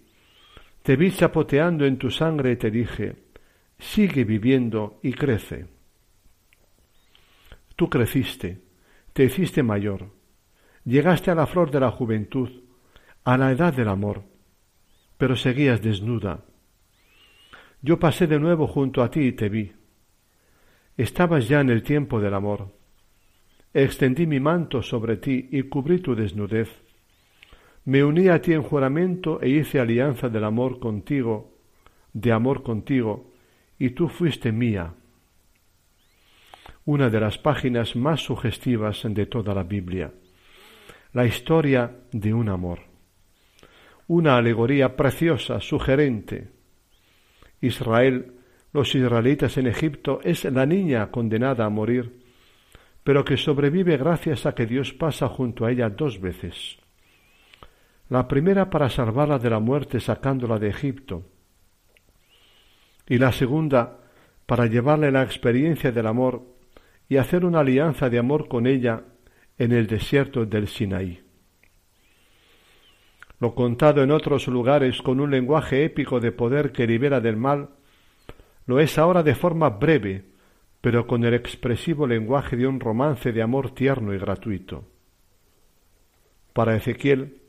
te 0.82 0.96
vi 0.96 1.12
chapoteando 1.12 1.86
en 1.86 1.98
tu 1.98 2.10
sangre 2.10 2.52
y 2.52 2.56
te 2.56 2.70
dije, 2.70 3.16
sigue 3.78 4.24
viviendo 4.24 4.98
y 5.02 5.12
crece. 5.12 5.66
Tú 7.76 7.88
creciste, 7.88 8.60
te 9.12 9.24
hiciste 9.24 9.62
mayor, 9.62 10.10
Llegaste 10.84 11.30
a 11.30 11.34
la 11.34 11.46
flor 11.46 11.70
de 11.70 11.78
la 11.78 11.90
juventud, 11.90 12.48
a 13.24 13.36
la 13.36 13.52
edad 13.52 13.74
del 13.74 13.88
amor, 13.88 14.22
pero 15.18 15.36
seguías 15.36 15.82
desnuda. 15.82 16.44
Yo 17.82 17.98
pasé 17.98 18.26
de 18.26 18.40
nuevo 18.40 18.66
junto 18.66 19.02
a 19.02 19.10
ti 19.10 19.20
y 19.20 19.32
te 19.32 19.50
vi. 19.50 19.72
Estabas 20.96 21.48
ya 21.48 21.60
en 21.60 21.68
el 21.68 21.82
tiempo 21.82 22.18
del 22.18 22.32
amor. 22.32 22.72
Extendí 23.74 24.26
mi 24.26 24.40
manto 24.40 24.82
sobre 24.82 25.18
ti 25.18 25.48
y 25.52 25.64
cubrí 25.64 26.00
tu 26.00 26.14
desnudez. 26.14 26.70
Me 27.84 28.02
uní 28.02 28.28
a 28.28 28.40
ti 28.40 28.54
en 28.54 28.62
juramento 28.62 29.40
e 29.42 29.50
hice 29.50 29.80
alianza 29.80 30.30
del 30.30 30.44
amor 30.44 30.80
contigo, 30.80 31.58
de 32.14 32.32
amor 32.32 32.62
contigo, 32.62 33.32
y 33.78 33.90
tú 33.90 34.08
fuiste 34.08 34.50
mía. 34.50 34.94
Una 36.86 37.10
de 37.10 37.20
las 37.20 37.36
páginas 37.36 37.96
más 37.96 38.20
sugestivas 38.22 39.02
de 39.04 39.26
toda 39.26 39.54
la 39.54 39.62
Biblia 39.62 40.10
la 41.12 41.26
historia 41.26 41.90
de 42.12 42.32
un 42.32 42.48
amor. 42.48 42.80
Una 44.06 44.36
alegoría 44.36 44.96
preciosa, 44.96 45.60
sugerente. 45.60 46.50
Israel, 47.60 48.34
los 48.72 48.94
israelitas 48.94 49.56
en 49.56 49.66
Egipto, 49.66 50.20
es 50.22 50.44
la 50.44 50.66
niña 50.66 51.10
condenada 51.10 51.64
a 51.64 51.70
morir, 51.70 52.22
pero 53.02 53.24
que 53.24 53.36
sobrevive 53.36 53.96
gracias 53.96 54.46
a 54.46 54.54
que 54.54 54.66
Dios 54.66 54.92
pasa 54.92 55.28
junto 55.28 55.64
a 55.64 55.72
ella 55.72 55.90
dos 55.90 56.20
veces. 56.20 56.78
La 58.08 58.28
primera 58.28 58.70
para 58.70 58.88
salvarla 58.88 59.38
de 59.38 59.50
la 59.50 59.60
muerte 59.60 60.00
sacándola 60.00 60.58
de 60.58 60.68
Egipto, 60.68 61.24
y 63.08 63.18
la 63.18 63.32
segunda 63.32 63.98
para 64.46 64.66
llevarle 64.66 65.10
la 65.10 65.22
experiencia 65.22 65.90
del 65.90 66.06
amor 66.06 66.42
y 67.08 67.16
hacer 67.16 67.44
una 67.44 67.60
alianza 67.60 68.08
de 68.08 68.18
amor 68.18 68.46
con 68.48 68.66
ella 68.68 69.02
en 69.60 69.72
el 69.72 69.86
desierto 69.86 70.46
del 70.46 70.68
Sinaí. 70.68 71.20
Lo 73.40 73.54
contado 73.54 74.02
en 74.02 74.10
otros 74.10 74.48
lugares 74.48 75.02
con 75.02 75.20
un 75.20 75.30
lenguaje 75.30 75.84
épico 75.84 76.18
de 76.18 76.32
poder 76.32 76.72
que 76.72 76.86
libera 76.86 77.20
del 77.20 77.36
mal, 77.36 77.68
lo 78.64 78.80
es 78.80 78.96
ahora 78.96 79.22
de 79.22 79.34
forma 79.34 79.68
breve, 79.68 80.24
pero 80.80 81.06
con 81.06 81.24
el 81.24 81.34
expresivo 81.34 82.06
lenguaje 82.06 82.56
de 82.56 82.66
un 82.66 82.80
romance 82.80 83.32
de 83.32 83.42
amor 83.42 83.74
tierno 83.74 84.14
y 84.14 84.18
gratuito. 84.18 84.88
Para 86.54 86.74
Ezequiel, 86.74 87.42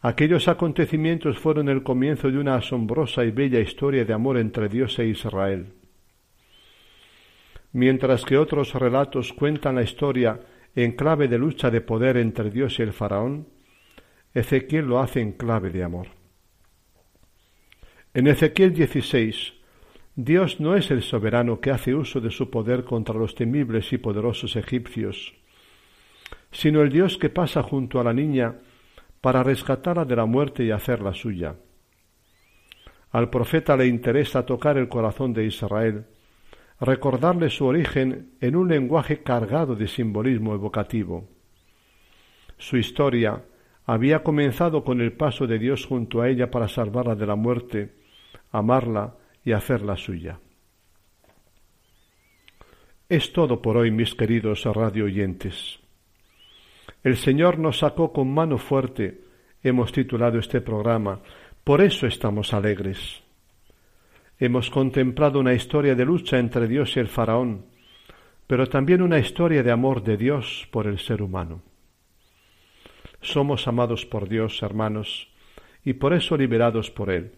aquellos 0.00 0.48
acontecimientos 0.48 1.38
fueron 1.38 1.68
el 1.68 1.82
comienzo 1.82 2.30
de 2.30 2.38
una 2.38 2.54
asombrosa 2.54 3.22
y 3.22 3.32
bella 3.32 3.60
historia 3.60 4.06
de 4.06 4.14
amor 4.14 4.38
entre 4.38 4.70
Dios 4.70 4.98
e 4.98 5.08
Israel. 5.08 5.74
Mientras 7.72 8.24
que 8.24 8.38
otros 8.38 8.72
relatos 8.72 9.34
cuentan 9.34 9.74
la 9.74 9.82
historia 9.82 10.40
en 10.74 10.92
clave 10.92 11.28
de 11.28 11.38
lucha 11.38 11.70
de 11.70 11.80
poder 11.80 12.16
entre 12.16 12.50
Dios 12.50 12.78
y 12.78 12.82
el 12.82 12.92
faraón, 12.92 13.48
Ezequiel 14.32 14.86
lo 14.86 14.98
hace 14.98 15.20
en 15.20 15.32
clave 15.32 15.70
de 15.70 15.84
amor. 15.84 16.08
En 18.12 18.26
Ezequiel 18.26 18.72
16, 18.74 19.54
Dios 20.16 20.60
no 20.60 20.76
es 20.76 20.90
el 20.90 21.02
soberano 21.02 21.60
que 21.60 21.70
hace 21.70 21.94
uso 21.94 22.20
de 22.20 22.30
su 22.30 22.50
poder 22.50 22.84
contra 22.84 23.14
los 23.14 23.34
temibles 23.34 23.92
y 23.92 23.98
poderosos 23.98 24.56
egipcios, 24.56 25.34
sino 26.50 26.82
el 26.82 26.90
Dios 26.90 27.18
que 27.18 27.30
pasa 27.30 27.62
junto 27.62 28.00
a 28.00 28.04
la 28.04 28.12
niña 28.12 28.58
para 29.20 29.42
rescatarla 29.42 30.04
de 30.04 30.16
la 30.16 30.26
muerte 30.26 30.64
y 30.64 30.70
hacerla 30.70 31.14
suya. 31.14 31.56
Al 33.10 33.30
profeta 33.30 33.76
le 33.76 33.86
interesa 33.86 34.44
tocar 34.44 34.76
el 34.76 34.88
corazón 34.88 35.32
de 35.32 35.44
Israel 35.46 36.04
recordarle 36.80 37.50
su 37.50 37.66
origen 37.66 38.32
en 38.40 38.56
un 38.56 38.68
lenguaje 38.68 39.22
cargado 39.22 39.74
de 39.74 39.88
simbolismo 39.88 40.54
evocativo. 40.54 41.28
Su 42.58 42.76
historia 42.76 43.42
había 43.86 44.22
comenzado 44.22 44.84
con 44.84 45.00
el 45.00 45.12
paso 45.12 45.46
de 45.46 45.58
Dios 45.58 45.86
junto 45.86 46.22
a 46.22 46.28
ella 46.28 46.50
para 46.50 46.68
salvarla 46.68 47.14
de 47.14 47.26
la 47.26 47.36
muerte, 47.36 47.94
amarla 48.50 49.16
y 49.44 49.52
hacerla 49.52 49.96
suya. 49.96 50.40
Es 53.08 53.32
todo 53.32 53.60
por 53.60 53.76
hoy, 53.76 53.90
mis 53.90 54.14
queridos 54.14 54.64
radio 54.64 55.04
oyentes. 55.04 55.78
El 57.02 57.16
Señor 57.16 57.58
nos 57.58 57.80
sacó 57.80 58.12
con 58.12 58.32
mano 58.32 58.56
fuerte, 58.56 59.20
hemos 59.62 59.92
titulado 59.92 60.38
este 60.38 60.62
programa, 60.62 61.20
por 61.62 61.82
eso 61.82 62.06
estamos 62.06 62.54
alegres. 62.54 63.23
Hemos 64.38 64.70
contemplado 64.70 65.38
una 65.38 65.54
historia 65.54 65.94
de 65.94 66.04
lucha 66.04 66.38
entre 66.38 66.66
Dios 66.66 66.96
y 66.96 67.00
el 67.00 67.08
faraón, 67.08 67.66
pero 68.46 68.68
también 68.68 69.02
una 69.02 69.18
historia 69.18 69.62
de 69.62 69.70
amor 69.70 70.02
de 70.02 70.16
Dios 70.16 70.68
por 70.70 70.86
el 70.86 70.98
ser 70.98 71.22
humano. 71.22 71.62
Somos 73.20 73.66
amados 73.68 74.04
por 74.04 74.28
Dios, 74.28 74.62
hermanos, 74.62 75.28
y 75.84 75.94
por 75.94 76.12
eso 76.12 76.36
liberados 76.36 76.90
por 76.90 77.10
Él. 77.10 77.32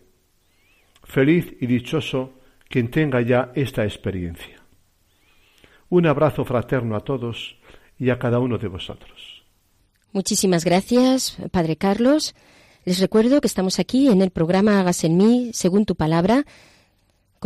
Feliz 1.05 1.55
y 1.61 1.67
dichoso 1.67 2.33
quien 2.69 2.91
tenga 2.91 3.21
ya 3.21 3.53
esta 3.55 3.85
experiencia. 3.85 4.61
Un 5.89 6.07
abrazo 6.07 6.45
fraterno 6.45 6.97
a 6.97 7.01
todos 7.01 7.57
y 7.99 8.11
a 8.11 8.19
cada 8.19 8.41
uno 8.41 8.59
de 8.59 8.69
vosotros. 8.69 9.45
Muchísimas 10.13 10.65
gracias, 10.65 11.37
Padre 11.53 11.77
Carlos. 11.77 12.35
Les 12.85 13.01
recuerdo 13.01 13.41
que 13.41 13.47
estamos 13.47 13.79
aquí 13.79 14.09
en 14.09 14.23
el 14.23 14.31
programa 14.31 14.81
Hagas 14.81 15.05
en 15.05 15.17
mí, 15.17 15.51
según 15.53 15.85
tu 15.85 15.95
palabra, 15.95 16.45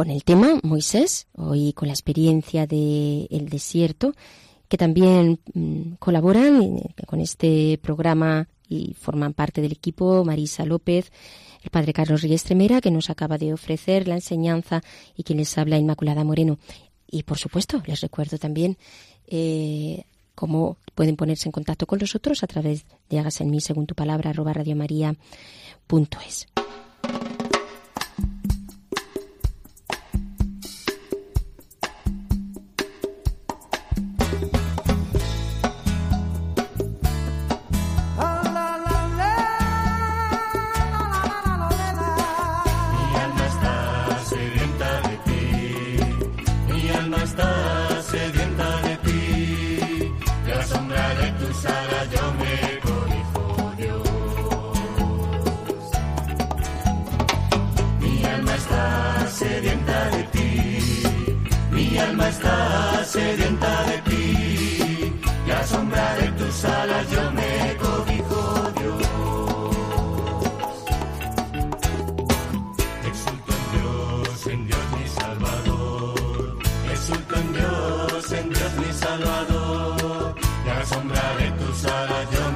con 0.01 0.09
el 0.09 0.25
tema 0.25 0.59
Moisés, 0.63 1.27
hoy 1.37 1.75
con 1.75 1.89
la 1.89 1.93
experiencia 1.93 2.67
del 2.67 3.51
desierto, 3.51 4.15
que 4.67 4.79
también 4.79 5.41
mm, 5.53 5.97
colaboran 5.99 6.81
con 7.07 7.21
este 7.21 7.79
programa 7.83 8.49
y 8.67 8.95
forman 8.95 9.35
parte 9.35 9.61
del 9.61 9.73
equipo 9.73 10.25
Marisa 10.25 10.65
López, 10.65 11.13
el 11.63 11.69
padre 11.69 11.93
Carlos 11.93 12.23
Ríez 12.23 12.45
Tremera, 12.45 12.81
que 12.81 12.91
nos 12.91 13.11
acaba 13.11 13.37
de 13.37 13.53
ofrecer 13.53 14.09
la 14.09 14.15
enseñanza 14.15 14.81
y 15.15 15.23
quien 15.23 15.37
les 15.37 15.59
habla 15.59 15.77
Inmaculada 15.77 16.25
Moreno. 16.25 16.59
Y 17.07 17.25
por 17.25 17.37
supuesto, 17.37 17.83
les 17.85 18.01
recuerdo 18.01 18.39
también 18.39 18.79
eh, 19.27 20.05
cómo 20.35 20.79
pueden 20.95 21.17
ponerse 21.17 21.47
en 21.47 21.53
contacto 21.53 21.87
con 21.87 21.99
nosotros 21.99 22.43
a 22.43 22.47
través 22.47 22.87
de 23.11 23.19
Hagas 23.19 23.43
en 23.43 23.51
mí 23.51 23.61
según 23.61 23.85
tu 23.85 23.95
palabra 23.95 24.31
arroba 24.31 24.55
radiomaria.es. 24.55 26.47
Rincón 81.83 82.50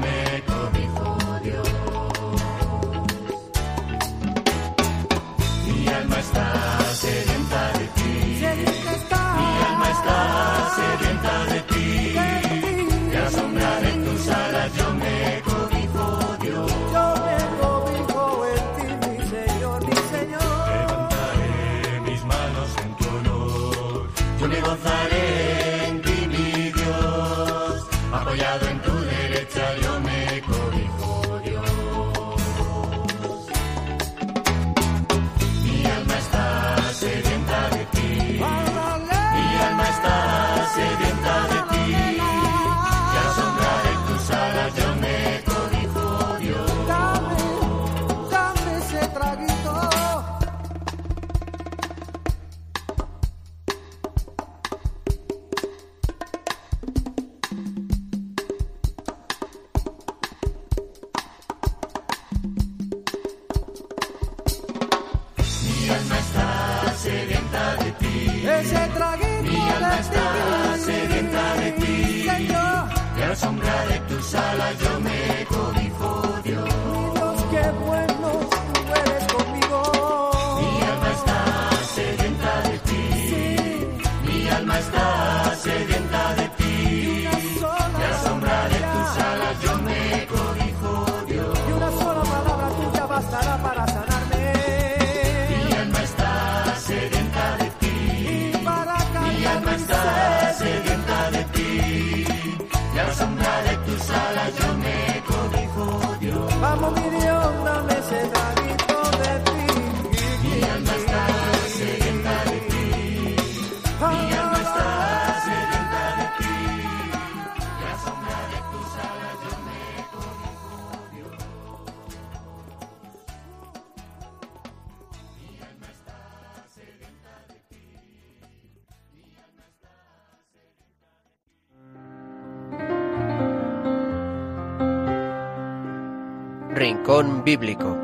Bíblico. 137.45 137.95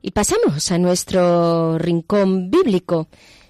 Y 0.00 0.12
pasamos 0.12 0.70
a 0.70 0.78
nuestro 0.78 1.76
rincón 1.78 2.52
bíblico. 2.52 3.08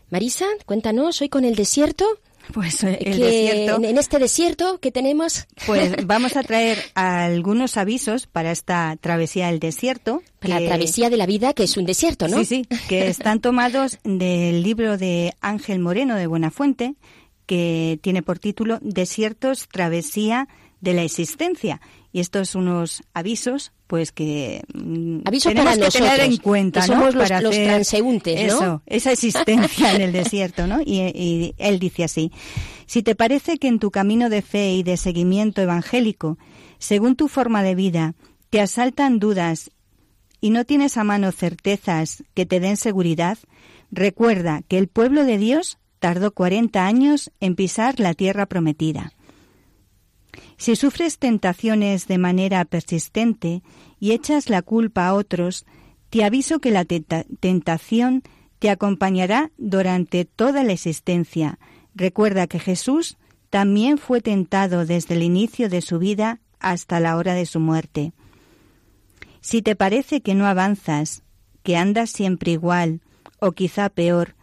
Marisa, 0.08 0.46
cuéntanos, 0.64 1.20
hoy 1.20 1.28
con 1.28 1.44
el 1.44 1.56
desierto. 1.56 2.06
Pues 2.54 2.82
eh, 2.84 2.98
el 3.02 3.18
desierto. 3.18 3.82
En, 3.84 3.98
este 3.98 4.18
desierto 4.18 4.78
que 4.80 4.90
tenemos. 4.90 5.46
Pues 5.66 5.94
vamos 6.06 6.36
a 6.36 6.42
traer 6.42 6.78
algunos 6.94 7.76
avisos 7.76 8.26
para 8.26 8.50
esta 8.50 8.96
travesía 8.98 9.48
del 9.48 9.60
desierto. 9.60 10.22
la 10.40 10.58
travesía 10.64 11.10
de 11.10 11.18
la 11.18 11.26
vida, 11.26 11.52
que 11.52 11.64
es 11.64 11.76
un 11.76 11.84
desierto, 11.84 12.28
¿no? 12.28 12.38
Sí, 12.38 12.44
sí, 12.44 12.68
que 12.88 13.08
están 13.08 13.40
tomados 13.40 13.98
del 14.04 14.62
libro 14.62 14.96
de 14.96 15.34
Ángel 15.42 15.80
Moreno 15.80 16.16
de 16.16 16.26
Buenafuente, 16.26 16.94
que 17.46 17.98
tiene 18.02 18.22
por 18.22 18.38
título 18.38 18.78
Desiertos, 18.82 19.68
Travesía 19.68 20.48
de 20.80 20.94
la 20.94 21.02
Existencia. 21.02 21.80
Y 22.12 22.20
estos 22.20 22.54
unos 22.54 23.02
avisos, 23.12 23.72
pues 23.88 24.12
que 24.12 24.62
mm, 24.72 25.22
tenemos 25.22 25.78
que 25.78 25.90
tener 25.90 26.20
en 26.20 26.36
cuenta, 26.36 26.86
¿no? 26.86 26.86
Somos 26.86 27.14
los, 27.14 27.30
los 27.42 27.54
transeúntes, 27.54 28.46
¿no? 28.46 28.56
Eso, 28.56 28.82
esa 28.86 29.12
existencia 29.12 29.94
en 29.94 30.02
el 30.02 30.12
desierto, 30.12 30.66
¿no? 30.68 30.80
Y, 30.80 31.00
y 31.00 31.54
él 31.58 31.80
dice 31.80 32.04
así: 32.04 32.30
si 32.86 33.02
te 33.02 33.16
parece 33.16 33.58
que 33.58 33.66
en 33.66 33.80
tu 33.80 33.90
camino 33.90 34.28
de 34.30 34.42
fe 34.42 34.74
y 34.74 34.82
de 34.84 34.96
seguimiento 34.96 35.60
evangélico, 35.60 36.38
según 36.78 37.16
tu 37.16 37.26
forma 37.28 37.62
de 37.64 37.74
vida, 37.74 38.14
te 38.50 38.60
asaltan 38.60 39.18
dudas 39.18 39.72
y 40.40 40.50
no 40.50 40.64
tienes 40.64 40.96
a 40.96 41.04
mano 41.04 41.32
certezas 41.32 42.22
que 42.34 42.46
te 42.46 42.60
den 42.60 42.76
seguridad, 42.76 43.38
recuerda 43.90 44.62
que 44.68 44.78
el 44.78 44.86
pueblo 44.86 45.24
de 45.24 45.38
Dios 45.38 45.78
tardó 46.04 46.34
40 46.34 46.84
años 46.84 47.32
en 47.40 47.56
pisar 47.56 47.98
la 47.98 48.12
tierra 48.12 48.44
prometida. 48.44 49.14
Si 50.58 50.76
sufres 50.76 51.18
tentaciones 51.18 52.08
de 52.08 52.18
manera 52.18 52.66
persistente 52.66 53.62
y 53.98 54.12
echas 54.12 54.50
la 54.50 54.60
culpa 54.60 55.06
a 55.06 55.14
otros, 55.14 55.64
te 56.10 56.22
aviso 56.22 56.58
que 56.58 56.70
la 56.70 56.84
tentación 56.84 58.22
te 58.58 58.68
acompañará 58.68 59.50
durante 59.56 60.26
toda 60.26 60.62
la 60.62 60.74
existencia. 60.74 61.58
Recuerda 61.94 62.48
que 62.48 62.58
Jesús 62.58 63.16
también 63.48 63.96
fue 63.96 64.20
tentado 64.20 64.84
desde 64.84 65.14
el 65.14 65.22
inicio 65.22 65.70
de 65.70 65.80
su 65.80 65.98
vida 65.98 66.38
hasta 66.60 67.00
la 67.00 67.16
hora 67.16 67.32
de 67.32 67.46
su 67.46 67.60
muerte. 67.60 68.12
Si 69.40 69.62
te 69.62 69.74
parece 69.74 70.20
que 70.20 70.34
no 70.34 70.44
avanzas, 70.44 71.22
que 71.62 71.78
andas 71.78 72.10
siempre 72.10 72.52
igual, 72.52 73.00
o 73.40 73.52
quizá 73.52 73.88
peor, 73.88 74.33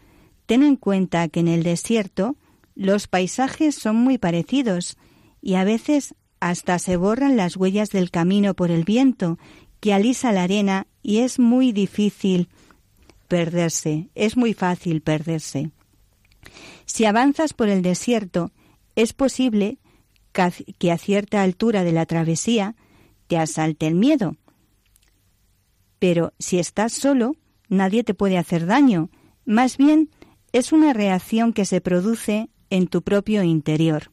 ten 0.51 0.63
en 0.63 0.75
cuenta 0.75 1.29
que 1.29 1.39
en 1.39 1.47
el 1.47 1.63
desierto 1.63 2.35
los 2.75 3.07
paisajes 3.07 3.73
son 3.73 3.95
muy 3.95 4.17
parecidos 4.17 4.97
y 5.41 5.53
a 5.53 5.63
veces 5.63 6.13
hasta 6.41 6.77
se 6.77 6.97
borran 6.97 7.37
las 7.37 7.55
huellas 7.55 7.89
del 7.91 8.11
camino 8.11 8.53
por 8.53 8.69
el 8.69 8.83
viento 8.83 9.39
que 9.79 9.93
alisa 9.93 10.33
la 10.33 10.43
arena 10.43 10.87
y 11.01 11.19
es 11.19 11.39
muy 11.39 11.71
difícil 11.71 12.49
perderse, 13.29 14.09
es 14.13 14.35
muy 14.35 14.53
fácil 14.53 14.99
perderse. 14.99 15.71
Si 16.83 17.05
avanzas 17.05 17.53
por 17.53 17.69
el 17.69 17.81
desierto, 17.81 18.51
es 18.97 19.13
posible 19.13 19.77
que 20.79 20.91
a 20.91 20.97
cierta 20.97 21.43
altura 21.43 21.85
de 21.85 21.93
la 21.93 22.05
travesía 22.05 22.75
te 23.27 23.37
asalte 23.37 23.87
el 23.87 23.95
miedo. 23.95 24.35
Pero 25.97 26.33
si 26.39 26.59
estás 26.59 26.91
solo, 26.91 27.37
nadie 27.69 28.03
te 28.03 28.13
puede 28.13 28.37
hacer 28.37 28.65
daño. 28.65 29.09
Más 29.45 29.77
bien, 29.77 30.09
es 30.53 30.71
una 30.71 30.93
reacción 30.93 31.53
que 31.53 31.65
se 31.65 31.81
produce 31.81 32.49
en 32.69 32.87
tu 32.87 33.01
propio 33.01 33.43
interior. 33.43 34.11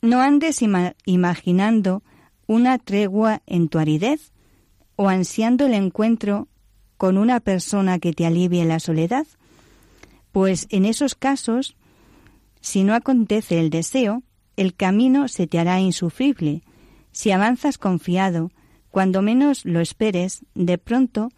No 0.00 0.20
andes 0.20 0.60
imaginando 1.04 2.02
una 2.46 2.78
tregua 2.78 3.42
en 3.46 3.68
tu 3.68 3.78
aridez 3.78 4.32
o 4.96 5.08
ansiando 5.08 5.66
el 5.66 5.74
encuentro 5.74 6.48
con 6.96 7.18
una 7.18 7.40
persona 7.40 7.98
que 7.98 8.12
te 8.12 8.26
alivie 8.26 8.64
la 8.64 8.80
soledad, 8.80 9.26
pues 10.32 10.66
en 10.70 10.84
esos 10.84 11.14
casos, 11.14 11.76
si 12.60 12.84
no 12.84 12.94
acontece 12.94 13.58
el 13.60 13.70
deseo, 13.70 14.22
el 14.56 14.74
camino 14.74 15.28
se 15.28 15.46
te 15.46 15.58
hará 15.58 15.80
insufrible. 15.80 16.62
Si 17.10 17.30
avanzas 17.30 17.78
confiado, 17.78 18.50
cuando 18.90 19.22
menos 19.22 19.64
lo 19.64 19.80
esperes, 19.80 20.44
de 20.54 20.78
pronto 20.78 21.30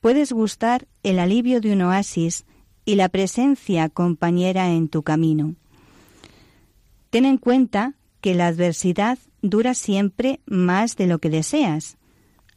puedes 0.00 0.32
gustar 0.32 0.88
el 1.02 1.18
alivio 1.18 1.60
de 1.60 1.72
un 1.72 1.82
oasis 1.82 2.44
y 2.84 2.96
la 2.96 3.08
presencia 3.08 3.88
compañera 3.88 4.70
en 4.72 4.88
tu 4.88 5.02
camino. 5.02 5.54
Ten 7.10 7.24
en 7.24 7.38
cuenta 7.38 7.94
que 8.20 8.34
la 8.34 8.46
adversidad 8.46 9.18
dura 9.42 9.74
siempre 9.74 10.40
más 10.46 10.96
de 10.96 11.06
lo 11.06 11.18
que 11.18 11.30
deseas. 11.30 11.98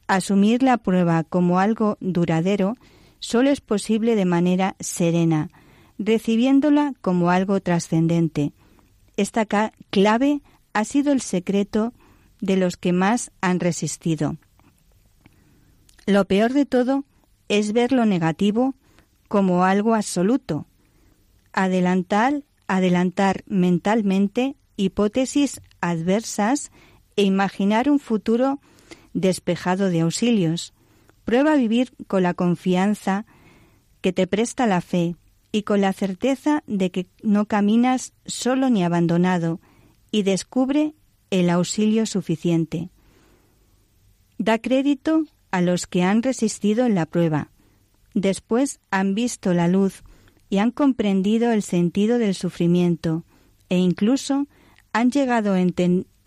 Asumir 0.07 0.63
la 0.63 0.77
prueba 0.77 1.23
como 1.23 1.59
algo 1.59 1.97
duradero 1.99 2.77
solo 3.19 3.49
es 3.49 3.59
posible 3.59 4.15
de 4.15 4.25
manera 4.25 4.75
serena, 4.79 5.49
recibiéndola 5.97 6.93
como 7.01 7.31
algo 7.31 7.59
trascendente. 7.59 8.53
Esta 9.17 9.45
clave 9.89 10.41
ha 10.73 10.83
sido 10.83 11.11
el 11.11 11.21
secreto 11.21 11.93
de 12.39 12.57
los 12.57 12.77
que 12.77 12.93
más 12.93 13.31
han 13.41 13.59
resistido. 13.59 14.37
Lo 16.05 16.25
peor 16.25 16.53
de 16.53 16.65
todo 16.65 17.03
es 17.47 17.73
ver 17.73 17.91
lo 17.91 18.05
negativo 18.05 18.75
como 19.27 19.63
algo 19.63 19.95
absoluto. 19.95 20.67
Adelantar, 21.53 22.43
adelantar 22.67 23.43
mentalmente 23.47 24.55
hipótesis 24.77 25.61
adversas 25.81 26.71
e 27.15 27.23
imaginar 27.23 27.89
un 27.89 27.99
futuro 27.99 28.59
despejado 29.13 29.89
de 29.89 30.01
auxilios. 30.01 30.73
Prueba 31.23 31.53
a 31.53 31.55
vivir 31.55 31.93
con 32.07 32.23
la 32.23 32.33
confianza 32.33 33.25
que 34.01 34.13
te 34.13 34.27
presta 34.27 34.67
la 34.67 34.81
fe 34.81 35.15
y 35.51 35.63
con 35.63 35.81
la 35.81 35.93
certeza 35.93 36.63
de 36.67 36.91
que 36.91 37.07
no 37.23 37.45
caminas 37.45 38.13
solo 38.25 38.69
ni 38.69 38.83
abandonado 38.83 39.61
y 40.11 40.23
descubre 40.23 40.93
el 41.31 41.49
auxilio 41.49 42.05
suficiente. 42.05 42.89
Da 44.37 44.59
crédito 44.59 45.23
a 45.51 45.61
los 45.61 45.87
que 45.87 46.03
han 46.03 46.21
resistido 46.21 46.85
en 46.85 46.95
la 46.95 47.05
prueba. 47.05 47.49
Después 48.15 48.79
han 48.91 49.13
visto 49.13 49.53
la 49.53 49.67
luz 49.67 50.03
y 50.49 50.59
han 50.59 50.71
comprendido 50.71 51.51
el 51.51 51.61
sentido 51.61 52.17
del 52.17 52.33
sufrimiento 52.33 53.25
e 53.67 53.77
incluso 53.77 54.47
han 54.93 55.11
llegado 55.11 55.53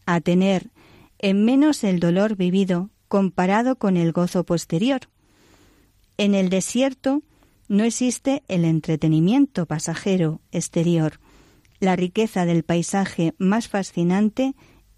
a 0.04 0.20
tener 0.20 0.70
en 1.18 1.44
menos 1.46 1.84
el 1.84 1.98
dolor 1.98 2.36
vivido 2.36 2.90
comparado 3.08 3.76
con 3.76 3.96
el 3.96 4.12
gozo 4.12 4.44
posterior. 4.44 5.00
En 6.18 6.34
el 6.34 6.50
desierto 6.50 7.22
no 7.68 7.84
existe 7.84 8.42
el 8.48 8.66
entretenimiento 8.66 9.64
pasajero 9.64 10.42
exterior. 10.52 11.20
La 11.80 11.96
riqueza 11.96 12.44
del 12.44 12.64
paisaje 12.64 13.34
más 13.38 13.68
fascinante 13.68 14.54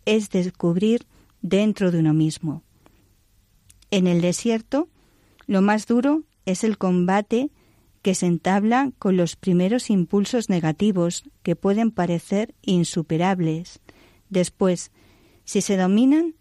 es 0.07 0.30
descubrir 0.30 1.07
dentro 1.41 1.93
de 1.93 2.01
uno 2.01 2.14
mismo. 2.14 2.64
En 3.93 4.09
el 4.09 4.20
desierto, 4.20 4.88
lo 5.47 5.62
más 5.62 5.86
duro 5.86 6.24
es 6.47 6.64
el 6.64 6.78
combate 6.78 7.51
que 8.03 8.14
se 8.14 8.26
entabla 8.26 8.93
con 8.99 9.16
los 9.16 9.36
primeros 9.36 9.91
impulsos 9.91 10.49
negativos 10.49 11.24
que 11.43 11.57
pueden 11.57 11.91
parecer 11.91 12.55
insuperables. 12.62 13.80
Después, 14.30 14.91
si 15.45 15.61
se 15.61 15.76
dominan, 15.76 16.34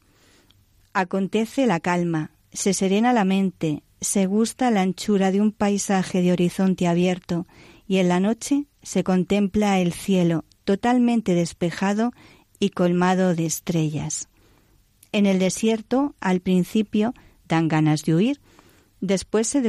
acontece 0.93 1.66
la 1.68 1.80
calma, 1.80 2.32
se 2.52 2.74
serena 2.74 3.14
la 3.14 3.26
mente, 3.26 3.84
se 4.02 4.26
gusta 4.26 4.72
la 4.72 4.82
anchura 4.82 5.32
de 5.32 5.41
un 5.41 5.52
paisaje 5.52 6.22
de 6.22 6.32
horizonte 6.32 6.88
abierto 6.88 7.45
y 7.88 7.97
en 7.97 8.08
la 8.08 8.20
noche 8.20 8.66
se 8.82 9.04
contempla 9.04 9.80
el 9.80 9.93
cielo 9.93 10.45
totalmente 10.64 11.34
despejado 11.34 12.12
y 12.60 12.70
colmado 12.70 13.36
de 13.36 13.45
estrellas. 13.45 14.30
En 15.12 15.26
el 15.26 15.39
desierto, 15.39 16.16
al 16.20 16.39
principio, 16.39 17.14
dan 17.47 17.68
ganas 17.68 18.04
de 18.04 18.16
huir, 18.16 18.39
después 19.02 19.47
se, 19.47 19.62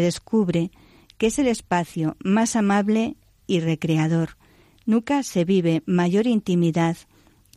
descubre 0.00 0.70
que 1.16 1.26
es 1.26 1.38
el 1.38 1.48
espacio 1.48 2.16
más 2.22 2.56
amable 2.56 3.16
y 3.46 3.60
recreador. 3.60 4.36
Nunca 4.86 5.22
se 5.22 5.44
vive 5.44 5.82
mayor 5.86 6.26
intimidad 6.26 6.96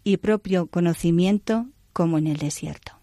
y 0.04 0.18
propio 0.18 0.68
conocimiento 0.68 1.68
como 1.94 2.18
en 2.18 2.28
el 2.28 2.38
desierto. 2.38 3.01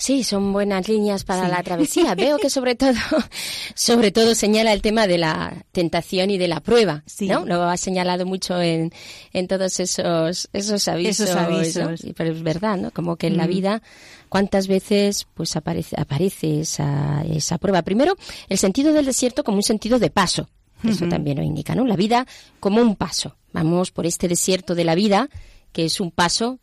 Sí, 0.00 0.24
son 0.24 0.54
buenas 0.54 0.88
líneas 0.88 1.24
para 1.24 1.46
la 1.46 1.62
travesía. 1.62 2.14
Veo 2.14 2.38
que 2.38 2.48
sobre 2.48 2.74
todo, 2.74 2.94
sobre 3.74 4.10
todo 4.10 4.34
señala 4.34 4.72
el 4.72 4.80
tema 4.80 5.06
de 5.06 5.18
la 5.18 5.66
tentación 5.72 6.30
y 6.30 6.38
de 6.38 6.48
la 6.48 6.60
prueba, 6.60 7.04
¿no? 7.20 7.44
Lo 7.44 7.64
ha 7.64 7.76
señalado 7.76 8.24
mucho 8.24 8.62
en, 8.62 8.92
en 9.34 9.46
todos 9.46 9.78
esos, 9.78 10.48
esos 10.54 10.88
avisos. 10.88 11.30
avisos. 11.32 12.00
Pero 12.16 12.32
es 12.32 12.42
verdad, 12.42 12.78
¿no? 12.78 12.90
Como 12.92 13.16
que 13.16 13.26
en 13.26 13.36
la 13.36 13.46
vida, 13.46 13.82
cuántas 14.30 14.68
veces 14.68 15.26
pues 15.34 15.54
aparece, 15.54 15.94
aparece 16.00 16.60
esa, 16.60 17.22
esa 17.30 17.58
prueba. 17.58 17.82
Primero, 17.82 18.16
el 18.48 18.56
sentido 18.56 18.94
del 18.94 19.04
desierto 19.04 19.44
como 19.44 19.58
un 19.58 19.62
sentido 19.62 19.98
de 19.98 20.08
paso. 20.08 20.48
Eso 20.82 21.06
también 21.08 21.36
lo 21.36 21.42
indica, 21.42 21.74
¿no? 21.74 21.86
La 21.86 21.94
vida 21.96 22.26
como 22.58 22.80
un 22.80 22.96
paso. 22.96 23.36
Vamos 23.52 23.90
por 23.90 24.06
este 24.06 24.28
desierto 24.28 24.74
de 24.74 24.84
la 24.84 24.94
vida, 24.94 25.28
que 25.72 25.84
es 25.84 26.00
un 26.00 26.10
paso 26.10 26.58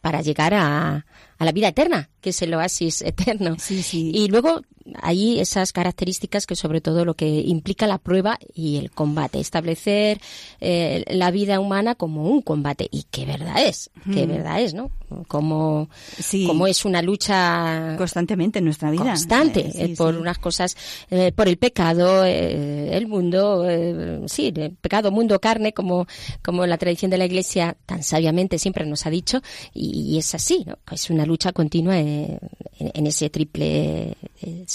para 0.00 0.22
llegar 0.22 0.54
a, 0.54 1.06
a 1.40 1.44
la 1.46 1.52
vida 1.52 1.68
eterna, 1.68 2.10
que 2.20 2.30
es 2.30 2.42
el 2.42 2.54
oasis 2.54 3.02
eterno. 3.02 3.56
Sí, 3.58 3.82
sí. 3.82 4.12
Y 4.14 4.28
luego 4.28 4.62
hay 5.00 5.40
esas 5.40 5.72
características 5.72 6.46
que 6.46 6.56
sobre 6.56 6.80
todo 6.80 7.04
lo 7.04 7.14
que 7.14 7.26
implica 7.26 7.86
la 7.86 7.98
prueba 7.98 8.38
y 8.54 8.76
el 8.76 8.90
combate, 8.90 9.40
establecer 9.40 10.20
eh, 10.60 11.04
la 11.08 11.30
vida 11.30 11.60
humana 11.60 11.94
como 11.94 12.28
un 12.28 12.42
combate. 12.42 12.88
Y 12.90 13.04
qué 13.10 13.26
verdad 13.26 13.62
es, 13.64 13.90
qué 14.12 14.26
verdad 14.26 14.60
es, 14.60 14.74
¿no? 14.74 14.90
Como, 15.26 15.88
como 16.46 16.66
es 16.66 16.84
una 16.84 17.02
lucha 17.02 17.96
constantemente 17.98 18.60
en 18.60 18.64
nuestra 18.64 18.90
vida, 18.90 19.02
constante 19.02 19.60
eh, 19.60 19.72
eh, 19.76 19.94
por 19.96 20.14
unas 20.14 20.38
cosas, 20.38 20.76
por 21.34 21.48
el 21.48 21.56
pecado, 21.56 22.24
el 22.24 23.06
mundo, 23.08 23.66
sí, 24.26 24.52
el 24.54 24.72
pecado, 24.72 25.10
mundo, 25.10 25.40
carne, 25.40 25.72
como 25.72 26.06
como 26.42 26.66
la 26.66 26.78
tradición 26.78 27.10
de 27.10 27.18
la 27.18 27.26
Iglesia 27.26 27.76
tan 27.86 28.02
sabiamente 28.02 28.58
siempre 28.58 28.86
nos 28.86 29.06
ha 29.06 29.10
dicho. 29.10 29.42
Y, 29.74 30.18
es 30.18 30.34
así, 30.34 30.64
¿no? 30.66 30.78
Es 30.92 31.10
una 31.10 31.24
lucha 31.24 31.52
continua 31.52 31.98
en, 31.98 32.38
en 32.78 33.06
ese 33.06 33.30
triple 33.30 34.16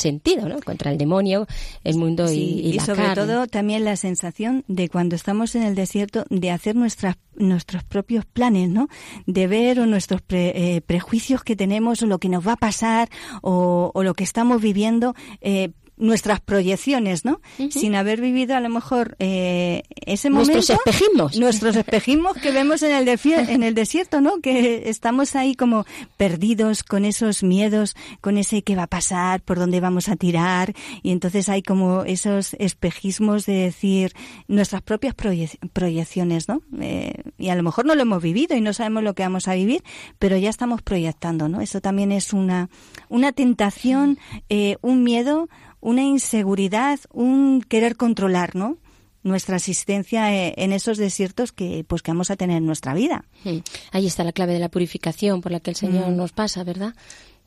sentido, 0.06 0.48
¿no? 0.48 0.60
Contra 0.62 0.92
el 0.92 0.98
demonio, 1.00 1.48
el 1.84 1.96
mundo 1.98 2.32
y, 2.32 2.38
y, 2.38 2.76
y 2.76 2.80
sobre 2.80 3.10
todo 3.16 3.48
también 3.48 3.84
la 3.84 3.96
sensación 3.96 4.64
de 4.68 4.88
cuando 4.88 5.16
estamos 5.16 5.56
en 5.56 5.64
el 5.64 5.74
desierto 5.74 6.26
de 6.30 6.52
hacer 6.52 6.76
nuestras 6.76 7.16
nuestros 7.38 7.84
propios 7.84 8.24
planes, 8.26 8.70
¿no? 8.70 8.88
De 9.26 9.48
ver 9.48 9.80
o 9.80 9.86
nuestros 9.86 10.22
eh, 10.30 10.82
prejuicios 10.86 11.44
que 11.44 11.56
tenemos 11.56 12.02
o 12.02 12.06
lo 12.06 12.20
que 12.20 12.30
nos 12.30 12.48
va 12.48 12.54
a 12.54 12.58
pasar 12.58 13.10
o, 13.42 13.92
o 13.94 14.04
lo 14.04 14.14
que 14.14 14.24
estamos 14.24 14.62
viviendo. 14.62 15.16
Eh, 15.42 15.72
nuestras 15.98 16.42
proyecciones, 16.42 17.26
¿no? 17.26 17.42
Sin 17.70 17.96
haber 17.96 18.22
vivido 18.22 18.56
a 18.56 18.60
lo 18.60 18.70
mejor 18.70 19.16
eh, 19.20 19.84
ese 19.90 20.30
momento. 20.30 20.54
Nuestros 20.54 20.78
espejismos. 20.78 21.40
Nuestros 21.40 21.76
espejismos 21.76 22.38
que 22.38 22.52
vemos 22.52 22.84
en 22.84 22.92
el, 22.92 23.08
en 23.08 23.64
el 23.64 23.74
desierto, 23.74 24.22
¿no? 24.22 24.40
Que 24.42 24.90
estamos 24.90 25.36
ahí 25.36 25.56
como 25.56 25.86
perdidos 26.18 26.84
con 26.84 27.06
esos 27.06 27.44
miedos, 27.44 27.96
con 28.22 28.38
ese 28.38 28.62
qué 28.62 28.76
va 28.76 28.84
a 28.84 28.88
pasar, 28.88 29.42
por 29.42 29.58
dónde 29.58 29.80
vamos 29.80 30.10
a 30.10 30.16
tirar. 30.16 30.74
Y 31.02 31.12
entonces 31.12 31.50
hay 31.50 31.62
como 31.62 32.04
esos 32.04 32.56
espejismos 32.60 33.46
de 33.46 33.54
decir 33.54 34.14
nuestras 34.48 34.82
propias 34.82 35.16
proyecciones, 35.16 36.48
¿no? 36.48 36.62
Eh, 36.82 37.14
y 37.38 37.50
a 37.50 37.56
lo 37.56 37.64
mejor 37.64 37.86
no 37.86 37.96
lo 37.96 38.02
hemos 38.02 38.22
vivido 38.22 38.56
y 38.56 38.62
no 38.62 38.74
sabemos 38.74 39.04
lo 39.04 39.14
que 39.14 39.24
vamos 39.24 39.48
a 39.48 39.56
vivir, 39.56 39.84
pero 40.20 40.38
ya 40.38 40.50
estamos 40.50 40.82
proyectando, 40.82 41.48
¿no? 41.48 41.62
Eso 41.62 41.82
también 41.82 42.12
es 42.12 42.34
una, 42.34 42.70
una 43.10 43.32
tentación, 43.32 44.20
eh, 44.50 44.78
un 44.82 45.04
miedo 45.04 45.50
una 45.86 46.02
inseguridad, 46.02 47.00
un 47.14 47.62
querer 47.62 47.96
controlar, 47.96 48.56
¿no? 48.56 48.80
nuestra 49.22 49.58
existencia 49.58 50.34
eh, 50.36 50.54
en 50.58 50.72
esos 50.72 50.98
desiertos 50.98 51.52
que 51.52 51.84
pues 51.88 52.02
que 52.02 52.12
vamos 52.12 52.32
a 52.32 52.36
tener 52.36 52.58
en 52.58 52.66
nuestra 52.66 52.94
vida. 52.94 53.26
Hmm. 53.44 53.58
Ahí 53.92 54.06
está 54.08 54.24
la 54.24 54.32
clave 54.32 54.54
de 54.54 54.60
la 54.60 54.70
purificación 54.70 55.42
por 55.42 55.52
la 55.52 55.60
que 55.60 55.72
el 55.72 55.76
Señor 55.76 56.10
mm. 56.10 56.16
nos 56.16 56.32
pasa, 56.32 56.64
¿verdad? 56.64 56.94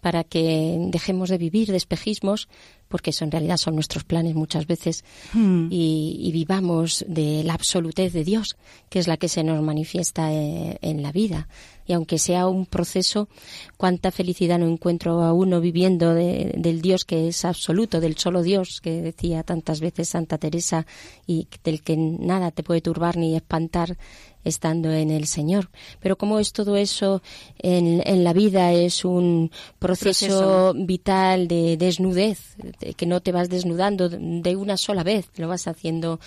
Para 0.01 0.25
que 0.25 0.77
dejemos 0.91 1.31
de 1.31 1.39
vivir 1.39 1.69
de 1.69 1.77
espejismos 1.77 2.49
porque 2.89 3.11
eso 3.11 3.25
en 3.25 3.31
realidad 3.31 3.57
son 3.57 3.75
nuestros 3.75 4.05
planes 4.05 4.35
muchas 4.35 4.67
veces, 4.67 5.05
hmm. 5.33 5.69
y, 5.71 6.31
vivamos 6.33 7.05
de 7.09 7.43
la 7.43 7.55
absolutez 7.55 8.13
de 8.13 8.25
Dios, 8.25 8.57
que 8.89 8.99
es 8.99 9.09
la 9.09 9.17
que 9.17 9.29
se 9.29 9.43
nos 9.43 9.61
manifiesta 9.63 10.33
eh, 10.33 10.79
en, 10.83 11.03
la 11.03 11.11
vida. 11.11 11.49
Y 11.87 11.95
aunque 11.95 12.19
sea 12.19 12.47
un 12.47 12.67
proceso, 12.67 13.29
cuánta 13.77 14.11
felicidad 14.11 14.59
no 14.59 14.69
encuentro 14.69 15.23
a 15.23 15.33
uno 15.33 15.61
viviendo 15.61 16.15
del 16.15 16.81
Dios 16.83 17.05
que 17.05 17.29
es 17.29 17.45
absoluto, 17.45 18.01
del 18.01 18.19
solo 18.19 18.43
Dios, 18.43 18.81
que 18.83 19.01
decía 19.01 19.43
tantas 19.43 19.81
veces 19.81 20.11
Santa 20.11 20.39
Teresa, 20.39 20.87
y 21.27 21.49
del 21.65 21.83
que 21.83 21.97
nada 21.97 22.51
te 22.51 22.63
puede 22.63 22.83
turbar 22.83 23.17
ni 23.17 23.35
espantar 23.35 23.97
estando 24.45 24.93
en 24.93 25.11
el 25.11 25.27
Señor. 25.27 25.71
Pero 26.01 26.17
como 26.17 26.39
es 26.39 26.53
todo 26.53 26.77
eso 26.77 27.23
en, 27.59 28.03
en 28.05 28.25
la 28.25 28.33
vida, 28.33 28.73
es 28.73 29.05
un 29.05 29.51
proceso, 29.79 30.75
vital 30.75 31.49
de 31.49 31.77
desnudez, 31.77 32.57
que 32.97 33.07
no 33.07 33.21
te 33.21 33.33
vas 33.33 33.49
desnudando 33.49 34.09
de 34.09 34.57
una 34.57 34.77
sola 34.77 35.03
vez, 35.03 35.29
lo 35.37 35.49
vas 35.49 35.67
haciendo 35.67 36.21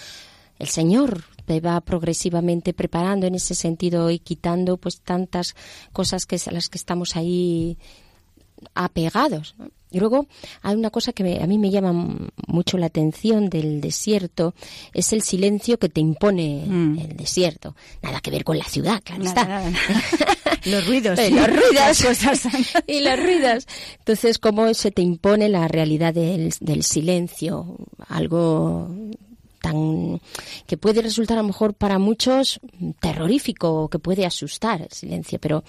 el 0.59 0.67
Señor 0.67 1.23
te 1.45 1.59
va 1.59 1.81
progresivamente 1.81 2.71
preparando 2.71 3.25
en 3.25 3.33
ese 3.33 3.55
sentido 3.55 4.11
y 4.11 4.19
quitando 4.19 4.77
pues 4.77 5.01
tantas 5.01 5.55
cosas 5.91 6.27
que 6.27 6.39
a 6.45 6.51
las 6.51 6.69
que 6.69 6.77
estamos 6.77 7.15
ahí 7.15 7.79
apegados. 8.75 9.55
Y 9.91 9.99
luego 9.99 10.27
hay 10.61 10.75
una 10.75 10.89
cosa 10.89 11.11
que 11.11 11.39
a 11.41 11.47
mí 11.47 11.57
me 11.57 11.69
llama 11.69 12.17
mucho 12.47 12.77
la 12.77 12.85
atención 12.87 13.49
del 13.49 13.81
desierto, 13.81 14.55
es 14.93 15.11
el 15.11 15.21
silencio 15.21 15.77
que 15.77 15.89
te 15.89 15.99
impone 15.99 16.63
mm. 16.65 16.99
el 16.99 17.17
desierto. 17.17 17.75
Nada 18.01 18.21
que 18.21 18.31
ver 18.31 18.43
con 18.43 18.57
la 18.57 18.65
ciudad, 18.65 19.01
claro 19.03 19.23
está. 19.23 19.69
los 20.65 20.87
ruidos. 20.87 21.19
los 21.29 21.47
ruidos. 21.47 22.23
y 22.87 23.01
los 23.01 23.19
ruidos. 23.19 23.67
Entonces, 23.99 24.39
¿cómo 24.39 24.73
se 24.73 24.91
te 24.91 25.01
impone 25.01 25.49
la 25.49 25.67
realidad 25.67 26.13
del, 26.13 26.53
del 26.61 26.83
silencio? 26.83 27.75
Algo 28.07 28.89
tan 29.61 30.19
que 30.65 30.77
puede 30.77 31.01
resultar 31.01 31.37
a 31.37 31.41
lo 31.41 31.47
mejor 31.47 31.73
para 31.73 31.99
muchos 31.99 32.59
terrorífico, 32.99 33.89
que 33.89 33.99
puede 33.99 34.25
asustar 34.25 34.81
el 34.81 34.91
silencio, 34.91 35.39
pero 35.39 35.63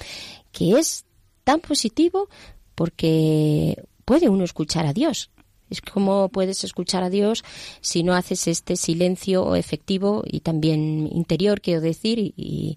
que 0.50 0.78
es 0.78 1.04
tan 1.44 1.60
positivo 1.60 2.28
porque 2.74 3.82
puede 4.12 4.28
uno 4.28 4.44
escuchar 4.44 4.84
a 4.84 4.92
Dios. 4.92 5.30
Es 5.70 5.80
como 5.80 6.28
puedes 6.28 6.64
escuchar 6.64 7.02
a 7.02 7.08
Dios 7.08 7.44
si 7.80 8.02
no 8.02 8.12
haces 8.12 8.46
este 8.46 8.76
silencio 8.76 9.56
efectivo 9.56 10.22
y 10.26 10.40
también 10.40 11.08
interior, 11.10 11.62
quiero 11.62 11.80
decir, 11.80 12.18
y, 12.18 12.76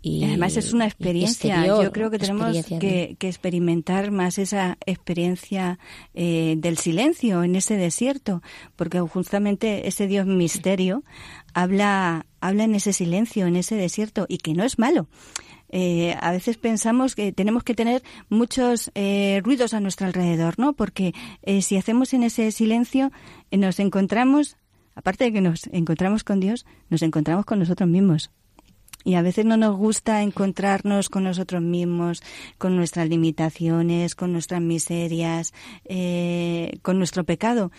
y, 0.00 0.22
además 0.22 0.56
es 0.56 0.72
una 0.72 0.84
experiencia. 0.84 1.66
Yo 1.66 1.90
creo 1.90 2.12
que 2.12 2.20
tenemos 2.20 2.64
que, 2.64 3.16
experimentar 3.18 4.12
más 4.12 4.38
esa 4.38 4.78
experiencia 4.86 5.80
eh, 6.14 6.54
del 6.58 6.78
silencio 6.78 7.42
en 7.42 7.56
ese 7.56 7.76
desierto, 7.76 8.40
porque 8.76 9.00
justamente 9.00 9.88
ese 9.88 10.06
Dios 10.06 10.26
misterio 10.26 11.02
habla, 11.54 12.24
habla 12.40 12.62
en 12.62 12.76
ese 12.76 12.92
silencio, 12.92 13.48
en 13.48 13.56
ese 13.56 13.74
desierto, 13.74 14.26
y 14.28 14.38
que 14.38 14.54
no 14.54 14.62
es 14.62 14.78
malo. 14.78 15.08
Eh, 15.70 16.16
a 16.20 16.32
veces 16.32 16.56
pensamos 16.56 17.14
que 17.14 17.32
tenemos 17.32 17.62
que 17.62 17.74
tener 17.74 18.02
muchos 18.28 18.90
eh, 18.94 19.40
ruidos 19.44 19.74
a 19.74 19.80
nuestro 19.80 20.06
alrededor, 20.06 20.58
¿no? 20.58 20.72
Porque 20.72 21.14
eh, 21.42 21.62
si 21.62 21.76
hacemos 21.76 22.14
en 22.14 22.22
ese 22.22 22.50
silencio, 22.52 23.12
nos 23.50 23.78
encontramos, 23.80 24.56
aparte 24.94 25.24
de 25.24 25.32
que 25.32 25.40
nos 25.40 25.66
encontramos 25.68 26.24
con 26.24 26.40
Dios, 26.40 26.66
nos 26.88 27.02
encontramos 27.02 27.44
con 27.44 27.58
nosotros 27.58 27.88
mismos. 27.88 28.30
Y 29.04 29.14
a 29.14 29.22
veces 29.22 29.44
no 29.44 29.56
nos 29.56 29.76
gusta 29.76 30.22
encontrarnos 30.22 31.08
con 31.08 31.24
nosotros 31.24 31.62
mismos, 31.62 32.22
con 32.58 32.76
nuestras 32.76 33.08
limitaciones, 33.08 34.14
con 34.14 34.32
nuestras 34.32 34.60
miserias, 34.60 35.54
con 36.82 36.98
nuestro 36.98 37.24
pecado. 37.24 37.70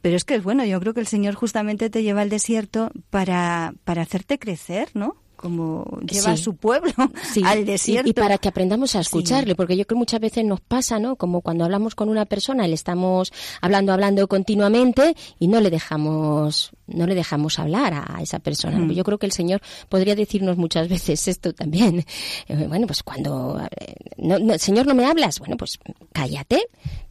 Pero 0.00 0.16
es 0.16 0.24
que 0.24 0.36
es 0.36 0.42
bueno, 0.44 0.64
yo 0.64 0.78
creo 0.80 0.94
que 0.94 1.00
el 1.00 1.06
Señor 1.06 1.34
justamente 1.34 1.90
te 1.90 2.02
lleva 2.02 2.22
al 2.22 2.30
desierto 2.30 2.92
para, 3.10 3.74
para 3.84 4.02
hacerte 4.02 4.38
crecer, 4.38 4.90
¿no? 4.94 5.16
Como 5.38 6.00
lleva 6.00 6.32
a 6.32 6.36
su 6.36 6.56
pueblo 6.56 6.92
al 7.44 7.64
desierto. 7.64 8.10
Y, 8.10 8.12
para 8.12 8.38
que 8.38 8.48
aprendamos 8.48 8.96
a 8.96 9.00
escucharle, 9.00 9.54
porque 9.54 9.76
yo 9.76 9.86
creo 9.86 9.96
que 9.96 10.00
muchas 10.00 10.20
veces 10.20 10.44
nos 10.44 10.60
pasa, 10.60 10.98
¿no? 10.98 11.16
Como 11.16 11.40
cuando 11.40 11.64
hablamos 11.64 11.94
con 11.94 12.08
una 12.08 12.26
persona, 12.26 12.66
le 12.66 12.74
estamos 12.74 13.32
hablando, 13.60 13.92
hablando 13.92 14.26
continuamente 14.26 15.14
y 15.38 15.46
no 15.46 15.60
le 15.60 15.70
dejamos, 15.70 16.72
no 16.88 17.06
le 17.06 17.14
dejamos 17.14 17.58
hablar 17.58 17.94
a 17.94 18.20
esa 18.20 18.40
persona. 18.40 18.92
Yo 18.92 19.04
creo 19.04 19.18
que 19.18 19.26
el 19.26 19.32
Señor 19.32 19.62
podría 19.88 20.16
decirnos 20.16 20.56
muchas 20.56 20.88
veces 20.94 21.28
esto 21.28 21.52
también. 21.52 22.04
Eh, 22.48 22.66
bueno, 22.68 22.86
pues 22.86 23.02
cuando, 23.02 23.60
eh, 23.78 23.94
no, 24.18 24.58
Señor, 24.58 24.86
no 24.86 24.94
me 24.94 25.06
hablas, 25.06 25.38
bueno, 25.38 25.56
pues 25.56 25.78
cállate, 26.12 26.66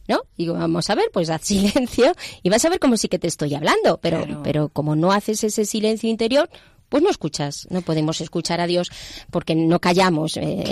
¿no? 0.06 0.20
Y 0.36 0.48
vamos 0.48 0.90
a 0.90 0.94
ver, 0.94 1.06
pues 1.12 1.30
haz 1.30 1.42
silencio 1.46 2.12
y 2.42 2.50
vas 2.50 2.64
a 2.64 2.68
ver 2.68 2.78
como 2.78 2.98
sí 2.98 3.08
que 3.08 3.18
te 3.18 3.28
estoy 3.28 3.54
hablando, 3.54 3.98
pero, 4.02 4.42
pero 4.42 4.68
como 4.68 4.94
no 4.96 5.12
haces 5.12 5.42
ese 5.44 5.64
silencio 5.64 6.10
interior, 6.10 6.50
pues 6.88 7.02
no 7.02 7.10
escuchas, 7.10 7.66
no 7.70 7.82
podemos 7.82 8.20
escuchar 8.20 8.60
a 8.60 8.66
Dios 8.66 8.90
porque 9.30 9.54
no 9.54 9.80
callamos. 9.80 10.36
Eh, 10.36 10.64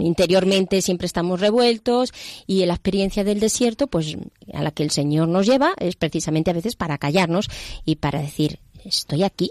interiormente 0.00 0.82
siempre 0.82 1.06
estamos 1.06 1.40
revueltos 1.40 2.12
y 2.46 2.62
en 2.62 2.68
la 2.68 2.74
experiencia 2.74 3.24
del 3.24 3.40
desierto, 3.40 3.86
pues 3.86 4.16
a 4.52 4.62
la 4.62 4.70
que 4.70 4.82
el 4.82 4.90
Señor 4.90 5.28
nos 5.28 5.46
lleva 5.46 5.74
es 5.78 5.96
precisamente 5.96 6.50
a 6.50 6.54
veces 6.54 6.76
para 6.76 6.98
callarnos 6.98 7.48
y 7.84 7.96
para 7.96 8.20
decir, 8.20 8.60
estoy 8.84 9.22
aquí, 9.22 9.50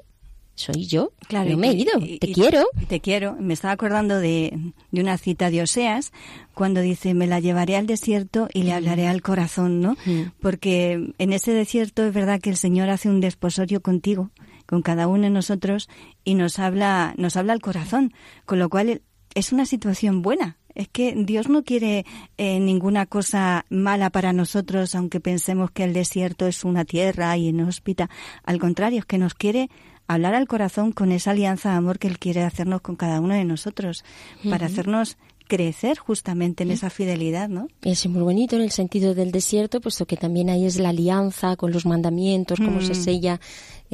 soy 0.55 0.85
yo, 0.85 1.13
claro, 1.27 1.49
no 1.49 1.57
me 1.57 1.71
he 1.71 1.73
ido, 1.73 1.91
te 2.19 2.31
quiero. 2.31 2.65
Te 2.87 2.99
quiero. 2.99 3.35
Me 3.39 3.55
estaba 3.55 3.73
acordando 3.73 4.19
de, 4.19 4.71
de, 4.91 5.01
una 5.01 5.17
cita 5.17 5.49
de 5.49 5.63
Oseas, 5.63 6.11
cuando 6.53 6.81
dice, 6.81 7.15
me 7.15 7.25
la 7.25 7.39
llevaré 7.39 7.75
al 7.75 7.87
desierto 7.87 8.47
y 8.53 8.63
le 8.63 8.71
mm. 8.71 8.75
hablaré 8.75 9.07
al 9.07 9.23
corazón, 9.23 9.81
¿no? 9.81 9.97
Mm. 10.05 10.31
Porque 10.39 11.13
en 11.17 11.33
ese 11.33 11.53
desierto 11.53 12.05
es 12.05 12.13
verdad 12.13 12.39
que 12.39 12.51
el 12.51 12.57
Señor 12.57 12.89
hace 12.89 13.09
un 13.09 13.19
desposorio 13.19 13.81
contigo 13.81 14.29
con 14.65 14.81
cada 14.81 15.07
uno 15.07 15.23
de 15.23 15.29
nosotros 15.29 15.89
y 16.23 16.35
nos 16.35 16.59
habla, 16.59 17.13
nos 17.17 17.37
habla 17.37 17.53
al 17.53 17.61
corazón, 17.61 18.13
con 18.45 18.59
lo 18.59 18.69
cual 18.69 19.01
es 19.35 19.51
una 19.51 19.65
situación 19.65 20.21
buena. 20.21 20.57
Es 20.75 20.87
que 20.87 21.13
Dios 21.15 21.49
no 21.49 21.63
quiere 21.63 22.03
eh, 22.37 22.59
ninguna 22.59 23.05
cosa 23.05 23.65
mala 23.69 24.09
para 24.09 24.33
nosotros, 24.33 24.95
aunque 24.95 25.19
pensemos 25.19 25.69
que 25.69 25.83
el 25.83 25.93
desierto 25.93 26.47
es 26.47 26.63
una 26.63 26.83
tierra 26.83 27.37
y 27.37 27.49
inhóspita. 27.49 28.09
Al 28.43 28.57
contrario, 28.57 28.99
es 28.99 29.05
que 29.05 29.19
nos 29.19 29.35
quiere 29.35 29.69
hablar 30.07 30.33
al 30.33 30.47
corazón 30.47 30.91
con 30.91 31.11
esa 31.11 31.31
alianza 31.31 31.69
de 31.69 31.75
amor 31.75 31.99
que 31.99 32.07
Él 32.07 32.19
quiere 32.19 32.43
hacernos 32.43 32.81
con 32.81 32.95
cada 32.95 33.21
uno 33.21 33.35
de 33.35 33.45
nosotros, 33.45 34.03
para 34.49 34.65
hacernos 34.65 35.17
crecer 35.47 35.97
justamente 35.97 36.63
en 36.63 36.71
esa 36.71 36.89
fidelidad, 36.89 37.49
¿no? 37.49 37.67
Es 37.81 38.07
muy 38.07 38.21
bonito 38.21 38.55
en 38.55 38.61
el 38.61 38.71
sentido 38.71 39.13
del 39.13 39.31
desierto, 39.31 39.81
puesto 39.81 40.05
que 40.05 40.17
también 40.17 40.49
ahí 40.49 40.65
es 40.65 40.79
la 40.79 40.89
alianza 40.89 41.55
con 41.55 41.71
los 41.71 41.85
mandamientos, 41.85 42.59
cómo 42.59 42.81
se 42.81 42.93
mm. 42.93 42.95
sella 42.95 43.39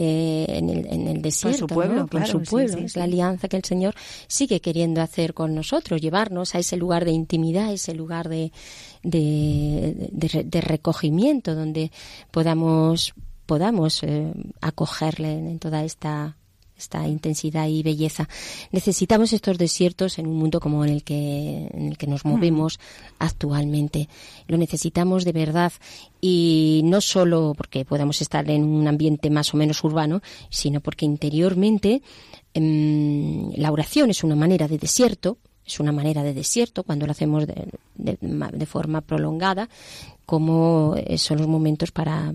eh, 0.02 0.46
en, 0.48 0.70
el, 0.70 0.86
en, 0.86 1.08
el, 1.10 1.22
desierto, 1.22 1.68
con 1.68 1.68
su 1.68 1.76
pueblo, 1.76 2.08
con 2.08 2.26
su 2.26 2.42
pueblo. 2.42 2.78
es 2.78 2.96
la 2.96 3.04
alianza 3.04 3.50
que 3.50 3.58
el 3.58 3.66
Señor 3.66 3.96
sigue 4.28 4.62
queriendo 4.62 5.02
hacer 5.02 5.34
con 5.34 5.54
nosotros, 5.54 6.00
llevarnos 6.00 6.56
a 6.56 6.60
ese 6.60 6.78
lugar 6.78 7.04
de 7.04 7.12
intimidad, 7.12 7.74
ese 7.74 7.94
lugar 7.94 8.30
de, 8.30 8.54
de, 9.04 10.10
de, 10.14 10.62
recogimiento, 10.62 11.54
donde 11.54 11.92
podamos 12.32 13.14
podamos 13.46 14.02
eh, 14.04 14.32
acogerle 14.62 15.34
en 15.34 15.60
toda 15.60 15.84
esta 15.84 16.38
esta 16.80 17.08
intensidad 17.08 17.68
y 17.68 17.84
belleza. 17.84 18.28
Necesitamos 18.72 19.34
estos 19.34 19.58
desiertos 19.58 20.18
en 20.18 20.28
un 20.28 20.38
mundo 20.38 20.60
como 20.60 20.84
en 20.84 20.92
el 20.92 21.04
que, 21.04 21.70
en 21.72 21.90
el 21.90 21.98
que 21.98 22.08
nos 22.08 22.26
movemos 22.26 22.80
actualmente. 23.20 24.10
Lo 24.48 24.58
necesitamos 24.58 25.26
de 25.26 25.34
verdad 25.34 25.72
y 26.22 26.82
no 26.86 27.02
solo 27.02 27.54
porque 27.56 27.86
podamos 27.86 28.22
estar 28.22 28.50
en 28.50 28.64
un 28.64 28.88
ambiente 28.88 29.30
más 29.30 29.54
o 29.54 29.58
menos 29.58 29.84
urbano, 29.84 30.22
sino 30.50 30.82
porque 30.82 31.06
interiormente 31.06 32.02
em, 32.54 33.52
la 33.56 33.72
oración 33.72 34.10
es 34.10 34.24
una 34.24 34.36
manera 34.36 34.68
de 34.68 34.78
desierto, 34.78 35.38
es 35.66 35.80
una 35.80 35.92
manera 35.92 36.24
de 36.24 36.34
desierto 36.34 36.84
cuando 36.84 37.06
lo 37.06 37.12
hacemos 37.12 37.46
de, 37.46 37.68
de, 37.96 38.66
forma 38.66 39.02
prolongada 39.02 39.70
cómo 40.26 40.96
eh, 40.98 41.18
son 41.18 41.38
los 41.38 41.48
momentos 41.48 41.92
para, 41.92 42.34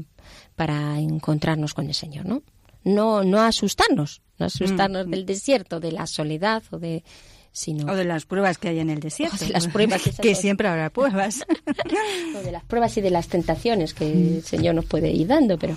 para 0.55 1.01
encontrarnos 1.01 1.75
con 1.75 1.87
el 1.87 1.95
Señor, 1.95 2.27
¿no? 2.27 2.43
No, 2.85 3.25
no 3.25 3.41
asustarnos, 3.41 4.21
no 4.39 4.47
asustarnos 4.47 5.07
Mm. 5.07 5.11
del 5.11 5.27
desierto, 5.27 5.81
de 5.81 5.93
la 5.93 6.07
soledad 6.07 6.63
o 6.71 6.79
de 6.79 7.05
sino 7.53 7.93
O 7.93 7.95
de 7.95 8.05
las 8.05 8.25
pruebas 8.27 8.59
que 8.59 8.69
hay 8.69 8.81
en 8.81 8.91
el 8.91 8.99
desierto. 8.99 9.37
O 9.37 9.39
de 9.39 9.51
las 9.51 9.69
pruebas, 9.69 10.03
que 10.21 10.35
siempre 10.35 10.67
habrá 10.67 10.91
pruebas. 10.91 11.45
o 12.37 12.43
de 12.43 12.51
las 12.51 12.65
pruebas 12.65 12.97
y 12.97 13.01
de 13.01 13.11
las 13.11 13.29
tentaciones 13.29 13.95
que 13.95 14.11
el 14.11 14.43
Señor 14.43 14.75
nos 14.75 14.87
puede 14.87 15.13
ir 15.13 15.29
dando, 15.29 15.57
pero 15.57 15.77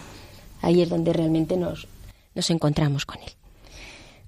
ahí 0.61 0.81
es 0.81 0.89
donde 0.89 1.13
realmente 1.13 1.55
nos, 1.55 1.87
nos 2.33 2.49
encontramos 2.49 3.05
con 3.05 3.21
Él. 3.21 3.29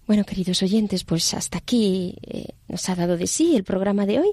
Bueno, 0.06 0.26
queridos 0.26 0.62
oyentes, 0.62 1.04
pues 1.04 1.34
hasta 1.34 1.58
aquí 1.58 2.16
eh, 2.22 2.50
nos 2.68 2.88
ha 2.90 2.96
dado 2.96 3.18
de 3.18 3.26
sí 3.26 3.56
el 3.56 3.64
programa 3.64 4.06
de 4.06 4.20
hoy. 4.20 4.32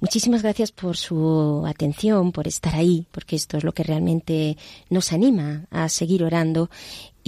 Muchísimas 0.00 0.42
gracias 0.42 0.72
por 0.72 0.96
su 0.96 1.64
atención, 1.66 2.32
por 2.32 2.48
estar 2.48 2.74
ahí, 2.74 3.06
porque 3.10 3.36
esto 3.36 3.58
es 3.58 3.64
lo 3.64 3.72
que 3.72 3.82
realmente 3.82 4.56
nos 4.88 5.12
anima 5.12 5.66
a 5.70 5.88
seguir 5.88 6.24
orando 6.24 6.70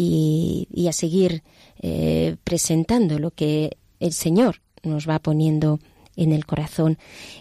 y, 0.03 0.89
a 0.89 0.93
seguir 0.93 1.43
eh, 1.81 2.37
presentando 2.45 3.19
lo 3.19 3.31
que 3.31 3.77
el 4.01 4.13
Señor 4.13 4.61
nos 4.83 5.09
va 5.09 5.19
poniendo 5.19 5.79
en 6.17 6.33
el 6.33 6.45
corazón. 6.45 6.99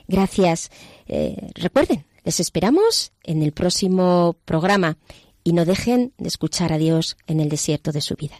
Gracias. 0.08 0.70
Eh, 1.08 1.50
recuerden, 1.56 2.06
les 2.24 2.40
esperamos 2.40 3.12
en 3.24 3.42
el 3.42 3.52
próximo 3.52 4.36
programa 4.46 4.98
y 5.44 5.54
no 5.54 5.66
dejen 5.66 6.14
de 6.18 6.28
escuchar 6.28 6.72
a 6.72 6.78
Dios 6.78 7.18
en 7.28 7.40
el 7.40 7.50
desierto 7.50 7.92
de 7.92 8.02
su 8.02 8.16
vida. 8.16 8.40